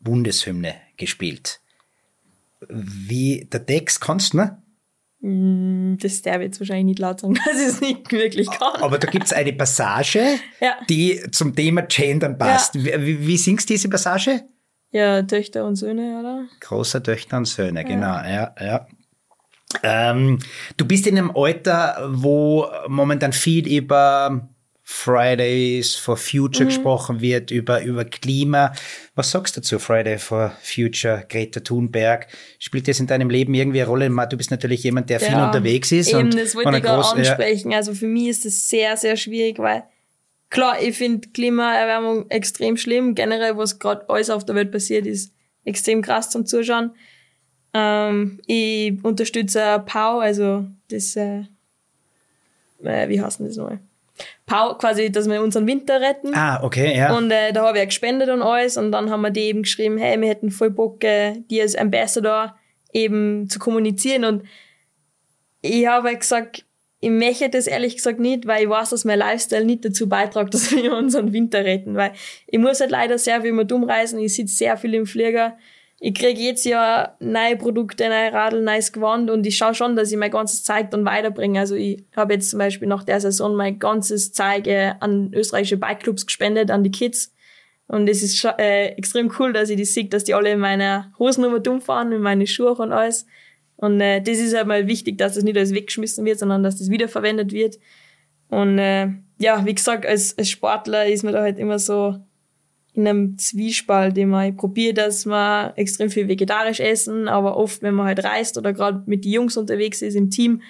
Bundeshymne 0.00 0.74
gespielt. 0.98 1.60
Wie, 2.68 3.48
der 3.50 3.64
Text 3.64 4.02
kannst 4.02 4.34
du, 4.34 4.38
ne? 4.38 4.62
Mm, 5.20 5.96
das 6.00 6.22
darf 6.22 6.36
ich 6.36 6.42
jetzt 6.42 6.60
wahrscheinlich 6.60 6.84
nicht 6.84 6.98
laut 6.98 7.20
sagen, 7.20 7.34
dass 7.44 7.60
ich 7.60 7.66
es 7.66 7.80
nicht 7.80 8.10
wirklich 8.12 8.48
kann. 8.50 8.82
Aber 8.82 8.98
da 8.98 9.08
gibt 9.08 9.26
es 9.26 9.32
eine 9.32 9.52
Passage, 9.52 10.38
ja. 10.60 10.76
die 10.88 11.20
zum 11.32 11.54
Thema 11.54 11.82
Gendern 11.82 12.38
passt. 12.38 12.74
Ja. 12.76 13.00
Wie, 13.00 13.26
wie 13.26 13.36
singst 13.36 13.68
du 13.68 13.74
diese 13.74 13.88
Passage? 13.88 14.42
Ja, 14.90 15.22
Töchter 15.22 15.66
und 15.66 15.76
Söhne, 15.76 16.18
oder? 16.20 16.46
Großer 16.60 17.02
Töchter 17.02 17.36
und 17.36 17.44
Söhne, 17.44 17.84
genau, 17.84 18.14
ja, 18.14 18.54
ja. 18.58 18.86
Ähm, 19.82 20.38
du 20.78 20.86
bist 20.86 21.06
in 21.06 21.18
einem 21.18 21.30
Alter, 21.36 22.08
wo 22.10 22.66
momentan 22.88 23.34
viel 23.34 23.68
über 23.68 24.48
Fridays 24.90 25.96
for 25.96 26.16
Future 26.16 26.64
mhm. 26.64 26.68
gesprochen 26.68 27.20
wird, 27.20 27.50
über, 27.50 27.82
über 27.82 28.06
Klima. 28.06 28.72
Was 29.14 29.30
sagst 29.30 29.54
du 29.54 29.60
dazu, 29.60 29.78
Friday 29.78 30.16
for 30.16 30.56
Future, 30.62 31.26
Greta 31.28 31.60
Thunberg? 31.60 32.26
Spielt 32.58 32.88
das 32.88 32.98
in 32.98 33.06
deinem 33.06 33.28
Leben 33.28 33.52
irgendwie 33.52 33.82
eine 33.82 33.86
Rolle? 33.86 34.08
Du 34.30 34.38
bist 34.38 34.50
natürlich 34.50 34.82
jemand, 34.84 35.10
der 35.10 35.20
ja, 35.20 35.28
viel 35.28 35.36
unterwegs 35.36 35.92
ist. 35.92 36.08
Eben, 36.08 36.20
und, 36.20 36.34
das 36.34 36.54
wollte 36.54 36.78
ich 36.78 36.82
gerade 36.82 37.04
ansprechen. 37.04 37.70
Ja. 37.70 37.76
Also 37.76 37.92
für 37.92 38.06
mich 38.06 38.28
ist 38.28 38.46
das 38.46 38.66
sehr, 38.66 38.96
sehr 38.96 39.18
schwierig, 39.18 39.58
weil 39.58 39.82
klar, 40.48 40.80
ich 40.80 40.96
finde 40.96 41.28
Klimaerwärmung 41.28 42.30
extrem 42.30 42.78
schlimm. 42.78 43.14
Generell, 43.14 43.58
was 43.58 43.78
gerade 43.78 44.08
alles 44.08 44.30
auf 44.30 44.46
der 44.46 44.54
Welt 44.54 44.72
passiert, 44.72 45.06
ist 45.06 45.34
extrem 45.66 46.00
krass 46.00 46.30
zum 46.30 46.46
Zuschauen. 46.46 46.92
Ähm, 47.74 48.40
ich 48.46 48.94
unterstütze 49.04 49.84
POW, 49.84 50.22
also 50.22 50.64
das, 50.88 51.14
äh, 51.14 51.42
äh 52.82 53.08
wie 53.10 53.20
heißt 53.20 53.38
denn 53.38 53.48
das 53.48 53.56
nochmal? 53.56 53.80
Pau 54.46 54.74
quasi, 54.74 55.10
dass 55.10 55.28
wir 55.28 55.42
unseren 55.42 55.66
Winter 55.66 56.00
retten. 56.00 56.34
Ah, 56.34 56.62
okay, 56.62 56.96
ja. 56.96 57.16
Und 57.16 57.30
äh, 57.30 57.52
da 57.52 57.66
habe 57.66 57.78
ich 57.78 57.86
gespendet 57.86 58.28
und 58.28 58.42
alles. 58.42 58.76
Und 58.76 58.92
dann 58.92 59.10
haben 59.10 59.20
wir 59.20 59.30
die 59.30 59.42
eben 59.42 59.62
geschrieben, 59.62 59.98
hey, 59.98 60.20
wir 60.20 60.28
hätten 60.28 60.50
voll 60.50 60.70
Bock, 60.70 61.04
äh, 61.04 61.34
die 61.50 61.60
als 61.60 61.76
Ambassador 61.76 62.56
eben 62.92 63.48
zu 63.48 63.58
kommunizieren. 63.58 64.24
Und 64.24 64.44
ich 65.60 65.86
habe 65.86 66.08
halt 66.08 66.20
gesagt, 66.20 66.64
ich 67.00 67.10
möchte 67.10 67.48
das 67.48 67.66
ehrlich 67.66 67.96
gesagt 67.96 68.18
nicht, 68.18 68.46
weil 68.46 68.64
ich 68.64 68.68
weiß, 68.68 68.90
dass 68.90 69.04
mein 69.04 69.18
Lifestyle 69.18 69.64
nicht 69.64 69.84
dazu 69.84 70.08
beiträgt, 70.08 70.54
dass 70.54 70.72
wir 70.72 70.94
unseren 70.94 71.32
Winter 71.32 71.64
retten, 71.64 71.94
weil 71.94 72.12
ich 72.46 72.58
muss 72.58 72.80
halt 72.80 72.90
leider 72.90 73.18
sehr 73.18 73.42
viel 73.42 73.52
mit 73.52 73.70
umreisen, 73.70 74.18
ich 74.18 74.34
sitze 74.34 74.54
sehr 74.54 74.76
viel 74.76 74.94
im 74.94 75.06
Flieger, 75.06 75.56
ich 76.00 76.14
krieg 76.14 76.38
jedes 76.38 76.64
Jahr 76.64 77.16
neue 77.18 77.56
Produkte, 77.56 78.08
neue 78.08 78.32
Radl, 78.32 78.62
neues 78.62 78.92
Gewand 78.92 79.30
und 79.30 79.44
ich 79.46 79.56
schaue 79.56 79.74
schon, 79.74 79.96
dass 79.96 80.12
ich 80.12 80.16
mein 80.16 80.30
ganzes 80.30 80.62
Zeug 80.62 80.90
dann 80.90 81.04
weiterbringe. 81.04 81.58
Also 81.58 81.74
ich 81.74 82.04
habe 82.14 82.34
jetzt 82.34 82.50
zum 82.50 82.60
Beispiel 82.60 82.86
nach 82.86 83.02
der 83.02 83.20
Saison 83.20 83.56
mein 83.56 83.80
ganzes 83.80 84.32
Zeug 84.32 84.68
äh, 84.68 84.94
an 85.00 85.32
österreichische 85.34 85.76
Bikeclubs 85.76 86.26
gespendet, 86.26 86.70
an 86.70 86.84
die 86.84 86.92
Kids. 86.92 87.34
Und 87.88 88.08
es 88.08 88.22
ist 88.22 88.44
äh, 88.44 88.88
extrem 88.90 89.32
cool, 89.38 89.52
dass 89.52 89.70
ich 89.70 89.76
die 89.76 89.84
sehe, 89.84 90.04
dass 90.04 90.22
die 90.22 90.34
alle 90.34 90.52
in 90.52 90.60
meiner 90.60 91.12
Hosennummer 91.18 91.58
dumm 91.58 91.80
fahren, 91.80 92.12
in 92.12 92.20
meine 92.20 92.46
Schuhe 92.46 92.74
und 92.74 92.92
alles. 92.92 93.26
Und 93.76 94.00
äh, 94.00 94.20
das 94.20 94.38
ist 94.38 94.54
halt 94.54 94.66
mal 94.66 94.86
wichtig, 94.86 95.18
dass 95.18 95.34
das 95.34 95.42
nicht 95.42 95.56
alles 95.56 95.74
weggeschmissen 95.74 96.24
wird, 96.24 96.38
sondern 96.38 96.62
dass 96.62 96.78
das 96.78 96.90
wiederverwendet 96.90 97.52
wird. 97.52 97.78
Und 98.48 98.78
äh, 98.78 99.08
ja, 99.38 99.64
wie 99.64 99.74
gesagt, 99.74 100.06
als, 100.06 100.36
als 100.38 100.50
Sportler 100.50 101.06
ist 101.06 101.24
man 101.24 101.32
da 101.32 101.42
halt 101.42 101.58
immer 101.58 101.78
so 101.78 102.18
in 102.98 103.06
einem 103.06 103.38
Zwiespalt 103.38 104.18
immer. 104.18 104.48
Ich 104.48 104.56
probiere, 104.56 104.92
dass 104.92 105.24
wir 105.24 105.72
extrem 105.76 106.10
viel 106.10 106.26
vegetarisch 106.26 106.80
essen, 106.80 107.28
aber 107.28 107.56
oft, 107.56 107.80
wenn 107.80 107.94
man 107.94 108.06
halt 108.06 108.24
reist 108.24 108.58
oder 108.58 108.72
gerade 108.72 109.04
mit 109.06 109.24
den 109.24 109.30
Jungs 109.30 109.56
unterwegs 109.56 110.02
ist 110.02 110.16
im 110.16 110.30
Team, 110.30 110.62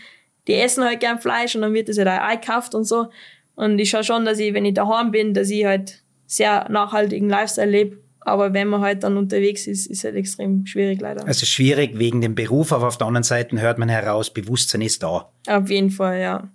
die 0.47 0.55
essen 0.55 0.85
halt 0.85 1.01
gern 1.01 1.19
Fleisch 1.19 1.57
und 1.57 1.63
dann 1.63 1.73
wird 1.73 1.89
das 1.89 1.97
halt 1.97 2.09
auch 2.09 2.21
eingekauft 2.21 2.75
und 2.75 2.85
so. 2.85 3.09
Und 3.55 3.79
ich 3.79 3.89
schaue 3.89 4.05
schon, 4.05 4.27
dass 4.27 4.39
ich, 4.39 4.53
wenn 4.53 4.67
ich 4.67 4.75
daheim 4.75 5.11
bin, 5.11 5.33
dass 5.33 5.49
ich 5.49 5.65
halt 5.65 6.03
sehr 6.27 6.69
nachhaltigen 6.69 7.31
Lifestyle 7.31 7.71
lebe. 7.71 7.97
Aber 8.21 8.53
wenn 8.53 8.69
man 8.69 8.83
halt 8.83 9.05
dann 9.05 9.17
unterwegs 9.17 9.67
ist, 9.67 9.87
ist 9.87 10.05
halt 10.05 10.17
extrem 10.17 10.67
schwierig 10.67 11.01
leider. 11.01 11.27
Also 11.27 11.47
schwierig 11.47 11.99
wegen 11.99 12.21
dem 12.21 12.35
Beruf, 12.35 12.75
aber 12.75 12.89
auf 12.89 12.99
der 12.99 13.07
anderen 13.07 13.25
Seite 13.25 13.59
hört 13.59 13.79
man 13.79 13.89
heraus, 13.89 14.31
Bewusstsein 14.31 14.83
ist 14.83 15.03
da. 15.03 15.33
Auf 15.47 15.71
jeden 15.71 15.91
Fall, 15.91 16.21
ja. 16.21 16.51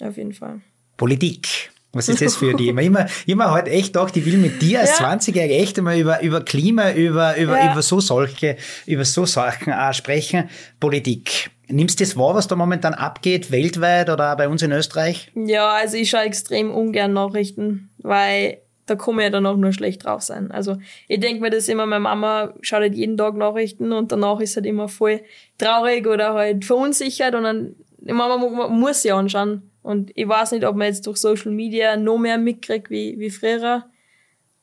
Auf 0.00 0.16
jeden 0.16 0.32
Fall. 0.32 0.60
Politik. 0.96 1.70
Was 1.92 2.08
ist 2.08 2.20
das 2.20 2.36
für 2.36 2.54
die? 2.54 2.68
Immer, 2.68 2.82
immer, 2.82 3.06
immer 3.26 3.50
halt 3.50 3.66
echt 3.66 3.94
gedacht, 3.94 4.16
ich 4.16 4.26
will 4.26 4.36
mit 4.36 4.60
dir 4.60 4.80
als 4.80 4.98
ja. 4.98 5.10
20-Jähriger 5.10 5.58
echt 5.58 5.78
einmal 5.78 5.98
über, 5.98 6.20
über 6.20 6.42
Klima, 6.42 6.92
über, 6.92 7.36
über, 7.36 7.56
ja. 7.56 7.72
über 7.72 7.80
so 7.80 8.00
solche, 8.00 8.56
über 8.86 9.04
so 9.06 9.24
Sachen 9.24 9.72
auch 9.72 9.94
sprechen. 9.94 10.50
Politik. 10.80 11.50
Nimmst 11.68 11.98
du 12.00 12.04
das 12.04 12.16
wahr, 12.16 12.34
was 12.34 12.46
da 12.46 12.56
momentan 12.56 12.94
abgeht, 12.94 13.50
weltweit 13.50 14.10
oder 14.10 14.32
auch 14.32 14.36
bei 14.36 14.48
uns 14.48 14.62
in 14.62 14.72
Österreich? 14.72 15.30
Ja, 15.34 15.70
also 15.70 15.96
ich 15.96 16.10
schaue 16.10 16.22
extrem 16.22 16.70
ungern 16.70 17.14
Nachrichten, 17.14 17.90
weil 17.98 18.58
da 18.88 18.94
komme 18.94 19.24
ich 19.24 19.32
dann 19.32 19.46
auch 19.46 19.56
nur 19.56 19.72
schlecht 19.72 20.04
drauf 20.04 20.22
sein. 20.22 20.50
Also 20.50 20.76
ich 21.08 21.20
denke 21.20 21.40
mir 21.42 21.50
das 21.50 21.68
immer, 21.68 21.86
meine 21.86 22.00
Mama 22.00 22.54
schaut 22.62 22.80
halt 22.80 22.94
jeden 22.94 23.16
Tag 23.16 23.34
Nachrichten 23.34 23.92
und 23.92 24.12
danach 24.12 24.40
ist 24.40 24.56
halt 24.56 24.66
immer 24.66 24.88
voll 24.88 25.20
traurig 25.58 26.06
oder 26.06 26.34
halt 26.34 26.64
verunsichert 26.64 27.34
und 27.34 27.44
dann, 27.44 27.76
die 27.98 28.12
Mama 28.12 28.68
muss 28.68 29.02
sie 29.02 29.12
anschauen. 29.12 29.67
Und 29.82 30.10
ich 30.14 30.28
weiß 30.28 30.52
nicht, 30.52 30.64
ob 30.64 30.76
man 30.76 30.88
jetzt 30.88 31.06
durch 31.06 31.18
Social 31.18 31.52
Media 31.52 31.96
noch 31.96 32.18
mehr 32.18 32.38
mitkriegt 32.38 32.90
wie, 32.90 33.18
wie 33.18 33.30
früher. 33.30 33.84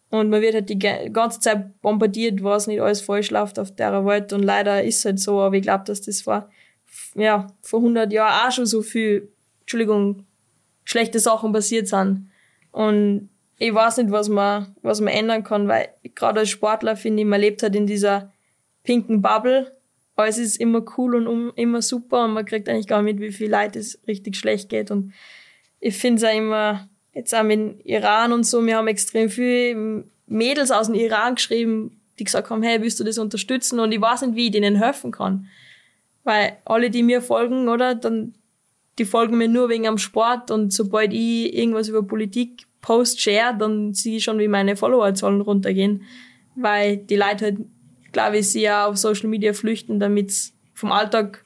Und 0.10 0.30
man 0.30 0.42
wird 0.42 0.54
halt 0.54 0.70
die 0.70 0.80
ganze 0.80 1.40
Zeit 1.40 1.82
bombardiert, 1.82 2.44
was 2.44 2.68
nicht 2.68 2.82
alles 2.82 3.02
falsch 3.02 3.32
läuft 3.32 3.60
auf 3.60 3.76
der 3.76 4.06
Welt. 4.06 4.34
Und 4.34 4.44
leider 4.44 4.84
ist 4.84 5.00
es 5.00 5.06
halt 5.06 5.20
so, 5.20 5.42
aber 5.42 5.56
ich 5.56 5.64
glaube, 5.64 5.84
dass 5.86 6.02
das 6.02 6.22
vor, 6.22 6.50
ja, 7.16 7.48
vor 7.62 7.80
100 7.80 8.12
Jahren 8.14 8.48
auch 8.48 8.52
schon 8.52 8.66
so 8.66 8.82
viel, 8.82 9.32
Entschuldigung, 9.62 10.26
schlechte 10.84 11.20
Sachen 11.20 11.52
passiert 11.52 11.88
sind. 11.88 12.30
Und 12.72 13.30
ich 13.58 13.74
weiß 13.74 13.98
nicht, 13.98 14.12
was 14.12 14.30
man, 14.30 14.76
was 14.82 15.02
man 15.02 15.14
ändern 15.14 15.44
kann, 15.44 15.68
weil 15.68 15.90
gerade 16.14 16.42
als 16.42 16.50
Sportler 16.50 16.96
finde 16.96 17.24
ich, 17.24 17.28
man 17.28 17.42
lebt 17.42 17.64
halt 17.64 17.76
in 17.76 17.88
dieser 17.88 18.32
pinken 18.84 19.22
Bubble 19.22 19.75
alles 20.16 20.38
ist 20.38 20.58
immer 20.58 20.84
cool 20.98 21.16
und 21.16 21.28
um, 21.28 21.52
immer 21.56 21.82
super 21.82 22.26
und 22.26 22.34
man 22.34 22.46
kriegt 22.46 22.70
eigentlich 22.70 22.88
gar 22.88 23.02
nicht 23.02 23.20
mit, 23.20 23.22
wie 23.22 23.34
viel 23.34 23.50
Leid 23.50 23.76
es 23.76 24.00
richtig 24.08 24.36
schlecht 24.38 24.70
geht. 24.70 24.92
Und 24.92 25.14
ich 25.80 25.98
finde 25.98 26.18
es 26.18 26.24
auch 26.24 26.38
immer, 26.38 26.90
jetzt 27.14 27.36
auch 27.36 27.44
mit 27.44 27.86
Iran 27.86 28.32
und 28.32 28.46
so, 28.46 28.66
wir 28.66 28.78
haben 28.78 28.88
extrem 28.88 29.30
viele 29.30 30.06
Mädels 30.28 30.72
aus 30.72 30.88
dem 30.88 30.96
Iran 30.96 31.36
geschrieben, 31.36 32.00
die 32.18 32.24
gesagt 32.24 32.50
haben, 32.50 32.64
hey, 32.64 32.82
willst 32.82 33.00
du 33.00 33.04
das 33.04 33.18
unterstützen? 33.18 33.80
Und 33.80 33.92
ich 33.92 34.02
weiß 34.02 34.22
nicht, 34.22 34.36
wie 34.36 34.46
ich 34.46 34.52
denen 34.52 34.76
helfen 34.76 35.12
kann. 35.12 35.48
Weil 36.24 36.58
alle, 36.66 36.90
die 36.90 37.04
mir 37.04 37.22
folgen, 37.22 37.68
oder, 37.68 37.94
dann, 37.94 38.34
die 38.98 39.06
folgen 39.06 39.38
mir 39.38 39.50
nur 39.50 39.70
wegen 39.70 39.88
am 39.88 39.98
Sport 39.98 40.50
und 40.50 40.72
sobald 40.72 41.14
ich 41.14 41.54
irgendwas 41.54 41.90
über 41.90 42.04
Politik 42.04 42.66
post, 42.82 43.20
share, 43.20 43.56
dann 43.58 43.94
sehe 43.94 44.18
ich 44.18 44.24
schon, 44.24 44.40
wie 44.40 44.48
meine 44.48 44.76
Followerzahlen 44.76 45.42
runtergehen. 45.42 46.04
Weil 46.56 46.98
die 46.98 47.18
Leute 47.18 47.46
halt 47.46 47.58
glaube 48.16 48.38
ich, 48.38 48.50
sie 48.50 48.62
ja 48.62 48.88
auf 48.88 48.96
Social 48.96 49.28
Media 49.28 49.52
flüchten, 49.52 50.00
damit 50.00 50.32
sie 50.32 50.54
vom 50.74 50.94
Alltag 50.94 51.44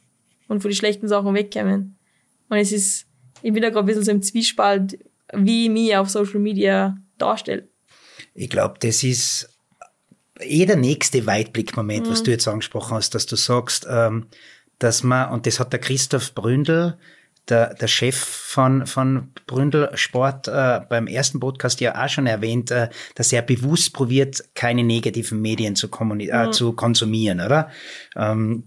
und 0.47 0.61
von 0.61 0.69
den 0.69 0.75
schlechten 0.75 1.07
Sachen 1.07 1.33
wegkommen. 1.33 1.97
Und 2.47 2.57
es 2.57 2.71
ist, 2.71 3.07
ich 3.41 3.51
bin 3.51 3.63
da 3.63 3.69
gerade 3.69 3.79
ein 3.79 3.85
bisschen 3.87 4.03
so 4.03 4.11
im 4.11 4.21
Zwiespalt, 4.21 4.99
wie 5.33 5.65
ich 5.65 5.71
mich 5.71 5.97
auf 5.97 6.11
Social 6.11 6.39
Media 6.39 6.95
darstelle. 7.17 7.67
Ich 8.35 8.51
glaube, 8.51 8.75
das 8.79 9.01
ist 9.01 9.49
eh 10.39 10.67
der 10.67 10.75
nächste 10.75 11.25
Weitblickmoment, 11.25 12.05
mhm. 12.05 12.11
was 12.11 12.21
du 12.21 12.29
jetzt 12.29 12.47
angesprochen 12.47 12.95
hast, 12.95 13.15
dass 13.15 13.25
du 13.25 13.35
sagst, 13.35 13.87
ähm, 13.89 14.27
dass 14.77 15.01
man, 15.01 15.31
und 15.31 15.47
das 15.47 15.59
hat 15.59 15.73
der 15.73 15.79
Christoph 15.79 16.35
Bründel 16.35 16.99
der, 17.49 17.73
der 17.73 17.87
Chef 17.87 18.15
von, 18.15 18.85
von 18.85 19.31
Bründel 19.47 19.89
Sport 19.95 20.47
äh, 20.47 20.81
beim 20.87 21.07
ersten 21.07 21.39
Podcast 21.39 21.81
ja 21.81 22.03
auch 22.03 22.09
schon 22.09 22.27
erwähnt, 22.27 22.71
äh, 22.71 22.89
dass 23.15 23.33
er 23.33 23.41
bewusst 23.41 23.93
probiert, 23.93 24.43
keine 24.55 24.83
negativen 24.83 25.41
Medien 25.41 25.75
zu, 25.75 25.87
äh, 25.87 26.47
mhm. 26.47 26.51
zu 26.51 26.73
konsumieren, 26.73 27.41
oder? 27.41 27.69
Ähm, 28.15 28.63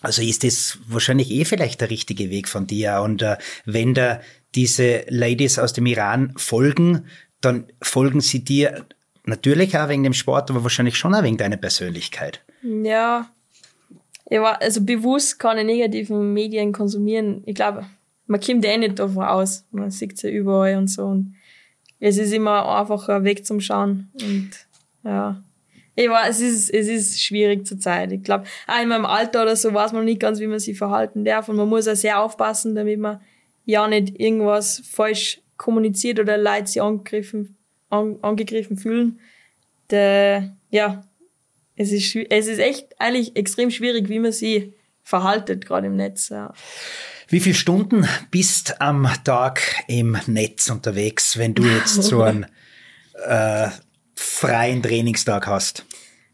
also 0.00 0.22
ist 0.22 0.44
das 0.44 0.78
wahrscheinlich 0.86 1.30
eh 1.30 1.44
vielleicht 1.44 1.80
der 1.80 1.90
richtige 1.90 2.28
Weg 2.30 2.48
von 2.48 2.66
dir. 2.66 3.00
Und 3.00 3.22
äh, 3.22 3.36
wenn 3.64 3.94
da 3.94 4.20
diese 4.54 5.04
Ladies 5.08 5.58
aus 5.58 5.72
dem 5.72 5.86
Iran 5.86 6.34
folgen, 6.36 7.06
dann 7.40 7.66
folgen 7.80 8.20
sie 8.20 8.44
dir 8.44 8.84
natürlich 9.24 9.76
auch 9.78 9.88
wegen 9.88 10.02
dem 10.02 10.12
Sport, 10.12 10.50
aber 10.50 10.62
wahrscheinlich 10.62 10.96
schon 10.96 11.14
auch 11.14 11.22
wegen 11.22 11.36
deiner 11.36 11.56
Persönlichkeit. 11.56 12.42
Ja. 12.62 13.30
War, 14.30 14.60
also 14.60 14.80
bewusst 14.82 15.38
keine 15.38 15.64
negativen 15.64 16.32
Medien 16.32 16.72
konsumieren. 16.72 17.42
Ich 17.46 17.54
glaube, 17.54 17.86
man 18.26 18.40
kommt 18.40 18.64
eh 18.64 18.76
nicht 18.76 18.98
davon 18.98 19.24
aus. 19.24 19.64
Man 19.70 19.90
sieht 19.90 20.22
ja 20.22 20.30
überall 20.30 20.76
und 20.76 20.88
so. 20.88 21.04
Und 21.04 21.34
es 22.00 22.18
ist 22.18 22.32
immer 22.32 22.66
einfacher 22.80 23.24
Weg 23.24 23.46
zum 23.46 23.60
Schauen. 23.60 24.10
Und 24.20 24.50
ja. 25.04 25.42
Ich 25.96 26.08
weiß, 26.08 26.40
es 26.40 26.40
ist, 26.40 26.70
es 26.74 26.88
ist 26.88 27.22
schwierig 27.22 27.66
zur 27.66 27.78
Zeit. 27.78 28.10
Ich 28.10 28.22
glaube, 28.22 28.44
auch 28.66 28.82
in 28.82 28.88
meinem 28.88 29.06
Alter 29.06 29.42
oder 29.42 29.54
so 29.54 29.72
weiß 29.72 29.92
man 29.92 30.04
nicht 30.04 30.20
ganz, 30.20 30.40
wie 30.40 30.46
man 30.46 30.58
sich 30.58 30.76
verhalten 30.76 31.24
darf. 31.24 31.48
Und 31.48 31.56
man 31.56 31.68
muss 31.68 31.86
auch 31.86 31.94
sehr 31.94 32.20
aufpassen, 32.20 32.74
damit 32.74 32.98
man 32.98 33.20
ja 33.64 33.86
nicht 33.86 34.18
irgendwas 34.18 34.82
falsch 34.84 35.40
kommuniziert 35.56 36.18
oder 36.18 36.36
Leute 36.36 36.66
sich 36.66 36.82
angegriffen, 36.82 37.56
an, 37.90 38.18
angegriffen 38.22 38.76
fühlen. 38.76 39.20
Der, 39.90 40.56
ja, 40.70 41.04
es 41.76 41.92
ist, 41.92 42.16
es 42.16 42.46
ist 42.48 42.58
echt 42.58 43.00
eigentlich 43.00 43.36
extrem 43.36 43.70
schwierig, 43.70 44.08
wie 44.08 44.18
man 44.18 44.32
sich 44.32 44.72
verhaltet, 45.02 45.64
gerade 45.64 45.86
im 45.86 45.96
Netz. 45.96 46.28
Ja. 46.28 46.52
Wie 47.28 47.40
viele 47.40 47.54
Stunden 47.54 48.06
bist 48.30 48.80
am 48.80 49.08
Tag 49.24 49.62
im 49.88 50.18
Netz 50.26 50.70
unterwegs, 50.70 51.38
wenn 51.38 51.54
du 51.54 51.64
jetzt 51.64 52.02
so 52.02 52.22
einen 52.22 52.46
äh, 53.26 53.68
freien 54.14 54.82
Trainingstag 54.82 55.46
hast? 55.46 55.84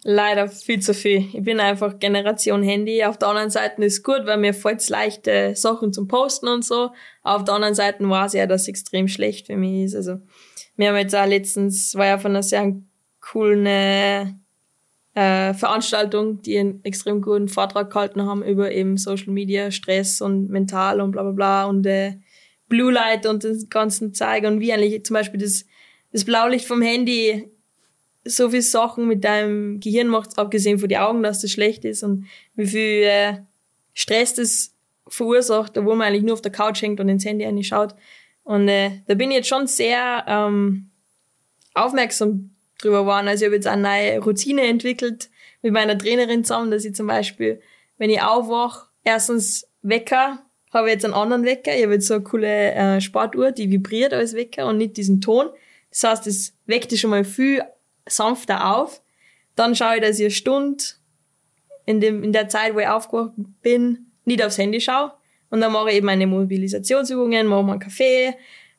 Leider 0.03 0.49
viel 0.49 0.81
zu 0.81 0.95
viel. 0.95 1.29
Ich 1.33 1.45
bin 1.45 1.61
einfach 1.61 1.99
Generation 1.99 2.63
Handy. 2.63 3.05
Auf 3.05 3.19
der 3.19 3.29
anderen 3.29 3.51
Seite 3.51 3.85
ist 3.85 4.03
gut, 4.03 4.23
weil 4.25 4.39
mir 4.39 4.55
fällt 4.55 4.89
leichte 4.89 5.55
Sachen 5.55 5.93
zum 5.93 6.09
Posten 6.09 6.49
und 6.49 6.65
so. 6.65 6.91
Auf 7.23 7.45
der 7.45 7.55
anderen 7.55 7.75
Seite 7.75 8.09
weiß 8.09 8.33
ich 8.35 8.39
ja, 8.39 8.47
dass 8.47 8.63
es 8.63 8.69
extrem 8.69 9.09
schlecht 9.09 9.47
für 9.47 9.57
mich 9.57 9.85
ist. 9.85 9.95
Also, 9.95 10.17
wir 10.77 10.89
haben 10.89 10.97
jetzt 10.97 11.15
auch 11.15 11.27
letztens, 11.27 11.95
war 11.95 12.07
ja 12.07 12.19
von 12.19 12.31
einer 12.31 12.43
sehr 12.43 12.73
coolen 13.21 14.40
äh, 15.15 15.55
Veranstaltung, 15.55 16.41
die 16.43 16.59
einen 16.59 16.85
extrem 16.85 17.21
guten 17.21 17.49
Vortrag 17.49 17.91
gehalten 17.91 18.23
haben 18.23 18.45
über 18.45 18.71
eben 18.73 18.97
Social 18.97 19.33
Media, 19.33 19.71
Stress 19.71 20.21
und 20.21 20.51
mental 20.51 21.01
und 21.01 21.13
bla 21.13 21.23
bla 21.23 21.33
bla 21.33 21.65
und 21.65 21.87
äh, 21.87 22.15
Blue 22.69 22.93
Light 22.93 23.27
und 23.27 23.43
den 23.43 23.69
ganzen 23.69 24.15
Zeig 24.15 24.45
und 24.45 24.61
wie 24.61 24.73
eigentlich 24.73 25.05
zum 25.05 25.15
Beispiel 25.15 25.41
das, 25.41 25.65
das 26.13 26.25
Blaulicht 26.25 26.67
vom 26.67 26.83
Handy 26.83 27.51
so 28.25 28.51
viel 28.51 28.63
Sachen 28.63 29.09
mit 29.09 29.25
deinem 29.25 29.81
Gehirn 29.81 30.07
macht, 30.07 30.39
abgesehen 30.39 30.79
von 30.79 30.89
den 30.89 30.99
Augen, 30.99 31.23
dass 31.23 31.41
das 31.41 31.51
schlecht 31.51 31.85
ist 31.85 32.03
und 32.03 32.27
wie 32.55 32.67
viel 32.67 33.03
äh, 33.03 33.39
Stress 33.95 34.35
das 34.35 34.75
verursacht, 35.09 35.77
obwohl 35.77 35.97
man 35.97 36.09
eigentlich 36.09 36.23
nur 36.23 36.35
auf 36.35 36.43
der 36.43 36.53
Couch 36.53 36.83
hängt 36.83 37.01
und 37.01 37.09
ins 37.09 37.25
Handy 37.25 37.65
schaut. 37.65 37.97
Und 38.45 38.69
äh, 38.69 39.03
da 39.07 39.15
bin 39.15 39.31
ich 39.31 39.39
jetzt 39.39 39.49
schon 39.49 39.67
sehr 39.67 40.25
ähm, 40.29 40.91
aufmerksam 41.75 42.51
drüber 42.81 43.07
waren. 43.07 43.29
Also 43.29 43.45
ich 43.45 43.47
habe 43.47 43.57
jetzt 43.57 43.67
eine 43.67 43.83
neue 43.83 44.19
Routine 44.21 44.63
entwickelt 44.63 45.31
mit 45.63 45.73
meiner 45.73 45.97
Trainerin 45.97 46.45
zusammen, 46.45 46.71
dass 46.71 46.85
ich 46.85 46.95
zum 46.95 47.07
Beispiel, 47.07 47.61
wenn 47.99 48.11
ich 48.11 48.23
aufwache, 48.23 48.89
erstens 49.05 49.67
Wecker 49.83 50.39
habe 50.73 50.89
ich 50.89 50.95
jetzt 50.95 51.05
einen 51.05 51.15
anderen 51.15 51.45
Wecker. 51.45 51.75
Ich 51.75 51.83
habe 51.83 51.95
jetzt 51.95 52.07
so 52.07 52.15
eine 52.15 52.23
coole 52.23 52.73
äh, 52.73 53.01
Sportuhr, 53.01 53.53
die 53.53 53.71
vibriert 53.71 54.13
als 54.13 54.35
Wecker 54.35 54.67
und 54.67 54.79
nicht 54.79 54.97
diesen 54.97 55.21
Ton. 55.21 55.49
Das 55.91 56.05
heißt, 56.05 56.27
es 56.27 56.55
weckt 56.67 56.93
dich 56.93 57.01
schon 57.01 57.11
mal 57.11 57.25
viel 57.25 57.63
sanfter 58.07 58.77
auf. 58.77 59.03
Dann 59.57 59.75
schaue 59.75 59.97
ich, 59.97 60.03
dass 60.03 60.19
ich 60.19 60.27
eine 60.27 60.31
Stunde 60.31 60.85
in, 61.87 62.01
dem, 62.01 62.23
in 62.23 62.33
der 62.33 62.49
Zeit, 62.49 62.75
wo 62.75 62.79
ich 62.79 62.87
aufgewacht 62.87 63.33
bin, 63.63 64.13
nicht 64.25 64.45
aufs 64.45 64.59
Handy 64.59 64.81
schaue. 64.81 65.13
Und 65.51 65.61
dann 65.61 65.73
mache 65.73 65.91
ich 65.91 65.97
eben 65.97 66.07
meine 66.07 66.29
Mobilisationsübungen, 66.29 67.49
mache 67.49 67.63
mal 67.65 67.73
einen 67.73 67.81
Kaffee 67.81 68.35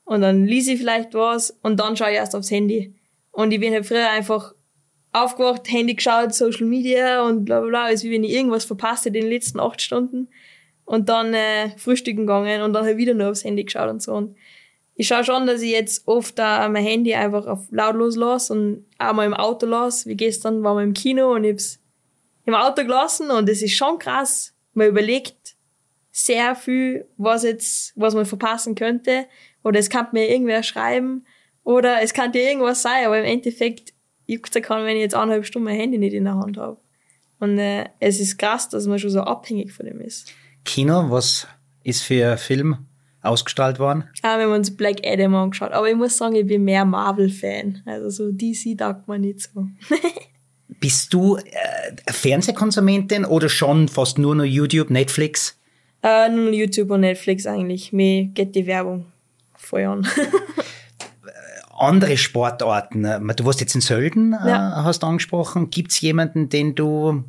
und 0.05 0.21
dann 0.21 0.45
lese 0.45 0.71
ich 0.71 0.79
vielleicht 0.79 1.13
was 1.13 1.51
und 1.61 1.79
dann 1.79 1.97
schaue 1.97 2.11
ich 2.11 2.15
erst 2.15 2.35
aufs 2.35 2.49
Handy. 2.49 2.95
Und 3.31 3.51
ich 3.51 3.59
bin 3.59 3.73
halt 3.73 3.85
früher 3.85 4.09
einfach 4.09 4.53
aufgewacht, 5.13 5.69
Handy 5.69 5.95
geschaut, 5.95 6.33
Social 6.33 6.65
Media 6.65 7.23
und 7.23 7.45
bla 7.45 7.59
bla 7.59 7.69
bla, 7.69 7.83
als 7.85 8.03
wie 8.03 8.11
wenn 8.11 8.23
ich 8.23 8.31
irgendwas 8.31 8.65
verpasst 8.65 9.05
hätte 9.05 9.17
in 9.17 9.25
den 9.25 9.33
letzten 9.33 9.59
acht 9.59 9.81
Stunden. 9.81 10.29
Und 10.85 11.09
dann 11.09 11.33
äh, 11.33 11.77
frühstücken 11.77 12.21
gegangen 12.21 12.61
und 12.61 12.73
dann 12.73 12.85
halt 12.85 12.97
wieder 12.97 13.13
nur 13.13 13.29
aufs 13.29 13.43
Handy 13.43 13.63
geschaut 13.63 13.89
und 13.89 14.01
so. 14.01 14.13
Und 14.13 14.35
ich 14.95 15.07
schaue 15.07 15.23
schon, 15.23 15.47
dass 15.47 15.61
ich 15.61 15.71
jetzt 15.71 16.07
oft 16.07 16.37
da 16.37 16.67
mein 16.69 16.83
Handy 16.83 17.13
einfach 17.13 17.47
auf 17.47 17.67
lautlos 17.71 18.15
lasse 18.15 18.53
und 18.53 18.85
auch 18.97 19.13
mal 19.13 19.25
im 19.25 19.33
Auto 19.33 19.65
lasse. 19.65 20.09
Wie 20.09 20.15
gestern 20.15 20.63
waren 20.63 20.77
wir 20.77 20.83
im 20.83 20.93
Kino 20.93 21.33
und 21.33 21.43
ich 21.43 21.53
hab's 21.53 21.79
im 22.45 22.55
Auto 22.55 22.83
gelassen 22.83 23.31
und 23.31 23.47
es 23.47 23.61
ist 23.61 23.75
schon 23.75 23.99
krass. 23.99 24.53
Man 24.73 24.87
überlegt 24.87 25.55
sehr 26.11 26.55
viel, 26.55 27.07
was 27.17 27.43
jetzt, 27.43 27.93
was 27.95 28.13
man 28.13 28.25
verpassen 28.25 28.75
könnte. 28.75 29.25
Oder 29.63 29.79
es 29.79 29.89
kann 29.89 30.07
mir 30.11 30.29
irgendwer 30.29 30.63
schreiben. 30.63 31.25
Oder 31.71 32.01
es 32.01 32.13
kann 32.13 32.31
dir 32.31 32.43
irgendwas 32.43 32.81
sein, 32.81 33.05
aber 33.05 33.19
im 33.19 33.25
Endeffekt 33.25 33.93
juckt 34.27 34.55
es 34.55 34.61
kann, 34.61 34.85
wenn 34.85 34.95
ich 34.95 35.01
jetzt 35.01 35.15
eineinhalb 35.15 35.45
Stunden 35.45 35.65
mein 35.65 35.77
Handy 35.77 35.97
nicht 35.97 36.13
in 36.13 36.25
der 36.25 36.35
Hand 36.35 36.57
habe. 36.57 36.77
Und 37.39 37.57
äh, 37.57 37.85
es 37.99 38.19
ist 38.19 38.37
krass, 38.37 38.69
dass 38.69 38.87
man 38.87 38.99
schon 38.99 39.09
so 39.09 39.21
abhängig 39.21 39.71
von 39.71 39.85
dem 39.85 39.99
ist. 40.01 40.31
Kino, 40.65 41.09
was 41.09 41.47
ist 41.83 42.03
für 42.03 42.31
ein 42.31 42.37
Film 42.37 42.77
ausgestrahlt 43.21 43.79
worden? 43.79 44.03
Ah, 44.21 44.37
wir 44.37 44.45
haben 44.45 44.53
uns 44.53 44.75
Black 44.75 44.97
Adam 45.05 45.33
angeschaut. 45.35 45.71
Aber 45.71 45.89
ich 45.89 45.95
muss 45.95 46.17
sagen, 46.17 46.35
ich 46.35 46.45
bin 46.45 46.63
mehr 46.63 46.85
Marvel-Fan. 46.85 47.83
Also 47.85 48.09
so 48.09 48.31
DC 48.31 48.77
taugt 48.77 49.07
man 49.07 49.21
nicht 49.21 49.41
so. 49.41 49.67
Bist 50.79 51.13
du 51.13 51.37
äh, 51.37 52.11
Fernsehkonsumentin 52.11 53.25
oder 53.25 53.49
schon 53.49 53.87
fast 53.87 54.17
nur 54.17 54.35
noch 54.35 54.43
YouTube, 54.43 54.89
Netflix? 54.89 55.57
Äh, 56.03 56.29
nur 56.29 56.51
YouTube 56.51 56.91
und 56.91 57.01
Netflix 57.01 57.45
eigentlich. 57.45 57.93
Mir 57.93 58.25
geht 58.25 58.55
die 58.55 58.65
Werbung 58.65 59.05
voll 59.55 59.85
an. 59.85 60.07
Andere 61.81 62.17
Sportarten. 62.17 63.03
Du 63.35 63.45
warst 63.45 63.59
jetzt 63.59 63.73
in 63.73 63.81
Sölden, 63.81 64.33
äh, 64.33 64.49
ja. 64.49 64.83
hast 64.83 65.03
angesprochen. 65.03 65.71
Gibt 65.71 65.91
es 65.91 66.01
jemanden, 66.01 66.49
den 66.49 66.75
du 66.75 67.23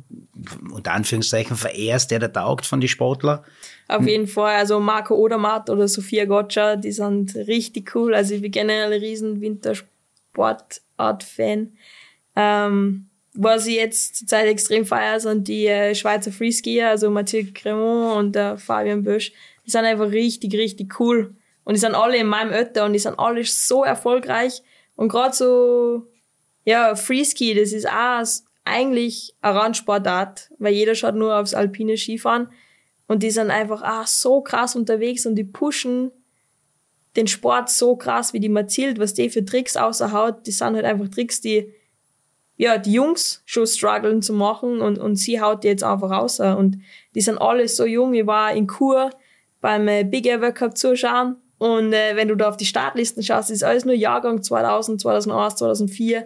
unter 0.71 0.91
Anführungszeichen 0.91 1.57
verehrst, 1.57 2.11
der 2.11 2.19
da 2.19 2.27
taugt 2.27 2.65
von 2.65 2.79
den 2.79 2.87
Sportler? 2.87 3.43
Auf 3.87 4.07
jeden 4.07 4.27
Fall. 4.27 4.55
Also 4.55 4.79
Marco 4.79 5.15
Odermatt 5.15 5.69
oder 5.69 5.87
Sophia 5.87 6.25
Gotcha, 6.25 6.75
die 6.75 6.91
sind 6.91 7.35
richtig 7.35 7.95
cool. 7.95 8.13
Also 8.13 8.35
ich 8.35 8.41
bin 8.41 8.51
generell 8.51 8.93
ein 8.93 8.99
riesen 8.99 9.41
Wintersportart-Fan. 9.41 11.71
Ähm, 12.35 13.05
was 13.33 13.65
ich 13.65 13.75
jetzt 13.75 14.17
zurzeit 14.17 14.45
extrem 14.45 14.85
feiere, 14.85 15.19
sind 15.19 15.47
die 15.47 15.65
äh, 15.65 15.95
Schweizer 15.95 16.31
Freeskier, 16.31 16.89
also 16.89 17.09
Mathieu 17.09 17.45
Cremont 17.53 18.17
und 18.17 18.35
der 18.35 18.57
Fabian 18.57 19.03
Bösch. 19.03 19.31
Die 19.65 19.71
sind 19.71 19.85
einfach 19.85 20.11
richtig, 20.11 20.53
richtig 20.53 20.99
cool. 20.99 21.33
Und 21.63 21.75
die 21.75 21.79
sind 21.79 21.95
alle 21.95 22.17
in 22.17 22.27
meinem 22.27 22.51
Alter 22.51 22.85
und 22.85 22.93
die 22.93 22.99
sind 22.99 23.17
alle 23.17 23.43
so 23.45 23.83
erfolgreich. 23.83 24.61
Und 24.95 25.09
gerade 25.09 25.33
so, 25.33 26.07
ja, 26.65 26.95
Freeski, 26.95 27.53
das 27.53 27.71
ist 27.71 27.89
auch 27.89 28.23
eigentlich 28.65 29.35
eine 29.41 29.55
Randsportart, 29.55 30.51
weil 30.59 30.73
jeder 30.73 30.95
schaut 30.95 31.15
nur 31.15 31.37
aufs 31.37 31.53
alpine 31.53 31.97
Skifahren. 31.97 32.49
Und 33.07 33.23
die 33.23 33.31
sind 33.31 33.51
einfach 33.51 33.81
auch 33.81 34.07
so 34.07 34.41
krass 34.41 34.75
unterwegs 34.75 35.25
und 35.25 35.35
die 35.35 35.43
pushen 35.43 36.11
den 37.15 37.27
Sport 37.27 37.69
so 37.69 37.95
krass, 37.95 38.33
wie 38.33 38.39
die 38.39 38.49
Mathilde, 38.49 38.99
was 38.99 39.13
die 39.13 39.29
für 39.29 39.45
Tricks 39.45 39.77
außerhaut. 39.77 40.47
Die 40.47 40.51
sind 40.51 40.75
halt 40.75 40.85
einfach 40.85 41.07
Tricks, 41.09 41.41
die 41.41 41.73
ja, 42.55 42.77
die 42.77 42.93
Jungs 42.93 43.41
schon 43.45 43.65
strugglen 43.67 44.21
zu 44.21 44.33
machen 44.33 44.79
und, 44.79 44.99
und 44.99 45.15
sie 45.15 45.41
haut 45.41 45.63
die 45.63 45.67
jetzt 45.67 45.83
einfach 45.83 46.09
raus. 46.11 46.39
Und 46.39 46.77
die 47.15 47.21
sind 47.21 47.39
alle 47.39 47.67
so 47.67 47.85
jung. 47.85 48.13
Ich 48.13 48.27
war 48.27 48.53
in 48.53 48.67
Kur 48.67 49.09
beim 49.59 49.87
äh, 49.87 50.03
Big 50.03 50.25
World 50.25 50.55
Cup 50.55 50.77
zuschauen 50.77 51.37
und 51.57 51.93
äh, 51.93 52.15
wenn 52.15 52.27
du 52.27 52.35
da 52.35 52.49
auf 52.49 52.57
die 52.57 52.65
Startlisten 52.65 53.23
schaust, 53.23 53.51
ist 53.51 53.63
alles 53.63 53.85
nur 53.85 53.95
Jahrgang 53.95 54.41
2000, 54.41 54.99
2001, 55.01 55.55
2004. 55.55 56.25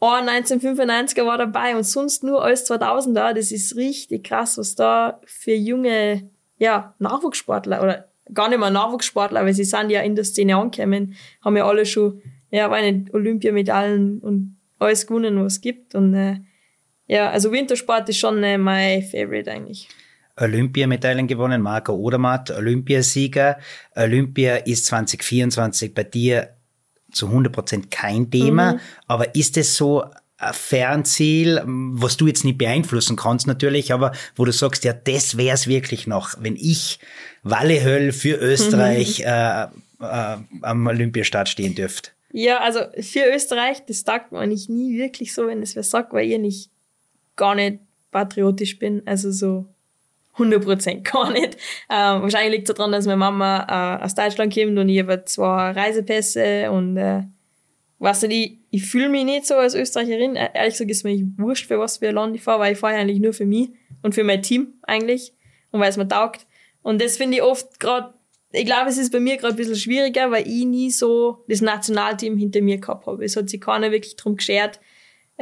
Oh, 0.00 0.06
1995er 0.06 1.26
war 1.26 1.38
dabei 1.38 1.76
und 1.76 1.84
sonst 1.84 2.24
nur 2.24 2.42
alles 2.44 2.68
2000er. 2.70 3.34
Das 3.34 3.52
ist 3.52 3.76
richtig 3.76 4.24
krass, 4.24 4.58
was 4.58 4.74
da 4.74 5.20
für 5.24 5.54
junge, 5.54 6.28
ja, 6.58 6.94
Nachwuchssportler 6.98 7.82
oder 7.82 8.08
gar 8.32 8.48
nicht 8.48 8.58
mehr 8.58 8.70
Nachwuchssportler, 8.70 9.44
weil 9.44 9.54
sie 9.54 9.64
sind 9.64 9.90
ja 9.90 10.00
in 10.02 10.14
der 10.14 10.24
Szene 10.24 10.56
angekommen, 10.56 11.14
haben 11.44 11.56
ja 11.56 11.66
alle 11.66 11.86
schon, 11.86 12.20
ja, 12.50 12.68
meine 12.68 13.04
Olympiamedaillen 13.12 14.20
und 14.20 14.56
alles 14.78 15.06
gewonnen, 15.06 15.42
was 15.44 15.54
es 15.54 15.60
gibt. 15.60 15.94
Und 15.94 16.14
äh, 16.14 16.36
ja, 17.06 17.30
also 17.30 17.52
Wintersport 17.52 18.08
ist 18.08 18.18
schon 18.18 18.42
äh, 18.42 18.58
mein 18.58 19.02
Favorite 19.02 19.50
eigentlich. 19.50 19.88
Olympiamedaillen 20.36 21.26
gewonnen, 21.26 21.62
Marco 21.62 21.94
Odermatt, 21.94 22.50
Olympiasieger. 22.50 23.58
Olympia 23.94 24.56
ist 24.56 24.86
2024 24.86 25.94
bei 25.94 26.04
dir 26.04 26.50
zu 27.12 27.26
100 27.26 27.52
Prozent 27.52 27.90
kein 27.90 28.30
Thema, 28.30 28.74
mhm. 28.74 28.80
aber 29.06 29.34
ist 29.34 29.56
es 29.56 29.76
so 29.76 30.04
ein 30.38 30.54
Fernziel, 30.54 31.62
was 31.64 32.16
du 32.16 32.26
jetzt 32.26 32.44
nicht 32.44 32.58
beeinflussen 32.58 33.16
kannst 33.16 33.46
natürlich, 33.46 33.92
aber 33.92 34.12
wo 34.34 34.44
du 34.44 34.52
sagst, 34.52 34.84
ja, 34.84 34.92
das 34.92 35.36
wäre 35.36 35.54
es 35.54 35.66
wirklich 35.66 36.06
noch, 36.06 36.34
wenn 36.40 36.56
ich 36.56 36.98
Wallehöll 37.42 38.12
für 38.12 38.36
Österreich 38.36 39.20
mhm. 39.20 39.24
äh, 39.26 39.62
äh, 39.64 40.38
am 40.62 40.86
Olympiastart 40.86 41.48
stehen 41.48 41.74
dürfte. 41.74 42.10
Ja, 42.32 42.60
also 42.60 42.80
für 42.98 43.24
Österreich, 43.34 43.84
das 43.86 44.00
sagt 44.00 44.32
man 44.32 44.48
nicht 44.48 44.70
nie 44.70 44.96
wirklich 44.96 45.34
so, 45.34 45.46
wenn 45.46 45.62
es 45.62 45.76
wer 45.76 45.82
sagt, 45.82 46.12
weil 46.12 46.30
ich 46.30 46.38
nicht 46.38 46.70
gar 47.36 47.54
nicht 47.54 47.80
patriotisch 48.10 48.78
bin. 48.78 49.02
Also 49.06 49.30
so 49.30 49.66
100% 50.36 51.02
gar 51.12 51.30
nicht. 51.32 51.56
Ähm, 51.90 52.22
wahrscheinlich 52.22 52.52
liegt 52.52 52.68
es 52.68 52.74
daran, 52.74 52.92
dass 52.92 53.06
meine 53.06 53.18
Mama 53.18 53.98
äh, 54.00 54.04
aus 54.04 54.14
Deutschland 54.14 54.54
kommt 54.54 54.78
und 54.78 54.88
ich 54.88 55.00
habe 55.00 55.24
zwei 55.24 55.72
Reisepässe 55.72 56.70
und 56.70 56.96
äh, 56.96 57.22
weißt 57.98 58.24
du, 58.24 58.26
ich, 58.28 58.58
ich 58.70 58.84
fühle 58.84 59.08
mich 59.08 59.24
nicht 59.24 59.46
so 59.46 59.54
als 59.54 59.74
Österreicherin. 59.74 60.36
Äh, 60.36 60.50
ehrlich 60.54 60.74
gesagt 60.74 60.90
ist 60.90 61.04
mir 61.04 61.22
wurscht, 61.36 61.68
für 61.68 61.78
was 61.78 61.98
für 61.98 62.08
ein 62.08 62.14
Land 62.14 62.36
ich 62.36 62.42
fahre, 62.42 62.60
weil 62.60 62.72
ich 62.72 62.78
fahre 62.78 62.94
eigentlich 62.94 63.20
nur 63.20 63.32
für 63.32 63.46
mich 63.46 63.70
und 64.02 64.14
für 64.14 64.24
mein 64.24 64.42
Team 64.42 64.74
eigentlich 64.82 65.32
und 65.70 65.80
weil 65.80 65.90
es 65.90 65.96
mir 65.96 66.08
taugt. 66.08 66.46
Und 66.82 67.00
das 67.00 67.16
finde 67.16 67.36
ich 67.36 67.42
oft 67.42 67.78
gerade, 67.78 68.14
ich 68.52 68.66
glaube, 68.66 68.90
es 68.90 68.98
ist 68.98 69.12
bei 69.12 69.20
mir 69.20 69.36
gerade 69.36 69.54
ein 69.54 69.56
bisschen 69.56 69.76
schwieriger, 69.76 70.30
weil 70.30 70.46
ich 70.46 70.64
nie 70.64 70.90
so 70.90 71.44
das 71.48 71.60
Nationalteam 71.60 72.36
hinter 72.36 72.60
mir 72.60 72.78
gehabt 72.78 73.06
habe. 73.06 73.24
Es 73.24 73.36
hat 73.36 73.48
sich 73.48 73.60
keiner 73.60 73.92
wirklich 73.92 74.16
drum 74.16 74.36
geschert, 74.36 74.80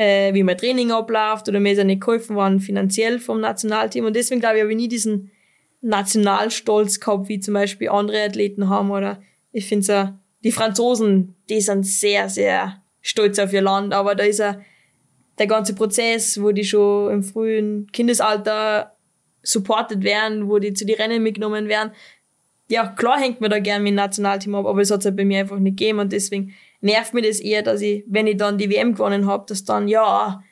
äh, 0.01 0.33
wie 0.33 0.45
mein 0.45 0.57
Training 0.57 0.93
abläuft 0.93 1.47
oder 1.47 1.61
mir 1.61 1.73
ist 1.73 1.79
ja 1.79 1.85
nicht 1.85 2.01
geholfen 2.01 2.35
worden 2.35 2.61
finanziell 2.61 3.19
vom 3.19 3.39
Nationalteam. 3.39 4.07
Und 4.07 4.17
deswegen 4.17 4.41
glaube 4.41 4.57
ich, 4.57 4.63
habe 4.63 4.73
ich 4.73 4.77
nie 4.79 4.89
diesen 4.89 5.31
Nationalstolz 5.83 7.01
gehabt, 7.01 7.29
wie 7.29 7.39
zum 7.39 7.53
Beispiel 7.53 7.91
andere 7.91 8.25
Athleten 8.25 8.71
haben. 8.71 8.91
Oder 8.91 9.21
ich 9.53 9.67
finde 9.67 9.85
so, 9.85 10.09
die 10.43 10.53
Franzosen, 10.53 11.35
die 11.51 11.61
sind 11.61 11.85
sehr, 11.87 12.31
sehr 12.31 12.83
stolz 13.03 13.39
auf 13.39 13.53
ihr 13.53 13.61
Land, 13.61 13.93
aber 13.93 14.15
da 14.15 14.25
ist 14.25 14.39
ja 14.39 14.63
der 15.39 15.47
ganze 15.47 15.75
Prozess, 15.75 16.41
wo 16.41 16.51
die 16.51 16.65
schon 16.65 17.13
im 17.13 17.23
frühen 17.23 17.87
Kindesalter 17.93 18.97
supported 19.43 20.03
werden, 20.03 20.49
wo 20.49 20.59
die 20.59 20.73
zu 20.73 20.87
den 20.87 20.97
Rennen 20.97 21.23
mitgenommen 21.23 21.69
werden. 21.69 21.93
Ja, 22.69 22.87
klar 22.87 23.21
hängt 23.21 23.43
man 23.43 23.51
da 23.51 23.59
gern 23.59 23.83
mit 23.83 23.91
dem 23.91 23.97
Nationalteam 23.97 24.55
ab, 24.55 24.65
aber 24.65 24.81
es 24.81 24.91
hat 24.91 25.01
es 25.01 25.05
halt 25.05 25.17
bei 25.17 25.27
mir 25.27 25.41
einfach 25.41 25.59
nicht 25.59 25.77
gegeben 25.77 25.99
und 25.99 26.11
deswegen 26.11 26.55
nervt 26.81 27.15
mir 27.15 27.23
das 27.23 27.41
eher, 27.41 27.63
dass 27.63 27.81
ich, 27.81 28.05
wenn 28.07 28.27
ich 28.27 28.37
dann 28.37 28.59
die 28.59 28.71
WM 28.71 28.93
gewonnen 28.95 29.27
habe, 29.27 29.45
dass 29.47 29.65
dann, 29.65 29.89
ja, 29.89 30.43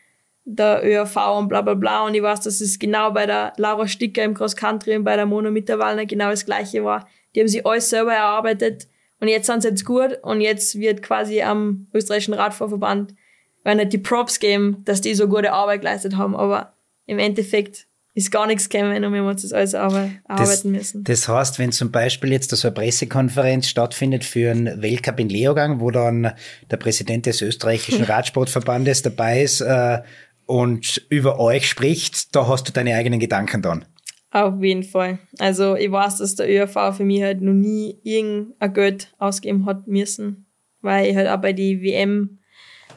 der 0.45 0.83
ÖRV 0.83 1.17
und 1.39 1.49
bla 1.49 1.61
bla 1.61 1.75
bla. 1.75 2.07
Und 2.07 2.15
ich 2.15 2.23
weiß, 2.23 2.41
dass 2.41 2.61
es 2.61 2.79
genau 2.79 3.11
bei 3.11 3.27
der 3.27 3.53
Laura 3.57 3.87
Sticker 3.87 4.25
im 4.25 4.35
Cross 4.35 4.57
Country 4.57 4.97
und 4.97 5.05
bei 5.05 5.17
der 5.17 5.27
Mona 5.27 5.51
Mitterwallner 5.51 6.07
genau 6.07 6.31
das 6.31 6.47
gleiche 6.47 6.85
war. 6.85 7.07
Die 7.35 7.41
haben 7.41 7.49
sich 7.49 7.67
alles 7.67 7.91
selber 7.91 8.15
erarbeitet 8.15 8.89
und 9.21 9.29
jetzt 9.29 9.47
sind 9.47 9.63
sie 9.63 9.69
jetzt 9.69 9.85
gut 9.85 10.19
und 10.23 10.41
jetzt 10.41 10.79
wird 10.79 11.03
quasi 11.03 11.43
am 11.43 11.87
österreichischen 11.93 12.35
Radfahrverband 12.35 13.15
nicht 13.65 13.93
die 13.93 13.99
Props 13.99 14.41
geben, 14.41 14.83
dass 14.85 15.03
die 15.03 15.15
so 15.15 15.29
gute 15.29 15.53
Arbeit 15.53 15.83
geleistet 15.83 16.17
haben. 16.17 16.35
Aber 16.35 16.73
im 17.05 17.19
Endeffekt 17.19 17.88
ist 18.19 18.33
gar 18.33 18.47
nichts 18.49 18.69
gekommen 18.69 19.05
und 19.05 19.13
wir 19.13 19.21
haben 19.21 19.29
uns 19.29 19.43
das 19.43 19.53
alles 19.53 19.75
arbeiten 19.75 20.21
das, 20.27 20.65
müssen. 20.65 21.05
Das 21.05 21.29
heißt, 21.29 21.59
wenn 21.61 21.71
zum 21.71 21.93
Beispiel 21.93 22.33
jetzt 22.33 22.51
so 22.51 22.69
eine 22.69 22.75
Pressekonferenz 22.75 23.69
stattfindet 23.69 24.25
für 24.25 24.51
einen 24.51 24.83
Weltcup 24.83 25.21
in 25.21 25.29
Leogang, 25.29 25.81
wo 25.81 25.93
dann 25.93 26.33
der 26.69 26.77
Präsident 26.79 27.27
des 27.27 27.41
österreichischen 27.43 28.05
Radsportverbandes 28.09 29.03
dabei 29.03 29.43
ist 29.43 29.61
äh, 29.61 30.01
und 30.47 31.07
über 31.09 31.39
euch 31.39 31.69
spricht, 31.69 32.35
da 32.35 32.49
hast 32.49 32.69
du 32.69 32.73
deine 32.73 32.97
eigenen 32.97 33.21
Gedanken 33.21 33.63
dann. 33.63 33.85
Auf 34.33 34.61
jeden 34.61 34.83
Fall. 34.83 35.21
Also 35.39 35.77
ich 35.77 35.91
weiß, 35.91 36.19
dass 36.19 36.35
der 36.35 36.51
ÖRV 36.51 36.97
für 36.97 37.05
mich 37.05 37.23
halt 37.23 37.41
noch 37.41 37.55
nie 37.55 37.99
irgendein 38.03 38.75
Geld 38.75 39.15
ausgeben 39.19 39.65
hat 39.65 39.87
müssen, 39.87 40.47
weil 40.83 41.07
ich 41.07 41.17
halt 41.17 41.29
auch 41.29 41.41
bei 41.41 41.53
die 41.53 41.81
WM, 41.83 42.41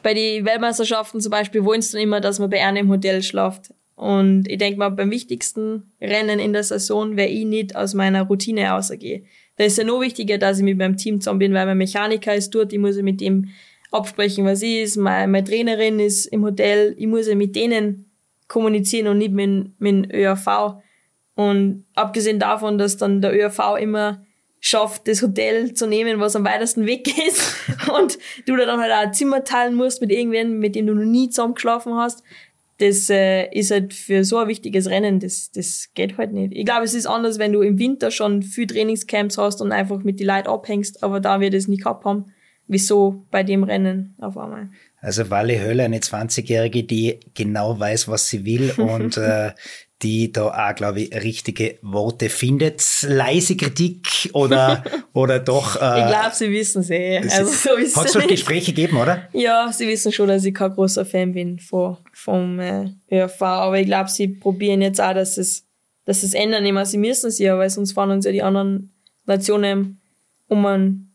bei 0.02 0.14
den 0.14 0.44
Weltmeisterschaften 0.44 1.20
zum 1.20 1.30
Beispiel 1.30 1.64
wollen 1.64 1.80
sie 1.80 1.92
dann 1.92 2.02
immer, 2.02 2.20
dass 2.20 2.40
man 2.40 2.50
bei 2.50 2.60
einem 2.60 2.86
im 2.86 2.90
Hotel 2.90 3.22
schlaft. 3.22 3.72
Und 4.02 4.48
ich 4.48 4.58
denke 4.58 4.80
mal, 4.80 4.88
beim 4.88 5.12
wichtigsten 5.12 5.92
Rennen 6.00 6.40
in 6.40 6.52
der 6.52 6.64
Saison 6.64 7.16
wäre 7.16 7.28
ich 7.28 7.44
nicht 7.44 7.76
aus 7.76 7.94
meiner 7.94 8.22
Routine 8.22 8.68
rausgehe. 8.68 9.22
Da 9.56 9.62
ist 9.62 9.78
ja 9.78 9.84
noch 9.84 10.00
wichtiger, 10.00 10.38
dass 10.38 10.58
ich 10.58 10.64
mit 10.64 10.76
meinem 10.76 10.96
Team 10.96 11.20
zusammen 11.20 11.38
bin, 11.38 11.54
weil 11.54 11.66
mein 11.66 11.78
Mechaniker 11.78 12.34
ist 12.34 12.50
dort, 12.50 12.72
ich 12.72 12.80
muss 12.80 12.96
mit 12.96 13.20
dem 13.20 13.50
absprechen, 13.92 14.44
was 14.44 14.60
ist, 14.60 14.96
meine, 14.96 15.30
meine 15.30 15.46
Trainerin 15.46 16.00
ist 16.00 16.26
im 16.26 16.42
Hotel, 16.42 16.96
ich 16.98 17.06
muss 17.06 17.28
ja 17.28 17.36
mit 17.36 17.54
denen 17.54 18.10
kommunizieren 18.48 19.06
und 19.06 19.18
nicht 19.18 19.30
mit, 19.30 19.70
mit 19.78 19.92
dem 19.92 20.10
ÖRV. 20.10 20.82
Und 21.36 21.84
abgesehen 21.94 22.40
davon, 22.40 22.78
dass 22.78 22.96
dann 22.96 23.22
der 23.22 23.32
ÖRV 23.32 23.76
immer 23.80 24.26
schafft, 24.58 25.06
das 25.06 25.22
Hotel 25.22 25.74
zu 25.74 25.86
nehmen, 25.86 26.18
was 26.18 26.34
am 26.34 26.44
weitesten 26.44 26.86
weg 26.86 27.06
ist 27.28 27.54
und 27.96 28.18
du 28.46 28.56
da 28.56 28.66
dann 28.66 28.80
halt 28.80 28.90
auch 28.90 29.06
ein 29.06 29.14
Zimmer 29.14 29.44
teilen 29.44 29.76
musst 29.76 30.00
mit 30.00 30.10
irgendwen, 30.10 30.58
mit 30.58 30.74
dem 30.74 30.88
du 30.88 30.94
noch 30.94 31.04
nie 31.04 31.30
zusammen 31.30 31.54
geschlafen 31.54 31.94
hast, 31.94 32.24
das 32.82 33.08
äh, 33.10 33.46
ist 33.52 33.70
halt 33.70 33.94
für 33.94 34.24
so 34.24 34.38
ein 34.38 34.48
wichtiges 34.48 34.90
Rennen, 34.90 35.20
das, 35.20 35.52
das 35.52 35.90
geht 35.94 36.18
halt 36.18 36.32
nicht. 36.32 36.52
Ich 36.52 36.64
glaube, 36.64 36.84
es 36.84 36.94
ist 36.94 37.06
anders, 37.06 37.38
wenn 37.38 37.52
du 37.52 37.62
im 37.62 37.78
Winter 37.78 38.10
schon 38.10 38.42
viel 38.42 38.66
Trainingscamps 38.66 39.38
hast 39.38 39.62
und 39.62 39.70
einfach 39.70 40.02
mit 40.02 40.18
die 40.18 40.24
Leuten 40.24 40.48
abhängst, 40.48 41.04
aber 41.04 41.20
da 41.20 41.40
wir 41.40 41.50
das 41.50 41.68
nie 41.68 41.76
gehabt 41.76 42.04
haben, 42.04 42.32
wieso 42.66 43.24
bei 43.30 43.44
dem 43.44 43.62
Rennen 43.62 44.16
auf 44.18 44.36
einmal? 44.36 44.70
Also 45.00 45.30
Wally 45.30 45.58
Höller, 45.58 45.84
eine 45.84 45.98
20-Jährige, 45.98 46.82
die 46.82 47.20
genau 47.34 47.78
weiß, 47.78 48.08
was 48.08 48.28
sie 48.28 48.44
will 48.44 48.72
und 48.76 49.16
äh, 49.16 49.52
die 50.02 50.32
da 50.32 50.48
auch, 50.48 50.74
glaube 50.74 51.02
ich, 51.02 51.14
richtige 51.14 51.78
Worte 51.82 52.28
findet. 52.28 52.82
Leise 53.02 53.56
Kritik 53.56 54.30
oder, 54.32 54.82
oder 55.12 55.38
doch. 55.38 55.80
Äh, 55.80 56.00
ich 56.00 56.06
glaube, 56.06 56.34
sie 56.34 56.50
wissen 56.50 56.80
es 56.80 56.90
eh. 56.90 57.18
Also, 57.18 57.44
so 57.44 58.00
Hat 58.00 58.06
es 58.06 58.12
doch 58.12 58.26
Gespräche 58.26 58.72
gegeben, 58.72 58.96
oder? 58.96 59.28
Ja, 59.32 59.70
sie 59.72 59.86
wissen 59.86 60.12
schon, 60.12 60.28
dass 60.28 60.44
ich 60.44 60.54
kein 60.54 60.72
großer 60.72 61.04
Fan 61.04 61.32
bin 61.32 61.58
von, 61.58 61.98
vom 62.12 62.58
äh, 62.58 62.90
ÖRV. 63.10 63.42
Aber 63.42 63.78
ich 63.78 63.86
glaube, 63.86 64.10
sie 64.10 64.28
probieren 64.28 64.82
jetzt 64.82 65.00
auch, 65.00 65.14
dass 65.14 65.38
es, 65.38 65.64
dass 66.04 66.22
es 66.22 66.34
ändern. 66.34 66.66
Immer. 66.66 66.84
Sie 66.84 66.98
müssen 66.98 67.28
es 67.28 67.38
ja, 67.38 67.56
weil 67.56 67.70
sonst 67.70 67.92
fahren 67.92 68.10
uns 68.10 68.24
ja 68.24 68.32
die 68.32 68.42
anderen 68.42 68.92
Nationen 69.26 70.00
um 70.48 70.66
einen, 70.66 71.12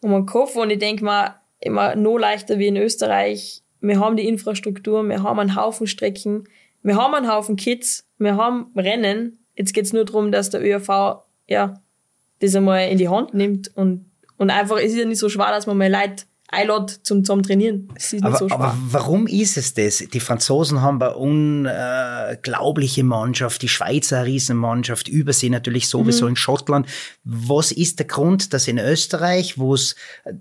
um 0.00 0.14
einen 0.14 0.26
Kopf. 0.26 0.56
Und 0.56 0.70
ich 0.70 0.78
denke 0.78 1.04
mal, 1.04 1.36
immer 1.60 1.94
noch 1.94 2.16
leichter 2.16 2.58
wie 2.58 2.68
in 2.68 2.76
Österreich. 2.76 3.62
Wir 3.80 4.00
haben 4.00 4.16
die 4.16 4.26
Infrastruktur, 4.26 5.02
wir 5.04 5.22
haben 5.22 5.38
einen 5.38 5.54
Haufen 5.54 5.86
Strecken 5.86 6.48
wir 6.86 6.96
haben 6.96 7.14
einen 7.14 7.28
Haufen 7.28 7.56
Kids, 7.56 8.08
wir 8.18 8.36
haben 8.36 8.70
Rennen. 8.76 9.44
Jetzt 9.56 9.74
geht's 9.74 9.92
nur 9.92 10.04
darum, 10.04 10.30
dass 10.30 10.50
der 10.50 10.62
ÖRV 10.62 11.24
ja 11.48 11.82
das 12.38 12.54
einmal 12.54 12.88
in 12.88 12.98
die 12.98 13.08
Hand 13.08 13.34
nimmt 13.34 13.76
und, 13.76 14.08
und 14.36 14.50
einfach, 14.50 14.76
es 14.76 14.92
ist 14.92 14.98
ja 14.98 15.04
nicht 15.04 15.18
so 15.18 15.28
schwer, 15.28 15.48
dass 15.48 15.66
man 15.66 15.78
mal 15.78 15.90
Leute 15.90 16.24
einlädt 16.56 17.00
zum, 17.02 17.24
zum 17.24 17.42
Trainieren. 17.42 17.88
Das 17.94 18.12
ist 18.12 18.24
aber, 18.24 18.36
so 18.36 18.50
aber 18.50 18.76
warum 18.90 19.26
ist 19.26 19.56
es 19.56 19.74
das? 19.74 19.98
Die 19.98 20.20
Franzosen 20.20 20.80
haben 20.80 21.00
eine 21.02 21.14
unglaubliche 21.16 23.04
Mannschaft, 23.04 23.62
die 23.62 23.68
Schweizer 23.68 24.18
eine 24.18 24.26
Riesenmannschaft, 24.26 25.08
Übersee 25.08 25.50
natürlich 25.50 25.88
sowieso 25.88 26.24
mhm. 26.24 26.30
in 26.30 26.36
Schottland. 26.36 26.86
Was 27.24 27.72
ist 27.72 27.98
der 27.98 28.06
Grund, 28.06 28.52
dass 28.52 28.68
in 28.68 28.78
Österreich, 28.78 29.58
wo 29.58 29.74
es 29.74 29.94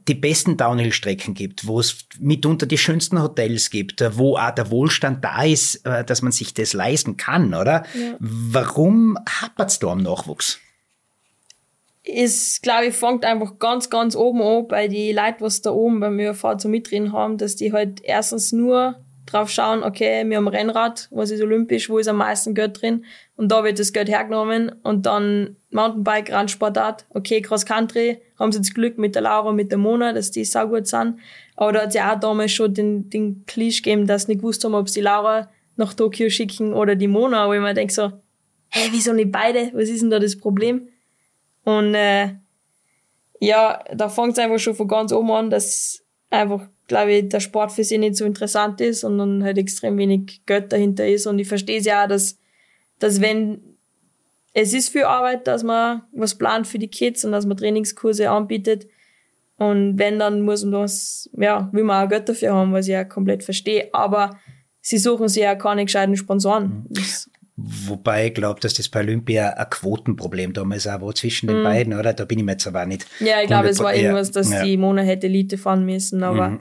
die 0.08 0.16
besten 0.16 0.58
Downhill-Strecken 0.58 1.34
gibt, 1.34 1.68
wo 1.68 1.80
es 1.80 1.98
mitunter 2.20 2.66
die 2.66 2.78
schönsten 2.78 3.22
Hotels 3.22 3.70
gibt, 3.70 4.04
wo 4.18 4.38
auch 4.38 4.52
der 4.52 4.72
Wohlstand 4.72 5.24
da 5.24 5.44
ist, 5.44 5.86
äh, 5.86 6.04
dass 6.04 6.22
man 6.22 6.32
sich 6.32 6.54
das 6.54 6.74
leisten 6.74 7.18
kann, 7.18 7.54
oder? 7.54 7.84
Ja. 7.94 8.16
Warum 8.20 9.18
hapert 9.28 9.72
es 9.72 9.80
da 9.80 9.88
am 9.88 10.00
Nachwuchs? 10.00 10.60
Ist, 12.06 12.62
glaube 12.62 12.88
ich, 12.88 12.96
fängt 12.96 13.26
einfach 13.26 13.58
ganz, 13.58 13.90
ganz 13.90 14.16
oben 14.16 14.42
an 14.42 14.68
bei 14.68 14.88
die 14.88 15.12
Leute, 15.12 15.38
was 15.40 15.62
da 15.62 15.72
oben 15.72 16.00
beim 16.00 16.20
ÖV 16.20 16.58
zu 16.58 16.70
mitreden 16.70 17.12
haben, 17.12 17.38
dass 17.38 17.56
die 17.56 17.74
halt 17.74 18.02
erstens 18.04 18.52
nur 18.52 18.96
drauf 19.26 19.50
schauen, 19.50 19.84
okay, 19.84 20.24
wir 20.30 20.38
haben 20.38 20.48
Rennrad, 20.48 21.08
was 21.10 21.32
ist 21.32 21.42
olympisch, 21.42 21.90
wo 21.90 21.98
ist 21.98 22.08
am 22.08 22.18
meisten 22.18 22.54
Geld 22.54 22.80
drin? 22.80 23.06
Und 23.36 23.52
da 23.52 23.64
wird 23.64 23.80
das 23.80 23.92
Geld 23.92 24.08
hergenommen 24.08 24.72
und 24.84 25.08
dann 25.08 25.56
Mountainbike, 25.72 26.32
Randsportart, 26.32 27.06
okay, 27.10 27.42
Cross 27.42 27.66
Country, 27.66 28.20
haben 28.38 28.52
sie 28.52 28.60
jetzt 28.60 28.76
Glück 28.76 29.00
mit 29.00 29.16
der 29.16 29.24
Laura, 29.24 29.52
mit 29.52 29.72
der 29.72 29.80
Mona, 29.80 30.14
dass 30.14 30.30
die 30.30 30.46
sau 30.46 30.68
gut 30.68 30.86
sind, 30.86 31.20
aber 31.56 31.72
da 31.72 31.82
hat 31.82 31.96
ja 31.96 32.14
auch 32.14 32.20
damals 32.20 32.52
schon 32.52 32.74
den, 32.76 33.10
den 33.10 33.46
Klisch 33.48 33.82
gegeben, 33.82 34.06
dass 34.06 34.24
sie 34.24 34.34
nicht 34.34 34.42
gewusst 34.42 34.64
haben, 34.64 34.76
ob 34.76 34.90
sie 34.90 35.02
Laura 35.02 35.50
nach 35.76 35.96
Tokio 35.96 36.30
schicken 36.30 36.74
oder 36.74 36.96
die 36.96 37.08
Mona, 37.08 37.48
wo 37.48 37.54
ich 37.54 37.60
mir 37.60 37.74
denke 37.74 37.94
so, 37.94 38.12
hey, 38.70 38.90
wieso 38.92 39.12
nicht 39.14 39.32
beide, 39.32 39.72
was 39.74 39.90
ist 39.90 40.04
denn 40.04 40.12
da 40.12 40.20
das 40.20 40.38
Problem? 40.38 40.88
Und 41.66 41.94
äh, 41.96 42.36
ja, 43.40 43.84
da 43.94 44.08
fängt 44.08 44.34
es 44.34 44.40
einfach 44.40 44.60
schon 44.60 44.76
von 44.76 44.88
ganz 44.88 45.12
oben 45.12 45.32
an, 45.32 45.50
dass 45.50 46.04
einfach, 46.30 46.62
glaube 46.88 47.12
ich, 47.14 47.30
der 47.30 47.40
Sport 47.40 47.72
für 47.72 47.84
sie 47.84 47.98
nicht 47.98 48.16
so 48.16 48.26
interessant 48.26 48.80
ist 48.82 49.04
und 49.04 49.18
dann 49.18 49.44
halt 49.44 49.58
extrem 49.58 49.98
wenig 49.98 50.42
Geld 50.46 50.72
dahinter 50.72 51.08
ist. 51.08 51.28
Und 51.28 51.40
ich 51.40 51.48
verstehe 51.48 51.80
es 51.80 51.86
ja 51.86 52.04
auch, 52.04 52.08
dass, 52.08 52.38
dass 53.00 53.20
wenn 53.20 53.76
es 54.54 54.74
ist 54.74 54.90
viel 54.90 55.04
Arbeit, 55.04 55.48
dass 55.48 55.64
man 55.64 56.04
was 56.14 56.36
plant 56.36 56.66
für 56.66 56.80
die 56.80 56.88
Kids 56.88 57.26
und 57.26 57.34
dass 57.34 57.46
man 57.46 57.58
Trainingskurse 57.58 58.30
anbietet. 58.30 58.88
Und 59.58 60.00
wenn, 60.00 60.18
dann 60.18 60.42
muss 60.42 60.64
man 60.64 60.82
das, 60.84 61.30
ja, 61.34 61.70
will 61.74 61.84
man 61.84 62.06
auch 62.06 62.10
Geld 62.10 62.30
dafür 62.30 62.54
haben, 62.54 62.72
was 62.72 62.88
ich 62.88 62.94
ja 62.94 63.04
komplett 63.04 63.44
verstehe. 63.44 63.90
Aber 63.92 64.40
sie 64.80 64.98
suchen 64.98 65.28
sich 65.28 65.44
ja 65.44 65.56
keine 65.56 65.84
gescheiten 65.84 66.16
Sponsoren. 66.16 66.86
Mhm. 66.88 66.96
Wobei 67.58 68.28
ich 68.28 68.34
glaube, 68.34 68.60
dass 68.60 68.74
das 68.74 68.90
bei 68.90 69.00
Olympia 69.00 69.52
ein 69.52 69.70
Quotenproblem 69.70 70.52
damals 70.52 70.88
auch 70.88 71.00
war 71.00 71.16
zwischen 71.16 71.48
den 71.48 71.62
mm. 71.62 71.64
beiden, 71.64 71.94
oder? 71.94 72.12
Da 72.12 72.26
bin 72.26 72.40
ich 72.40 72.44
mir 72.44 72.52
jetzt 72.54 72.68
aber 72.68 72.86
nicht. 72.86 73.06
Ja, 73.22 73.40
ich 73.42 73.48
glaube, 73.48 73.70
es 73.70 73.80
war 73.80 73.96
irgendwas, 73.96 74.32
dass 74.32 74.52
ja. 74.52 74.64
die 74.64 74.76
Mona 74.76 75.04
hätte 75.04 75.28
Elite 75.28 75.58
fahren 75.58 75.86
müssen, 75.86 76.22
aber 76.24 76.50
mhm. 76.50 76.60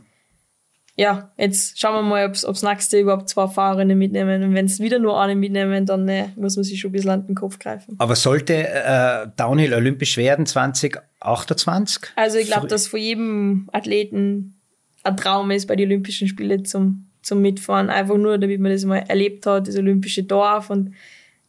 ja, 0.97 1.33
jetzt 1.37 1.81
schauen 1.81 1.95
wir 1.95 2.03
mal, 2.03 2.27
ob 2.27 2.55
es 2.55 2.63
nächste 2.63 3.01
überhaupt 3.01 3.29
zwei 3.29 3.49
Fahrerinnen 3.49 3.99
mitnehmen. 3.99 4.45
Und 4.45 4.55
wenn 4.55 4.67
es 4.67 4.79
wieder 4.79 5.01
nur 5.01 5.21
eine 5.21 5.35
mitnehmen, 5.35 5.85
dann 5.85 6.09
äh, 6.09 6.29
muss 6.37 6.55
man 6.55 6.63
sich 6.63 6.79
schon 6.79 6.91
ein 6.91 6.93
bisschen 6.93 7.11
an 7.11 7.27
den 7.27 7.35
Kopf 7.35 7.59
greifen. 7.59 7.97
Aber 7.99 8.15
sollte 8.15 8.69
äh, 8.69 9.27
Downhill 9.37 9.75
olympisch 9.75 10.17
werden 10.17 10.47
2028? 10.47 12.13
Also 12.15 12.39
ich 12.39 12.47
glaube, 12.47 12.69
dass 12.69 12.87
von 12.87 13.01
jedem 13.01 13.69
Athleten 13.73 14.61
ein 15.03 15.17
Traum 15.17 15.51
ist, 15.51 15.67
bei 15.67 15.75
den 15.75 15.89
Olympischen 15.89 16.29
Spielen 16.29 16.65
zum 16.65 17.09
zum 17.25 17.41
Mitfahren, 17.41 17.91
einfach 17.91 18.17
nur, 18.17 18.39
damit 18.39 18.61
man 18.61 18.73
das 18.73 18.85
mal 18.85 19.05
erlebt 19.09 19.47
hat, 19.47 19.69
das 19.69 19.77
olympische 19.77 20.25
Dorf 20.25 20.71
und 20.71 20.95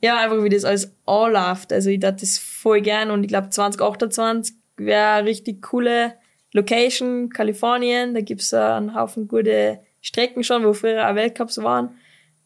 ja, 0.01 0.17
einfach 0.19 0.43
wie 0.43 0.49
das 0.49 0.65
alles 0.65 0.91
anläuft. 1.05 1.73
Also 1.73 1.89
ich 1.89 1.99
dachte 1.99 2.21
das 2.21 2.37
voll 2.37 2.81
gern 2.81 3.11
und 3.11 3.23
ich 3.23 3.29
glaube 3.29 3.49
2028 3.49 4.55
wäre 4.77 5.25
richtig 5.25 5.61
coole 5.61 6.13
Location, 6.53 7.29
Kalifornien, 7.29 8.13
da 8.13 8.21
gibt's 8.21 8.53
äh, 8.53 8.57
einen 8.57 8.95
Haufen 8.95 9.27
gute 9.27 9.79
Strecken 10.01 10.43
schon, 10.43 10.63
wo 10.63 10.73
früher 10.73 11.09
auch 11.09 11.15
Weltcups 11.15 11.57
waren. 11.61 11.97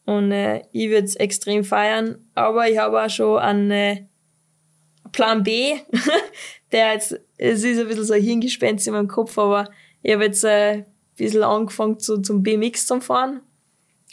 Und 0.04 0.32
äh, 0.32 0.62
ich 0.72 0.88
würde 0.88 1.04
es 1.04 1.14
extrem 1.16 1.62
feiern, 1.62 2.18
aber 2.34 2.68
ich 2.68 2.78
habe 2.78 3.00
auch 3.00 3.10
schon 3.10 3.38
einen 3.38 3.70
äh, 3.70 4.04
Plan 5.12 5.42
B, 5.42 5.74
der 6.72 6.94
jetzt, 6.94 7.20
es 7.36 7.62
ist 7.62 7.78
ein 7.78 7.86
bisschen 7.86 8.04
so 8.04 8.14
ein 8.14 8.22
Hirngespenst 8.22 8.86
in 8.86 8.94
meinem 8.94 9.08
Kopf, 9.08 9.38
aber 9.38 9.68
ich 10.02 10.12
habe 10.12 10.24
jetzt 10.24 10.44
äh, 10.44 10.84
bisschen 11.24 11.42
angefangen 11.42 11.98
zu, 11.98 12.18
zum 12.18 12.42
BMX 12.42 12.86
zu 12.86 13.00
fahren. 13.00 13.40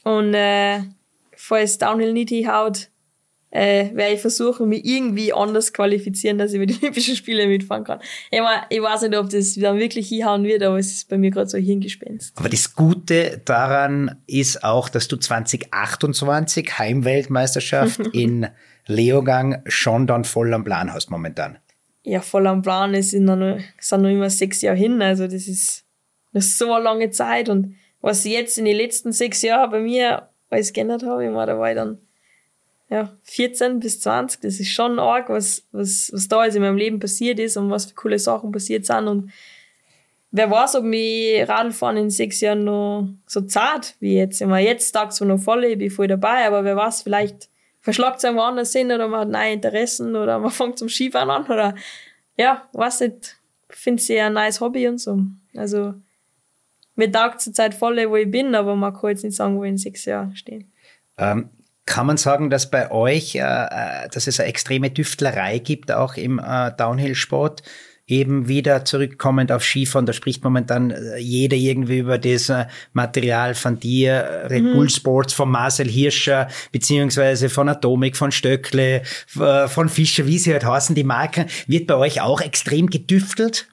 Und 0.03 0.34
äh, 0.34 0.82
falls 1.36 1.78
Downhill 1.78 2.14
nicht 2.14 2.30
hinhaut, 2.30 2.89
äh, 3.49 3.95
werde 3.95 4.16
ich 4.16 4.22
versuchen, 4.22 4.68
mich 4.68 4.86
irgendwie 4.86 5.34
anders 5.34 5.72
qualifizieren, 5.72 6.38
dass 6.38 6.53
ich 6.53 6.60
bei 6.60 6.66
den 6.66 6.78
Olympischen 6.82 7.16
Spielen 7.16 7.49
mitfahren 7.49 7.84
kann. 7.84 7.99
Ich, 8.30 8.39
mein, 8.39 8.62
ich 8.70 8.82
weiß 8.82 9.03
nicht, 9.03 9.16
ob 9.16 9.30
das 9.30 9.55
dann 9.55 9.80
wirklich 9.80 10.10
hinhauen 10.10 10.43
wird, 10.43 10.64
aber 10.64 10.78
es 10.78 10.91
ist 10.91 11.10
bei 11.10 11.18
mir 11.18 11.32
gerade 11.32 11.49
so 11.49 11.58
ein 11.58 11.64
Hirngespenst. 11.64 12.38
Aber 12.38 12.49
das 12.49 12.76
Gute 12.76 13.41
daran 13.45 14.22
ist 14.28 14.64
auch, 14.64 14.89
dass 14.89 15.08
du 15.08 15.18
2028 15.18 16.78
Heimweltmeisterschaft 16.78 17.99
in 18.14 18.47
Leogang 18.86 19.64
schon 19.66 20.08
dann 20.08 20.24
voll 20.24 20.53
am 20.53 20.64
Plan 20.64 20.93
hast 20.93 21.10
momentan. 21.10 21.58
Ja, 22.03 22.22
voll 22.22 22.47
am 22.47 22.62
Plan. 22.62 22.93
Es 22.93 23.12
sind 23.12 23.26
noch, 23.26 23.60
sind 23.80 24.01
noch 24.01 24.10
immer 24.10 24.30
sechs 24.30 24.62
Jahre 24.62 24.78
hin, 24.78 25.01
also 25.01 25.26
das 25.26 25.47
ist 25.47 25.87
das 26.34 26.45
ist 26.45 26.57
so 26.57 26.71
eine 26.71 26.84
lange 26.84 27.09
Zeit 27.09 27.49
und 27.49 27.75
was 28.01 28.25
ich 28.25 28.34
jetzt 28.34 28.57
in 28.57 28.65
den 28.65 28.78
letzten 28.78 29.11
sechs 29.11 29.41
Jahren 29.41 29.71
bei 29.71 29.80
mir 29.80 30.30
alles 30.49 30.73
geändert 30.73 31.03
habe, 31.03 31.25
ich 31.25 31.32
meine, 31.32 31.53
da 31.53 31.59
war 31.59 31.69
ich 31.69 31.75
dann 31.75 31.97
ja, 32.89 33.11
14 33.23 33.80
bis 33.80 33.99
20, 33.99 34.41
das 34.41 34.59
ist 34.59 34.71
schon 34.71 34.97
arg, 34.97 35.30
was, 35.30 35.63
was, 35.71 36.09
was 36.13 36.28
da 36.28 36.39
alles 36.39 36.55
in 36.55 36.61
meinem 36.61 36.78
Leben 36.78 36.99
passiert 36.99 37.39
ist 37.39 37.57
und 37.57 37.69
was 37.69 37.86
für 37.86 37.95
coole 37.95 38.17
Sachen 38.17 38.51
passiert 38.51 38.86
sind 38.86 39.07
und 39.07 39.32
wer 40.32 40.49
weiß, 40.49 40.75
ob 40.75 40.84
mich 40.84 41.47
Radfahren 41.47 41.97
in 41.97 42.09
sechs 42.09 42.39
Jahren 42.39 42.63
noch 42.63 43.09
so 43.25 43.41
zart 43.41 43.95
wie 43.99 44.15
jetzt. 44.15 44.41
Ich 44.41 44.47
meine, 44.47 44.67
jetzt 44.67 44.93
zwar 44.93 45.28
noch 45.28 45.39
voll, 45.39 45.65
ich 45.65 45.78
bin 45.78 45.89
voll 45.89 46.07
dabei, 46.07 46.45
aber 46.45 46.63
wer 46.63 46.75
weiß, 46.75 47.01
vielleicht 47.01 47.49
verschlagt 47.82 48.17
es 48.17 48.25
einem 48.25 48.38
woanders 48.38 48.73
hin 48.73 48.91
oder 48.91 49.07
man 49.07 49.21
hat 49.21 49.30
neue 49.30 49.53
Interessen 49.53 50.15
oder 50.15 50.39
man 50.39 50.51
fängt 50.51 50.80
zum 50.80 50.89
Skifahren 50.89 51.30
an 51.30 51.45
oder 51.45 51.75
ja, 52.38 52.67
weiß 52.73 53.01
nicht, 53.01 53.38
finde 53.69 54.01
es 54.01 54.07
ja 54.07 54.28
ein 54.28 54.34
nice 54.34 54.61
Hobby 54.61 54.88
und 54.88 54.99
so. 54.99 55.19
Also 55.55 55.95
mir 56.98 57.12
taugt 57.12 57.41
zur 57.41 57.54
Zeit 57.54 57.74
voll, 57.74 57.98
wo 58.10 58.16
ich 58.16 58.30
bin, 58.30 58.56
aber 58.56 58.76
man 58.76 58.93
kann 58.93 59.12
jetzt 59.12 59.24
nicht 59.24 59.36
sagen, 59.36 59.58
wo 59.58 59.64
ich 59.64 59.70
in 59.70 59.78
sechs 59.78 60.06
Jahren 60.06 60.36
stehe. 60.36 60.66
Ähm, 61.18 61.50
kann 61.86 62.06
man 62.06 62.18
sagen, 62.18 62.50
dass 62.50 62.70
bei 62.70 62.91
euch, 62.91 63.36
äh, 63.36 63.39
äh, 63.39 64.10
dass 64.12 64.28
es 64.28 64.39
eine 64.39 64.50
extreme 64.50 64.93
Tüftlerei 64.93 65.60
gibt, 65.60 65.91
auch 65.91 66.16
im 66.16 66.39
äh, 66.39 66.72
Downhill-Sport? 66.78 67.64
eben 68.10 68.48
wieder 68.48 68.86
zurückkommend 68.86 69.52
auf 69.52 69.66
Skifahren, 69.66 70.06
da 70.06 70.14
spricht 70.14 70.41
momentan 70.41 70.91
äh, 70.91 71.18
jeder 71.18 71.58
irgendwie 71.58 71.98
über 71.98 72.18
das 72.18 72.48
äh, 72.48 72.66
Material 72.93 73.54
von 73.54 73.82
dir, 73.82 74.48
Red 74.50 74.64
mhm. 74.64 74.74
Bull 74.74 74.89
Sports, 74.89 75.34
von 75.34 75.52
Marcel 75.52 75.89
Hirscher, 75.89 76.48
beziehungsweise 76.72 77.50
von 77.50 77.68
Atomic, 77.68 78.16
von 78.16 78.32
Stöckle, 78.32 79.04
von 79.28 79.89
Fischer, 79.89 80.26
wie 80.26 80.38
sie 80.38 80.54
halt 80.54 80.64
heißen, 80.64 80.95
die 80.95 81.04
Marken, 81.04 81.48
wird 81.68 81.88
bei 81.88 81.95
euch 81.95 82.22
auch 82.22 82.39
extrem 82.39 82.88
gedüftelt? 82.88 83.68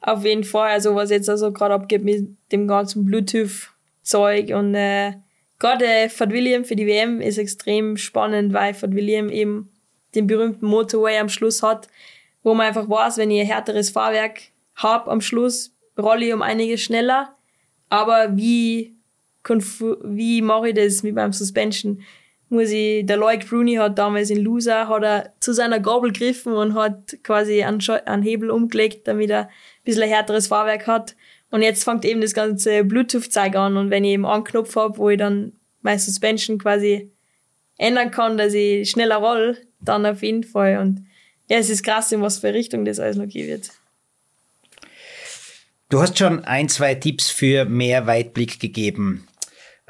Auf 0.00 0.24
jeden 0.24 0.44
Fall, 0.44 0.70
also 0.70 0.94
was 0.94 1.10
jetzt 1.10 1.28
also 1.28 1.52
gerade 1.52 1.74
abgeht 1.74 2.02
mit 2.04 2.28
dem 2.52 2.66
ganzen 2.66 3.04
Bluetooth-Zeug 3.04 4.54
und 4.54 4.74
äh, 4.74 5.12
gerade 5.58 6.08
Fort 6.08 6.32
William 6.32 6.64
für 6.64 6.76
die 6.76 6.86
WM 6.86 7.20
ist 7.20 7.38
extrem 7.38 7.96
spannend, 7.96 8.52
weil 8.52 8.72
Fort 8.72 8.94
William 8.94 9.28
eben 9.28 9.70
den 10.14 10.26
berühmten 10.26 10.66
Motorway 10.66 11.18
am 11.18 11.28
Schluss 11.28 11.62
hat, 11.62 11.88
wo 12.42 12.54
man 12.54 12.66
einfach 12.66 12.88
weiß, 12.88 13.18
wenn 13.18 13.30
ich 13.30 13.42
ein 13.42 13.46
härteres 13.46 13.90
Fahrwerk 13.90 14.40
hab 14.74 15.08
am 15.08 15.20
Schluss, 15.20 15.74
rolle 15.98 16.26
ich 16.26 16.32
um 16.32 16.42
einiges 16.42 16.80
schneller. 16.80 17.36
Aber 17.90 18.36
wie, 18.36 18.94
wie 19.44 20.42
mache 20.42 20.70
ich 20.70 20.74
das 20.74 21.02
mit 21.02 21.14
meinem 21.14 21.32
Suspension? 21.32 22.02
Muss 22.50 22.70
ich, 22.70 23.06
der 23.06 23.16
Lloyd 23.16 23.48
Bruni 23.48 23.76
hat 23.76 23.98
damals 23.98 24.28
in 24.28 24.42
Loser, 24.42 24.88
hat 24.88 25.02
er 25.02 25.32
zu 25.40 25.52
seiner 25.52 25.80
Gabel 25.80 26.12
gegriffen 26.12 26.52
und 26.52 26.74
hat 26.74 27.16
quasi 27.22 27.62
einen, 27.62 27.80
einen 28.04 28.22
Hebel 28.22 28.50
umgelegt, 28.50 29.08
damit 29.08 29.30
er 29.30 29.42
ein 29.42 29.48
bisschen 29.84 30.02
ein 30.02 30.08
härteres 30.08 30.48
Fahrwerk 30.48 30.86
hat. 30.86 31.16
Und 31.50 31.62
jetzt 31.62 31.84
fängt 31.84 32.04
eben 32.04 32.20
das 32.20 32.34
ganze 32.34 32.84
Bluetooth-Zeug 32.84 33.56
an 33.56 33.76
und 33.76 33.90
wenn 33.90 34.04
ich 34.04 34.12
eben 34.12 34.26
einen 34.26 34.44
Knopf 34.44 34.76
habe, 34.76 34.98
wo 34.98 35.08
ich 35.08 35.18
dann 35.18 35.52
mein 35.82 35.98
Suspension 35.98 36.58
quasi 36.58 37.10
ändern 37.78 38.10
kann, 38.10 38.36
dass 38.36 38.52
ich 38.52 38.90
schneller 38.90 39.16
roll, 39.16 39.56
dann 39.80 40.04
auf 40.04 40.22
jeden 40.22 40.44
Fall. 40.44 40.78
Und 40.78 41.06
ja, 41.48 41.58
es 41.58 41.70
ist 41.70 41.82
krass, 41.82 42.12
in 42.12 42.20
was 42.20 42.38
für 42.38 42.52
Richtung 42.52 42.84
das 42.84 43.00
alles 43.00 43.16
noch 43.16 43.28
gehen 43.28 43.48
wird. 43.48 43.70
Du 45.88 46.00
hast 46.00 46.18
schon 46.18 46.44
ein, 46.44 46.68
zwei 46.68 46.94
Tipps 46.94 47.30
für 47.30 47.64
mehr 47.64 48.06
Weitblick 48.06 48.60
gegeben. 48.60 49.26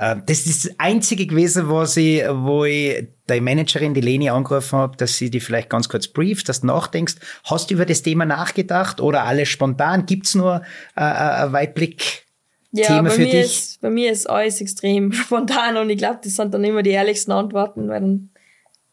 Ähm, 0.01 0.23
das 0.25 0.47
ist 0.47 0.65
das 0.65 0.75
Einzige 0.79 1.27
gewesen, 1.27 1.69
was 1.69 1.97
ich, 1.99 2.23
wo 2.27 2.65
ich 2.65 3.07
der 3.29 3.43
Managerin, 3.43 3.93
die 3.93 4.01
Leni, 4.01 4.31
angerufen 4.31 4.79
habe, 4.79 4.97
dass 4.97 5.19
sie 5.19 5.31
die 5.31 5.41
vielleicht 5.41 5.69
ganz 5.69 5.91
kurz 5.91 6.09
brieft, 6.09 6.49
dass 6.49 6.63
du 6.63 6.69
nachdenkst. 6.69 7.17
Hast 7.45 7.71
du 7.71 7.75
über 7.75 7.85
das 7.85 8.03
Thema 8.03 8.25
nachgedacht 8.25 9.01
oder 9.01 9.25
alles 9.25 9.51
spontan? 9.51 10.07
Gibt's 10.07 10.35
nur 10.35 10.63
äh, 10.97 11.01
äh 11.01 11.45
ein 11.45 11.53
Weitblick? 11.53 12.25
Ja, 12.73 12.87
Thema 12.87 13.03
bei, 13.05 13.11
für 13.11 13.23
mir 13.23 13.31
dich? 13.31 13.43
Ist, 13.43 13.81
bei 13.83 13.91
mir 13.91 14.11
ist 14.11 14.29
alles 14.29 14.61
extrem 14.63 15.13
spontan 15.13 15.77
und 15.77 15.91
ich 15.91 15.99
glaube, 15.99 16.21
das 16.25 16.35
sind 16.35 16.55
dann 16.55 16.65
immer 16.65 16.83
die 16.83 16.91
ehrlichsten 16.91 17.33
Antworten, 17.33 17.89
weil 17.89 18.01
dann 18.01 18.31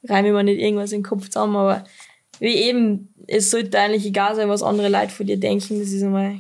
reime 0.03 0.28
ich 0.28 0.34
mir 0.34 0.43
nicht 0.43 0.60
irgendwas 0.60 0.91
in 0.91 0.99
den 0.99 1.08
Kopf 1.08 1.30
zusammen, 1.30 1.55
aber 1.55 1.86
wie 2.39 2.55
eben, 2.55 3.14
es 3.28 3.49
sollte 3.49 3.80
eigentlich 3.80 4.05
egal 4.05 4.36
sein, 4.36 4.49
was 4.49 4.62
andere 4.62 4.89
Leute 4.89 5.10
von 5.10 5.26
dir 5.26 5.39
denken. 5.39 5.80
Das 5.80 5.89
ist 5.89 6.03
einmal 6.03 6.36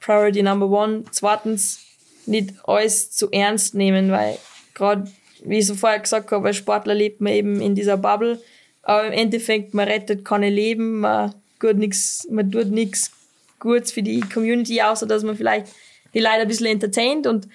Priority 0.00 0.42
Number 0.42 0.68
One. 0.68 1.04
Zweitens, 1.10 1.83
nicht 2.26 2.54
alles 2.64 3.10
zu 3.10 3.30
ernst 3.30 3.74
nehmen, 3.74 4.10
weil 4.10 4.38
gerade, 4.74 5.10
wie 5.44 5.58
ich 5.58 5.66
so 5.66 5.74
vorher 5.74 6.00
gesagt 6.00 6.30
habe, 6.30 6.48
als 6.48 6.56
Sportler 6.56 6.94
lebt 6.94 7.20
man 7.20 7.32
eben 7.32 7.60
in 7.60 7.74
dieser 7.74 7.96
Bubble. 7.96 8.40
Aber 8.82 9.06
im 9.06 9.12
Endeffekt, 9.12 9.74
man 9.74 9.88
rettet 9.88 10.24
keine 10.24 10.50
Leben, 10.50 11.00
man, 11.00 11.34
gut 11.58 11.76
nix, 11.76 12.26
man 12.30 12.50
tut 12.50 12.70
nichts 12.70 13.10
Gutes 13.58 13.92
für 13.92 14.02
die 14.02 14.20
Community, 14.20 14.82
außer 14.82 15.06
dass 15.06 15.22
man 15.22 15.36
vielleicht 15.36 15.68
die 16.12 16.20
Leute 16.20 16.42
ein 16.42 16.48
bisschen 16.48 16.66
entertaint. 16.66 17.26
Und 17.26 17.48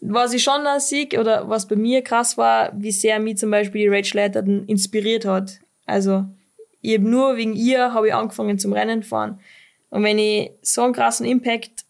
was 0.00 0.34
ich 0.34 0.42
schon 0.42 0.60
sehe, 0.78 1.08
oder 1.18 1.48
was 1.48 1.66
bei 1.66 1.76
mir 1.76 2.02
krass 2.02 2.36
war, 2.36 2.72
wie 2.76 2.92
sehr 2.92 3.18
mich 3.18 3.38
zum 3.38 3.50
Beispiel 3.50 3.82
die 3.82 3.96
Rachel 3.96 4.20
Atherton 4.20 4.66
inspiriert 4.66 5.24
hat. 5.24 5.58
Also, 5.86 6.26
ich 6.82 6.94
hab 6.94 7.02
nur 7.02 7.36
wegen 7.36 7.54
ihr 7.54 7.94
habe 7.94 8.08
ich 8.08 8.14
angefangen 8.14 8.58
zum 8.58 8.72
Rennen 8.72 9.02
fahren. 9.02 9.40
Und 9.88 10.04
wenn 10.04 10.18
ich 10.18 10.50
so 10.62 10.82
einen 10.82 10.92
krassen 10.92 11.26
Impact 11.26 11.85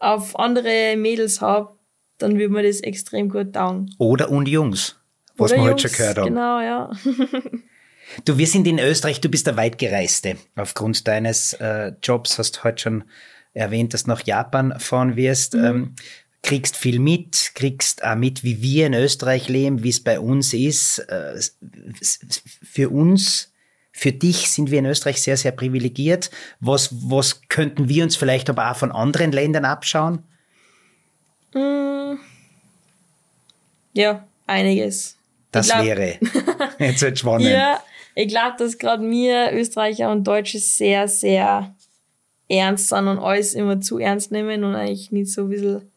auf 0.00 0.36
andere 0.38 0.96
Mädels 0.96 1.40
habe, 1.40 1.76
dann 2.18 2.38
würde 2.38 2.52
mir 2.52 2.62
das 2.62 2.80
extrem 2.80 3.28
gut 3.28 3.52
taugen. 3.54 3.94
Oder 3.98 4.30
und 4.30 4.48
Jungs, 4.48 4.96
was 5.36 5.52
Oder 5.52 5.62
wir 5.62 5.70
heute 5.70 5.88
schon 5.88 5.96
gehört 5.96 6.18
haben. 6.18 6.28
Genau, 6.28 6.60
ja. 6.60 6.90
du, 8.24 8.38
wir 8.38 8.46
sind 8.46 8.66
in 8.66 8.78
Österreich, 8.78 9.20
du 9.20 9.28
bist 9.28 9.46
der 9.46 9.56
Weitgereiste. 9.56 10.36
Aufgrund 10.56 11.06
deines 11.06 11.52
äh, 11.54 11.92
Jobs 12.02 12.38
hast 12.38 12.56
du 12.56 12.64
heute 12.64 12.82
schon 12.82 13.04
erwähnt, 13.52 13.94
dass 13.94 14.04
du 14.04 14.10
nach 14.10 14.22
Japan 14.24 14.78
fahren 14.78 15.16
wirst. 15.16 15.54
Mhm. 15.54 15.64
Ähm, 15.64 15.94
kriegst 16.42 16.76
viel 16.76 16.98
mit, 16.98 17.52
kriegst 17.54 18.02
auch 18.02 18.16
mit, 18.16 18.42
wie 18.42 18.62
wir 18.62 18.86
in 18.86 18.94
Österreich 18.94 19.48
leben, 19.48 19.82
wie 19.82 19.90
es 19.90 20.02
bei 20.02 20.18
uns 20.18 20.54
ist. 20.54 20.98
Äh, 21.00 21.38
für 22.62 22.90
uns 22.90 23.49
für 23.92 24.12
dich 24.12 24.50
sind 24.50 24.70
wir 24.70 24.78
in 24.78 24.86
Österreich 24.86 25.20
sehr, 25.20 25.36
sehr 25.36 25.52
privilegiert. 25.52 26.30
Was, 26.60 26.90
was 27.10 27.42
könnten 27.48 27.88
wir 27.88 28.04
uns 28.04 28.16
vielleicht 28.16 28.48
aber 28.48 28.70
auch 28.70 28.76
von 28.76 28.92
anderen 28.92 29.32
Ländern 29.32 29.64
abschauen? 29.64 30.22
Mm. 31.52 32.14
Ja, 33.92 34.26
einiges. 34.46 35.16
Das 35.50 35.68
glaub, 35.68 35.84
wäre. 35.84 36.18
Jetzt 36.78 37.02
wird 37.02 37.18
spannend. 37.18 37.48
ja, 37.48 37.82
ich 38.14 38.28
glaube, 38.28 38.54
dass 38.58 38.78
gerade 38.78 39.02
mir, 39.02 39.52
Österreicher 39.52 40.10
und 40.12 40.24
Deutsche, 40.24 40.58
sehr, 40.58 41.08
sehr 41.08 41.74
ernst 42.48 42.88
sind 42.88 43.08
und 43.08 43.18
alles 43.18 43.54
immer 43.54 43.80
zu 43.80 43.98
ernst 43.98 44.32
nehmen 44.32 44.64
und 44.64 44.74
eigentlich 44.74 45.10
nicht 45.10 45.32
so 45.32 45.42
ein 45.42 45.48
bisschen 45.48 45.90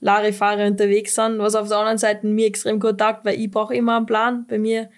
Larifare 0.00 0.66
unterwegs 0.66 1.14
sind, 1.14 1.38
was 1.38 1.54
auf 1.54 1.68
der 1.68 1.78
anderen 1.78 1.98
Seite 1.98 2.26
mir 2.26 2.46
extrem 2.46 2.80
gut 2.80 2.98
taugt, 2.98 3.24
weil 3.24 3.38
ich 3.38 3.50
brauche 3.50 3.74
immer 3.74 3.96
einen 3.96 4.06
Plan. 4.06 4.46
Bei 4.48 4.58
mir 4.58 4.88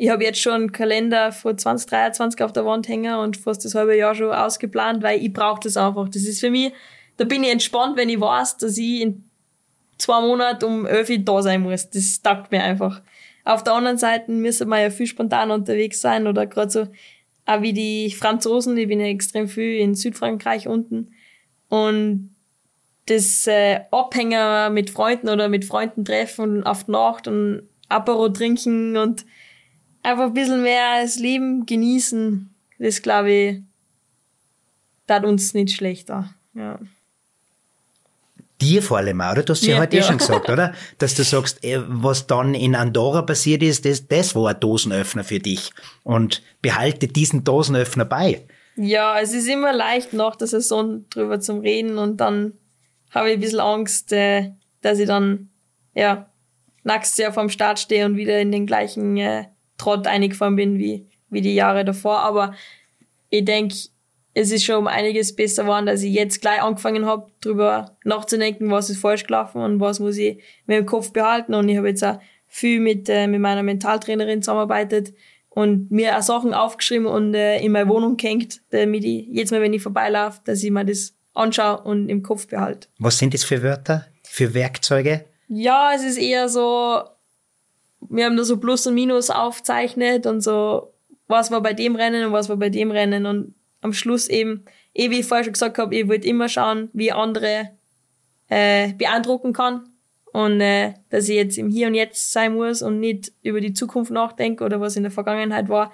ich 0.00 0.08
habe 0.08 0.24
jetzt 0.24 0.40
schon 0.40 0.54
einen 0.54 0.72
Kalender 0.72 1.30
vor 1.30 1.58
2023 1.58 2.42
auf 2.42 2.54
der 2.54 2.64
Wand 2.64 2.88
hängen 2.88 3.16
und 3.16 3.36
fast 3.36 3.66
das 3.66 3.74
halbe 3.74 3.94
Jahr 3.94 4.14
schon 4.14 4.32
ausgeplant, 4.32 5.02
weil 5.02 5.22
ich 5.22 5.30
brauche 5.30 5.60
das 5.62 5.76
einfach. 5.76 6.08
Das 6.08 6.22
ist 6.22 6.40
für 6.40 6.48
mich, 6.48 6.72
da 7.18 7.26
bin 7.26 7.44
ich 7.44 7.50
entspannt, 7.50 7.98
wenn 7.98 8.08
ich 8.08 8.18
weiß, 8.18 8.56
dass 8.56 8.78
ich 8.78 9.02
in 9.02 9.24
zwei 9.98 10.22
Monaten 10.22 10.64
um 10.64 10.86
11 10.86 11.10
Uhr 11.10 11.18
da 11.18 11.42
sein 11.42 11.60
muss. 11.60 11.90
Das 11.90 12.22
taugt 12.22 12.50
mir 12.50 12.62
einfach. 12.62 13.02
Auf 13.44 13.62
der 13.62 13.74
anderen 13.74 13.98
Seite 13.98 14.32
müssen 14.32 14.70
wir 14.70 14.80
ja 14.80 14.88
viel 14.88 15.06
spontan 15.06 15.50
unterwegs 15.50 16.00
sein 16.00 16.26
oder 16.26 16.46
gerade 16.46 16.70
so, 16.70 16.86
auch 17.44 17.60
wie 17.60 17.74
die 17.74 18.10
Franzosen, 18.10 18.78
ich 18.78 18.88
bin 18.88 19.00
ja 19.00 19.06
extrem 19.06 19.48
viel 19.48 19.80
in 19.80 19.94
Südfrankreich 19.94 20.66
unten 20.66 21.12
und 21.68 22.34
das 23.04 23.46
äh, 23.46 23.80
Abhänger 23.90 24.70
mit 24.70 24.88
Freunden 24.88 25.28
oder 25.28 25.50
mit 25.50 25.66
Freunden 25.66 26.06
treffen 26.06 26.64
auf 26.64 26.84
die 26.84 26.92
Nacht 26.92 27.28
und 27.28 27.68
Apero 27.90 28.30
trinken 28.30 28.96
und 28.96 29.26
einfach 30.02 30.26
ein 30.26 30.34
bisschen 30.34 30.62
mehr 30.62 31.02
das 31.02 31.18
Leben 31.18 31.66
genießen. 31.66 32.54
Das 32.78 33.02
glaube 33.02 33.32
ich, 33.32 33.62
tat 35.06 35.24
uns 35.24 35.54
nicht 35.54 35.74
schlechter. 35.74 36.32
Ja. 36.54 36.78
Dir 38.60 38.82
vor 38.82 38.98
allem 38.98 39.20
auch, 39.20 39.32
oder? 39.32 39.42
Du 39.42 39.52
hast 39.52 39.64
ja, 39.64 39.74
ja 39.74 39.80
heute 39.80 39.96
eh 39.96 40.00
ja. 40.00 40.06
schon 40.06 40.18
gesagt, 40.18 40.50
oder? 40.50 40.74
Dass 40.98 41.14
du 41.14 41.24
sagst, 41.24 41.64
eh, 41.64 41.80
was 41.86 42.26
dann 42.26 42.54
in 42.54 42.74
Andorra 42.74 43.22
passiert 43.22 43.62
ist, 43.62 43.84
das, 43.84 44.06
das 44.06 44.34
war 44.34 44.50
ein 44.50 44.60
Dosenöffner 44.60 45.24
für 45.24 45.38
dich. 45.38 45.70
Und 46.02 46.42
behalte 46.60 47.08
diesen 47.08 47.42
Dosenöffner 47.42 48.04
bei. 48.04 48.46
Ja, 48.76 49.18
es 49.18 49.32
ist 49.32 49.48
immer 49.48 49.72
leicht 49.72 50.12
nach 50.12 50.36
der 50.36 50.46
Saison 50.46 51.06
drüber 51.10 51.40
zum 51.40 51.60
Reden 51.60 51.98
und 51.98 52.18
dann 52.18 52.52
habe 53.10 53.30
ich 53.30 53.34
ein 53.34 53.40
bisschen 53.40 53.60
Angst, 53.60 54.12
äh, 54.12 54.52
dass 54.82 54.98
ich 54.98 55.06
dann, 55.06 55.48
ja, 55.94 56.26
nächstes 56.84 57.18
Jahr 57.18 57.32
vorm 57.32 57.48
Start 57.48 57.78
stehe 57.78 58.06
und 58.06 58.16
wieder 58.16 58.40
in 58.40 58.52
den 58.52 58.66
gleichen 58.66 59.16
Trott 59.80 60.06
eingefahren 60.06 60.56
bin 60.56 60.78
wie, 60.78 61.06
wie 61.30 61.40
die 61.40 61.54
Jahre 61.54 61.84
davor. 61.84 62.20
Aber 62.20 62.54
ich 63.30 63.44
denke, 63.44 63.74
es 64.34 64.52
ist 64.52 64.64
schon 64.64 64.76
um 64.76 64.86
einiges 64.86 65.34
besser 65.34 65.64
geworden, 65.64 65.86
dass 65.86 66.02
ich 66.02 66.12
jetzt 66.12 66.40
gleich 66.40 66.62
angefangen 66.62 67.06
habe, 67.06 67.30
drüber 67.40 67.96
nachzudenken, 68.04 68.70
was 68.70 68.90
ist 68.90 69.00
falsch 69.00 69.24
gelaufen 69.24 69.60
und 69.60 69.80
was 69.80 69.98
muss 69.98 70.16
ich 70.16 70.42
mir 70.66 70.78
im 70.78 70.86
Kopf 70.86 71.12
behalten. 71.12 71.54
Und 71.54 71.68
ich 71.68 71.76
habe 71.76 71.88
jetzt 71.88 72.04
auch 72.04 72.20
viel 72.46 72.80
mit, 72.80 73.08
äh, 73.08 73.26
mit 73.26 73.40
meiner 73.40 73.62
Mentaltrainerin 73.62 74.42
zusammengearbeitet 74.42 75.14
und 75.48 75.90
mir 75.90 76.16
auch 76.16 76.22
Sachen 76.22 76.54
aufgeschrieben 76.54 77.06
und 77.06 77.34
äh, 77.34 77.60
in 77.60 77.72
meine 77.72 77.88
Wohnung 77.88 78.16
gehängt, 78.16 78.60
damit 78.70 79.04
ich 79.04 79.26
jetzt 79.28 79.50
mal, 79.50 79.60
wenn 79.60 79.72
ich 79.72 79.82
vorbeilaufe, 79.82 80.40
dass 80.44 80.62
ich 80.62 80.70
mir 80.70 80.84
das 80.84 81.14
anschaue 81.34 81.82
und 81.82 82.08
im 82.08 82.22
Kopf 82.22 82.46
behalte. 82.46 82.88
Was 82.98 83.18
sind 83.18 83.34
das 83.34 83.44
für 83.44 83.62
Wörter, 83.62 84.06
für 84.22 84.54
Werkzeuge? 84.54 85.24
Ja, 85.48 85.92
es 85.94 86.04
ist 86.04 86.18
eher 86.18 86.48
so, 86.48 87.02
wir 88.10 88.26
haben 88.26 88.36
da 88.36 88.44
so 88.44 88.58
Plus 88.58 88.86
und 88.86 88.94
Minus 88.94 89.30
aufzeichnet 89.30 90.26
und 90.26 90.40
so, 90.40 90.92
was 91.28 91.50
war 91.50 91.62
bei 91.62 91.72
dem 91.72 91.94
Rennen 91.94 92.26
und 92.26 92.32
was 92.32 92.48
war 92.48 92.56
bei 92.56 92.68
dem 92.68 92.90
Rennen. 92.90 93.24
Und 93.24 93.54
am 93.80 93.92
Schluss 93.92 94.28
eben, 94.28 94.64
eh 94.94 95.10
wie 95.10 95.20
ich 95.20 95.26
vorher 95.26 95.44
schon 95.44 95.52
gesagt 95.52 95.78
habe, 95.78 95.94
ich 95.94 96.08
wollte 96.08 96.26
immer 96.26 96.48
schauen, 96.48 96.90
wie 96.92 97.12
andere 97.12 97.70
äh, 98.48 98.92
beeindrucken 98.94 99.52
kann. 99.52 99.88
Und 100.32 100.60
äh, 100.60 100.94
dass 101.08 101.28
ich 101.28 101.36
jetzt 101.36 101.56
im 101.56 101.70
Hier 101.70 101.86
und 101.86 101.94
Jetzt 101.94 102.32
sein 102.32 102.54
muss 102.54 102.82
und 102.82 102.98
nicht 102.98 103.32
über 103.42 103.60
die 103.60 103.72
Zukunft 103.74 104.10
nachdenke 104.10 104.64
oder 104.64 104.80
was 104.80 104.96
in 104.96 105.04
der 105.04 105.12
Vergangenheit 105.12 105.68
war. 105.68 105.92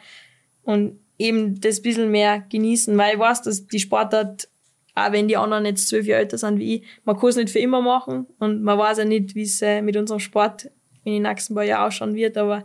Und 0.62 0.99
eben 1.19 1.61
das 1.61 1.83
bisschen 1.83 2.11
mehr 2.11 2.45
genießen, 2.49 2.97
weil 2.97 3.14
ich 3.14 3.21
weiß, 3.21 3.43
dass 3.43 3.67
die 3.67 3.79
Sportart, 3.79 4.49
auch 4.95 5.12
wenn 5.12 5.29
die 5.29 5.37
anderen 5.37 5.67
jetzt 5.67 5.89
zwölf 5.89 6.07
Jahre 6.07 6.23
älter 6.23 6.39
sind 6.39 6.59
wie 6.59 6.77
ich, 6.77 6.83
man 7.05 7.19
kann 7.19 7.29
es 7.29 7.37
nicht 7.37 7.51
für 7.51 7.59
immer 7.59 7.83
machen 7.83 8.27
und 8.39 8.62
man 8.62 8.79
weiß 8.79 8.99
ja 8.99 9.05
nicht, 9.05 9.35
wie 9.35 9.43
es 9.43 9.61
äh, 9.61 9.83
mit 9.83 9.97
unserem 9.97 10.21
Sport 10.21 10.71
in 11.07 11.12
den 11.12 11.22
nächsten 11.22 11.54
paar 11.54 11.64
Jahren 11.64 11.86
ausschauen 11.86 12.14
wird, 12.14 12.36
aber 12.36 12.64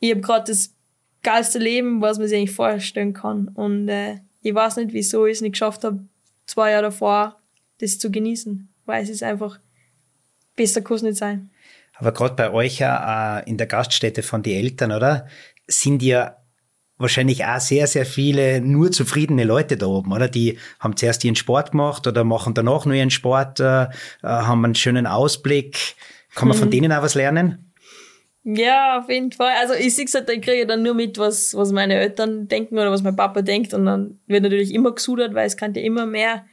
ich 0.00 0.10
habe 0.10 0.20
gerade 0.20 0.50
das 0.50 0.74
geilste 1.22 1.58
Leben, 1.58 2.00
was 2.00 2.18
man 2.18 2.28
sich 2.28 2.38
eigentlich 2.38 2.56
vorstellen 2.56 3.12
kann. 3.12 3.48
Und 3.48 3.88
äh, 3.88 4.16
ich 4.42 4.54
weiß 4.54 4.76
nicht, 4.76 4.92
wieso 4.92 5.26
ich 5.26 5.34
es 5.34 5.40
nicht 5.40 5.52
geschafft 5.52 5.84
habe, 5.84 6.04
zwei 6.46 6.70
Jahre 6.70 6.84
davor 6.84 7.36
das 7.80 7.98
zu 7.98 8.10
genießen, 8.10 8.68
weil 8.86 9.02
es 9.02 9.10
ist 9.10 9.22
einfach, 9.22 9.60
besser 10.56 10.80
kann 10.80 10.98
nicht 11.02 11.16
sein. 11.16 11.50
Aber 11.94 12.12
gerade 12.12 12.34
bei 12.34 12.52
euch 12.52 12.78
ja 12.78 13.38
äh, 13.38 13.48
in 13.48 13.56
der 13.56 13.66
Gaststätte 13.66 14.22
von 14.22 14.42
den 14.42 14.56
Eltern, 14.56 14.92
oder? 14.92 15.26
Sind 15.66 16.02
ja 16.02 16.36
wahrscheinlich 16.96 17.44
auch 17.44 17.60
sehr, 17.60 17.86
sehr 17.86 18.06
viele 18.06 18.60
nur 18.60 18.90
zufriedene 18.90 19.44
Leute 19.44 19.76
da 19.76 19.86
oben, 19.86 20.12
oder? 20.12 20.28
Die 20.28 20.58
haben 20.80 20.96
zuerst 20.96 21.24
ihren 21.24 21.36
Sport 21.36 21.72
gemacht 21.72 22.06
oder 22.06 22.24
machen 22.24 22.54
danach 22.54 22.84
nur 22.84 22.94
ihren 22.94 23.10
Sport, 23.10 23.60
äh, 23.60 23.84
äh 23.84 23.88
haben 24.22 24.64
einen 24.64 24.74
schönen 24.74 25.06
Ausblick. 25.06 25.94
Kann 26.38 26.46
man 26.46 26.56
hm. 26.56 26.62
von 26.62 26.70
denen 26.70 26.92
auch 26.92 27.02
was 27.02 27.16
lernen? 27.16 27.72
Ja, 28.44 29.00
auf 29.00 29.10
jeden 29.10 29.32
Fall. 29.32 29.54
Also 29.60 29.74
ich 29.74 29.94
sehe 29.96 30.06
halt, 30.14 30.30
ich 30.30 30.40
kriege 30.40 30.66
dann 30.66 30.84
nur 30.84 30.94
mit, 30.94 31.18
was, 31.18 31.54
was 31.56 31.72
meine 31.72 31.94
Eltern 31.94 32.46
denken 32.46 32.78
oder 32.78 32.92
was 32.92 33.02
mein 33.02 33.16
Papa 33.16 33.42
denkt 33.42 33.74
und 33.74 33.84
dann 33.86 34.20
wird 34.26 34.44
natürlich 34.44 34.72
immer 34.72 34.92
gesudert, 34.92 35.34
weil 35.34 35.48
es 35.48 35.56
kann 35.56 35.74
ja 35.74 35.82
immer 35.82 36.06
mehr, 36.06 36.46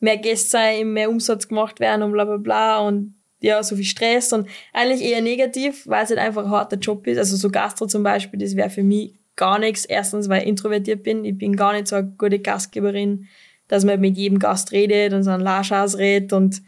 mehr 0.00 0.16
Gäste 0.16 0.50
sein, 0.50 0.92
mehr 0.92 1.08
Umsatz 1.08 1.46
gemacht 1.46 1.78
werden 1.78 2.02
und 2.02 2.12
bla 2.12 2.24
bla 2.24 2.36
bla 2.36 2.80
und 2.80 3.14
ja, 3.40 3.62
so 3.62 3.76
viel 3.76 3.84
Stress 3.84 4.32
und 4.32 4.48
eigentlich 4.72 5.08
eher 5.08 5.22
negativ, 5.22 5.86
weil 5.86 6.02
es 6.02 6.10
halt 6.10 6.18
einfach 6.18 6.44
ein 6.44 6.50
harter 6.50 6.76
Job 6.76 7.06
ist. 7.06 7.18
Also 7.18 7.36
so 7.36 7.48
Gastro 7.48 7.86
zum 7.86 8.02
Beispiel, 8.02 8.40
das 8.40 8.56
wäre 8.56 8.70
für 8.70 8.82
mich 8.82 9.14
gar 9.36 9.60
nichts. 9.60 9.84
Erstens, 9.84 10.28
weil 10.28 10.42
ich 10.42 10.48
introvertiert 10.48 11.04
bin. 11.04 11.24
Ich 11.24 11.38
bin 11.38 11.54
gar 11.54 11.72
nicht 11.72 11.86
so 11.86 11.94
eine 11.94 12.12
gute 12.18 12.40
Gastgeberin, 12.40 13.28
dass 13.68 13.84
man 13.84 14.00
mit 14.00 14.16
jedem 14.16 14.40
Gast 14.40 14.72
redet 14.72 15.12
und 15.12 15.22
so 15.22 15.30
ein 15.30 15.40
Laschas 15.40 15.96
redet 15.96 16.32
und 16.32 16.62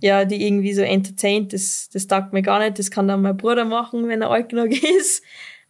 ja, 0.00 0.24
die 0.24 0.46
irgendwie 0.46 0.72
so 0.72 0.82
entertaint. 0.82 1.52
Das, 1.52 1.88
das 1.92 2.06
taugt 2.06 2.32
mir 2.32 2.42
gar 2.42 2.58
nicht. 2.58 2.78
Das 2.78 2.90
kann 2.90 3.08
dann 3.08 3.22
mein 3.22 3.36
Bruder 3.36 3.64
machen, 3.64 4.08
wenn 4.08 4.22
er 4.22 4.30
alt 4.30 4.50
genug 4.50 4.70
ist. 4.98 5.22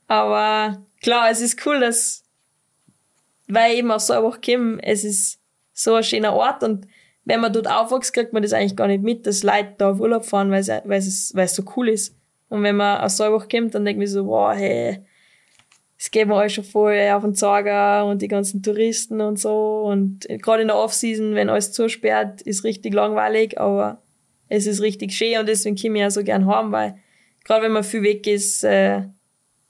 Aber 0.07 0.83
klar, 1.01 1.31
es 1.31 1.41
ist 1.41 1.65
cool, 1.67 1.81
dass, 1.81 2.25
weil 3.49 3.77
eben 3.77 3.91
aus 3.91 4.07
so 4.07 4.15
Woche 4.23 4.41
komme, 4.45 4.79
es 4.83 5.05
ist 5.05 5.41
so 5.73 5.95
ein 5.95 6.05
schöner 6.05 6.35
Ort 6.35 6.63
und 6.63 6.87
wenn 7.25 7.41
man 7.41 7.53
dort 7.53 7.69
aufwächst, 7.69 8.13
kriegt 8.13 8.33
man 8.33 8.43
das 8.43 8.53
eigentlich 8.53 8.77
gar 8.77 8.89
nicht 8.89 9.03
mit, 9.03 9.27
dass 9.27 9.43
Leute 9.43 9.75
da 9.79 9.93
auf 9.93 10.01
Urlaub 10.01 10.25
fahren, 10.25 10.51
weil 10.51 10.61
es, 10.61 10.69
weil 10.69 10.99
es, 10.99 11.33
weil 11.35 11.45
es 11.45 11.55
so 11.55 11.63
cool 11.77 11.89
ist. 11.89 12.17
Und 12.49 12.63
wenn 12.63 12.77
man 12.77 13.01
aus 13.01 13.17
so 13.17 13.25
einer 13.25 13.35
Woche 13.35 13.49
kommt, 13.49 13.75
dann 13.75 13.85
denkt 13.85 13.99
man 13.99 14.09
so, 14.09 14.27
wow, 14.27 14.53
hey, 14.55 15.05
es 16.03 16.11
geht 16.11 16.27
mir 16.27 16.35
alles 16.35 16.55
schon 16.55 16.65
voll 16.65 16.99
auf 17.13 17.23
den 17.23 17.37
Zager 17.37 18.05
und 18.07 18.23
die 18.23 18.29
ganzen 18.29 18.61
Touristen 18.61 19.21
und 19.21 19.39
so. 19.39 19.83
Und 19.85 20.27
gerade 20.43 20.63
in 20.63 20.67
der 20.67 20.77
Off-Season, 20.77 21.37
wenn 21.37 21.49
alles 21.49 21.71
zusperrt, 21.71 22.43
ist 22.43 22.65
richtig 22.65 22.93
langweilig, 22.93 23.61
aber 23.61 24.03
es 24.49 24.67
ist 24.67 24.81
richtig 24.81 25.13
schön 25.13 25.39
und 25.39 25.49
deswegen 25.49 25.77
komme 25.77 25.99
ich 25.99 26.01
ja 26.01 26.11
so 26.11 26.25
gern 26.25 26.49
heim, 26.49 26.73
weil 26.73 26.97
gerade 27.45 27.63
wenn 27.63 27.71
man 27.71 27.85
viel 27.85 28.03
weg 28.03 28.27
ist, 28.27 28.65
äh, 28.65 29.03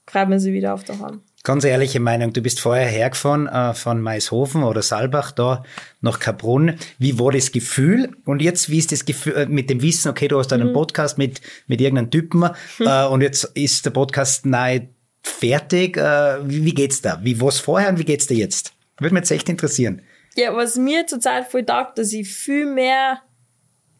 freut 0.07 0.27
man 0.27 0.39
sich 0.39 0.53
wieder 0.53 0.73
auf 0.73 0.83
der 0.83 0.99
Heim. 0.99 1.21
Ganz 1.43 1.65
ehrliche 1.65 1.99
Meinung, 1.99 2.33
du 2.33 2.41
bist 2.41 2.59
vorher 2.59 2.87
hergefahren 2.87 3.47
äh, 3.47 3.75
von 3.75 4.01
Maishofen 4.01 4.63
oder 4.63 4.81
Saalbach 4.81 5.33
da 5.33 5.63
nach 6.01 6.19
Kaprun. 6.19 6.77
Wie 6.97 7.19
war 7.19 7.31
das 7.31 7.51
Gefühl? 7.51 8.09
Und 8.25 8.41
jetzt, 8.41 8.71
wie 8.71 8.79
ist 8.79 8.91
das 8.91 9.05
Gefühl 9.05 9.33
äh, 9.33 9.45
mit 9.45 9.69
dem 9.69 9.83
Wissen, 9.83 10.09
okay, 10.09 10.29
du 10.29 10.39
hast 10.39 10.51
einen 10.51 10.69
mhm. 10.69 10.73
Podcast 10.73 11.19
mit, 11.19 11.41
mit 11.67 11.79
irgendeinem 11.79 12.09
Typen 12.09 12.49
äh, 12.79 13.05
und 13.05 13.21
jetzt 13.21 13.43
ist 13.55 13.85
der 13.85 13.91
Podcast 13.91 14.47
nahe 14.47 14.87
fertig. 15.23 15.97
Äh, 15.97 16.37
wie, 16.47 16.73
geht's 16.73 17.01
da? 17.01 17.19
Wie 17.23 17.39
war's 17.39 17.59
vorher 17.59 17.89
und 17.89 17.99
wie 17.99 18.05
geht's 18.05 18.27
dir 18.27 18.37
jetzt? 18.37 18.73
Würde 18.99 19.13
mich 19.13 19.21
jetzt 19.21 19.31
echt 19.31 19.49
interessieren. 19.49 20.01
Ja, 20.35 20.55
was 20.55 20.77
mir 20.77 21.07
zurzeit 21.07 21.47
voll 21.47 21.65
taugt, 21.65 21.97
dass 21.97 22.11
ich 22.13 22.27
viel 22.27 22.65
mehr 22.65 23.21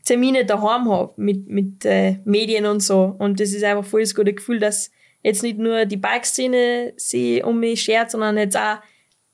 Termine 0.05 0.45
daheim 0.45 0.89
habe 0.89 1.13
mit, 1.17 1.47
mit 1.47 1.85
äh, 1.85 2.17
Medien 2.25 2.65
und 2.65 2.81
so. 2.81 3.15
Und 3.17 3.39
das 3.39 3.51
ist 3.51 3.63
einfach 3.63 3.85
voll 3.85 4.01
das 4.01 4.15
gute 4.15 4.33
Gefühl, 4.33 4.59
dass 4.59 4.91
jetzt 5.21 5.43
nicht 5.43 5.57
nur 5.57 5.85
die 5.85 5.97
Bike-Szene 5.97 6.93
sie 6.97 7.41
um 7.43 7.59
mich 7.59 7.81
schert, 7.81 8.11
sondern 8.11 8.37
jetzt 8.37 8.57
auch 8.57 8.79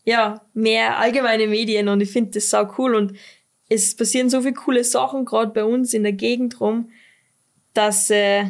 ja, 0.10 0.42
mehr 0.54 0.98
allgemeine 0.98 1.48
Medien 1.48 1.88
und 1.88 2.02
ich 2.02 2.12
finde 2.12 2.32
das 2.32 2.50
sau 2.50 2.68
cool 2.78 2.96
und 2.96 3.14
es 3.70 3.96
passieren 3.96 4.30
so 4.30 4.42
viele 4.42 4.54
coole 4.54 4.84
Sachen 4.84 5.26
gerade 5.26 5.52
bei 5.52 5.64
uns 5.64 5.94
in 5.94 6.04
der 6.04 6.14
Gegend 6.14 6.60
rum, 6.60 6.90
dass 7.74 8.10
äh, 8.10 8.46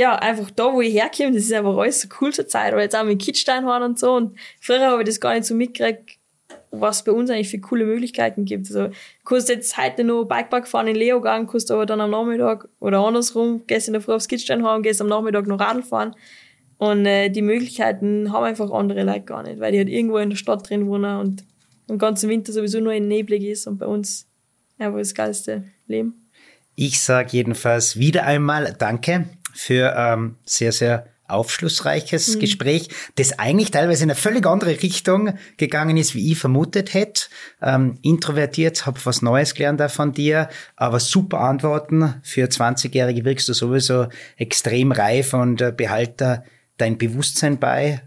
ja, 0.00 0.16
einfach 0.16 0.50
da, 0.50 0.72
wo 0.72 0.80
ich 0.80 0.94
herkomme, 0.94 1.32
das 1.32 1.44
ist 1.44 1.52
einfach 1.52 1.76
alles 1.76 2.00
so 2.00 2.08
cool 2.20 2.32
zur 2.32 2.48
Zeit. 2.48 2.72
Oder 2.72 2.80
jetzt 2.80 2.96
auch 2.96 3.04
mit 3.04 3.20
Kitzsteinhorn 3.20 3.82
und 3.82 3.98
so. 3.98 4.14
Und 4.14 4.34
früher 4.58 4.80
habe 4.80 5.02
ich 5.02 5.06
das 5.06 5.20
gar 5.20 5.34
nicht 5.34 5.44
so 5.44 5.54
mitgekriegt, 5.54 6.16
was 6.70 7.04
bei 7.04 7.12
uns 7.12 7.28
eigentlich 7.28 7.50
für 7.50 7.58
coole 7.58 7.84
Möglichkeiten 7.84 8.46
gibt. 8.46 8.68
Also, 8.68 8.84
du 8.84 8.94
kannst 9.26 9.50
jetzt 9.50 9.76
heute 9.76 10.04
noch 10.04 10.24
Bikepark 10.24 10.68
fahren 10.68 10.86
in 10.86 10.96
Leogang, 10.96 11.46
kannst 11.46 11.70
aber 11.70 11.84
dann 11.84 12.00
am 12.00 12.12
Nachmittag 12.12 12.66
oder 12.78 13.00
andersrum, 13.00 13.66
gehst 13.66 13.88
in 13.88 13.92
der 13.92 14.00
Früh 14.00 14.14
aufs 14.14 14.26
Kitzsteinhorn, 14.26 14.82
gehst 14.82 15.02
am 15.02 15.08
Nachmittag 15.08 15.46
noch 15.46 15.60
Radl 15.60 15.82
fahren. 15.82 16.16
Und 16.78 17.04
äh, 17.04 17.28
die 17.28 17.42
Möglichkeiten 17.42 18.32
haben 18.32 18.44
einfach 18.44 18.70
andere 18.70 19.02
Leute 19.02 19.26
gar 19.26 19.42
nicht, 19.42 19.60
weil 19.60 19.72
die 19.72 19.78
halt 19.78 19.90
irgendwo 19.90 20.16
in 20.16 20.30
der 20.30 20.38
Stadt 20.38 20.66
drin 20.66 20.86
wohnen 20.86 21.18
und 21.18 21.44
den 21.90 21.98
ganzen 21.98 22.30
Winter 22.30 22.54
sowieso 22.54 22.80
nur 22.80 22.94
in 22.94 23.06
neblig 23.06 23.42
ist 23.42 23.66
und 23.66 23.76
bei 23.76 23.86
uns 23.86 24.26
einfach 24.78 24.98
das 24.98 25.12
geilste 25.12 25.64
Leben. 25.88 26.14
Ich 26.74 27.02
sage 27.02 27.28
jedenfalls 27.32 27.98
wieder 27.98 28.24
einmal 28.24 28.74
Danke 28.78 29.26
für 29.54 29.94
ähm, 29.96 30.36
sehr, 30.44 30.72
sehr 30.72 31.06
aufschlussreiches 31.30 32.36
mhm. 32.36 32.40
Gespräch, 32.40 32.88
das 33.16 33.38
eigentlich 33.38 33.70
teilweise 33.70 34.04
in 34.04 34.10
eine 34.10 34.18
völlig 34.18 34.46
andere 34.46 34.82
Richtung 34.82 35.34
gegangen 35.56 35.96
ist, 35.96 36.14
wie 36.14 36.32
ich 36.32 36.38
vermutet 36.38 36.94
hätte. 36.94 37.22
Ähm, 37.62 37.98
introvertiert, 38.02 38.86
habe 38.86 39.00
was 39.04 39.22
Neues 39.22 39.54
gelernt 39.54 39.80
auch 39.80 39.90
von 39.90 40.12
dir, 40.12 40.48
aber 40.76 41.00
super 41.00 41.40
Antworten. 41.40 42.14
Für 42.22 42.46
20-Jährige 42.46 43.24
wirkst 43.24 43.48
du 43.48 43.52
sowieso 43.52 44.08
extrem 44.36 44.92
reif 44.92 45.34
und 45.34 45.60
äh, 45.60 45.72
behalte 45.74 46.44
dein 46.76 46.98
Bewusstsein 46.98 47.58
bei, 47.58 48.02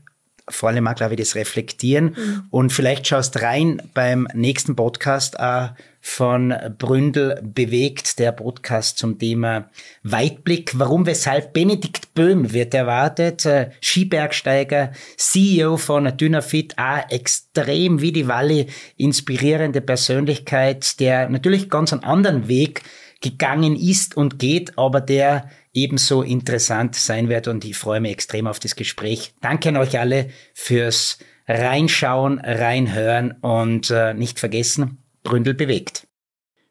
vor 0.49 0.69
allem 0.69 0.87
auch, 0.87 0.95
glaube 0.95 1.13
ich, 1.13 1.19
das 1.19 1.35
Reflektieren. 1.35 2.15
Mhm. 2.17 2.43
Und 2.49 2.73
vielleicht 2.73 3.07
schaust 3.07 3.41
rein 3.41 3.81
beim 3.93 4.27
nächsten 4.33 4.75
Podcast 4.75 5.39
auch 5.39 5.69
von 6.05 6.53
Bründel 6.77 7.41
bewegt, 7.41 8.19
der 8.19 8.33
Podcast 8.33 8.97
zum 8.97 9.17
Thema 9.17 9.69
Weitblick. 10.03 10.77
Warum, 10.77 11.05
weshalb 11.05 11.53
Benedikt 11.53 12.13
Böhm 12.13 12.51
wird 12.51 12.73
erwartet, 12.73 13.45
äh, 13.45 13.69
Skibergsteiger, 13.81 14.91
CEO 15.15 15.77
von 15.77 16.15
Dynafit, 16.17 16.77
auch 16.77 17.09
extrem 17.09 18.01
wie 18.01 18.11
die 18.11 18.27
Walle 18.27 18.67
inspirierende 18.97 19.79
Persönlichkeit, 19.79 20.99
der 20.99 21.29
natürlich 21.29 21.69
ganz 21.69 21.93
einen 21.93 22.03
anderen 22.03 22.49
Weg 22.49 22.83
gegangen 23.21 23.77
ist 23.77 24.17
und 24.17 24.39
geht, 24.39 24.77
aber 24.77 24.99
der 24.99 25.49
ebenso 25.73 26.21
interessant 26.21 26.95
sein 26.95 27.29
wird 27.29 27.47
und 27.47 27.63
ich 27.63 27.77
freue 27.77 28.01
mich 28.01 28.11
extrem 28.11 28.45
auf 28.45 28.59
das 28.59 28.75
Gespräch. 28.75 29.33
Danke 29.39 29.69
an 29.69 29.77
euch 29.77 29.97
alle 29.97 30.27
fürs 30.53 31.17
Reinschauen, 31.47 32.39
Reinhören 32.39 33.31
und 33.41 33.89
äh, 33.89 34.13
nicht 34.13 34.39
vergessen, 34.39 35.02
Bründel 35.23 35.53
bewegt. 35.53 36.07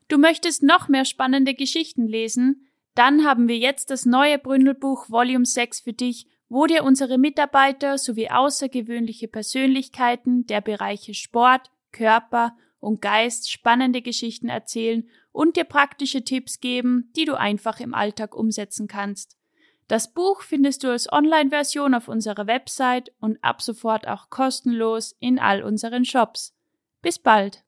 Du 0.09 0.19
möchtest 0.19 0.63
noch 0.63 0.89
mehr 0.89 1.05
spannende 1.05 1.55
Geschichten 1.55 2.07
lesen? 2.07 2.69
Dann 2.95 3.25
haben 3.25 3.49
wir 3.49 3.57
jetzt 3.57 3.91
das 3.91 4.05
neue 4.05 4.39
Bründelbuch 4.39 5.09
Volume 5.09 5.47
6 5.47 5.81
für 5.81 5.95
dich, 5.95 6.27
wo 6.49 6.67
dir 6.67 6.85
unsere 6.85 7.17
Mitarbeiter 7.17 7.97
sowie 7.97 8.29
außergewöhnliche 8.29 9.27
Persönlichkeiten 9.27 10.47
der 10.47 10.61
Bereiche 10.61 11.15
Sport, 11.15 11.71
Körper 11.93 12.55
und 12.79 13.01
Geist 13.01 13.51
spannende 13.51 14.03
Geschichten 14.03 14.51
erzählen 14.51 15.09
und 15.31 15.57
dir 15.57 15.65
praktische 15.65 16.25
Tipps 16.25 16.61
geben, 16.61 17.11
die 17.17 17.25
du 17.25 17.39
einfach 17.39 17.81
im 17.81 17.95
Alltag 17.95 18.35
umsetzen 18.35 18.87
kannst. 18.87 19.39
Das 19.89 20.13
Buch 20.13 20.43
findest 20.43 20.85
du 20.85 20.91
als 20.91 21.11
Online-Version 21.11 21.95
auf 21.95 22.09
unserer 22.09 22.47
Website 22.47 23.13
und 23.21 23.43
ab 23.43 23.63
sofort 23.63 24.07
auch 24.07 24.29
kostenlos 24.31 25.17
in 25.21 25.39
all 25.39 25.63
unseren 25.63 26.05
Shops. 26.05 26.55
Bis 27.01 27.19
bald! 27.19 27.65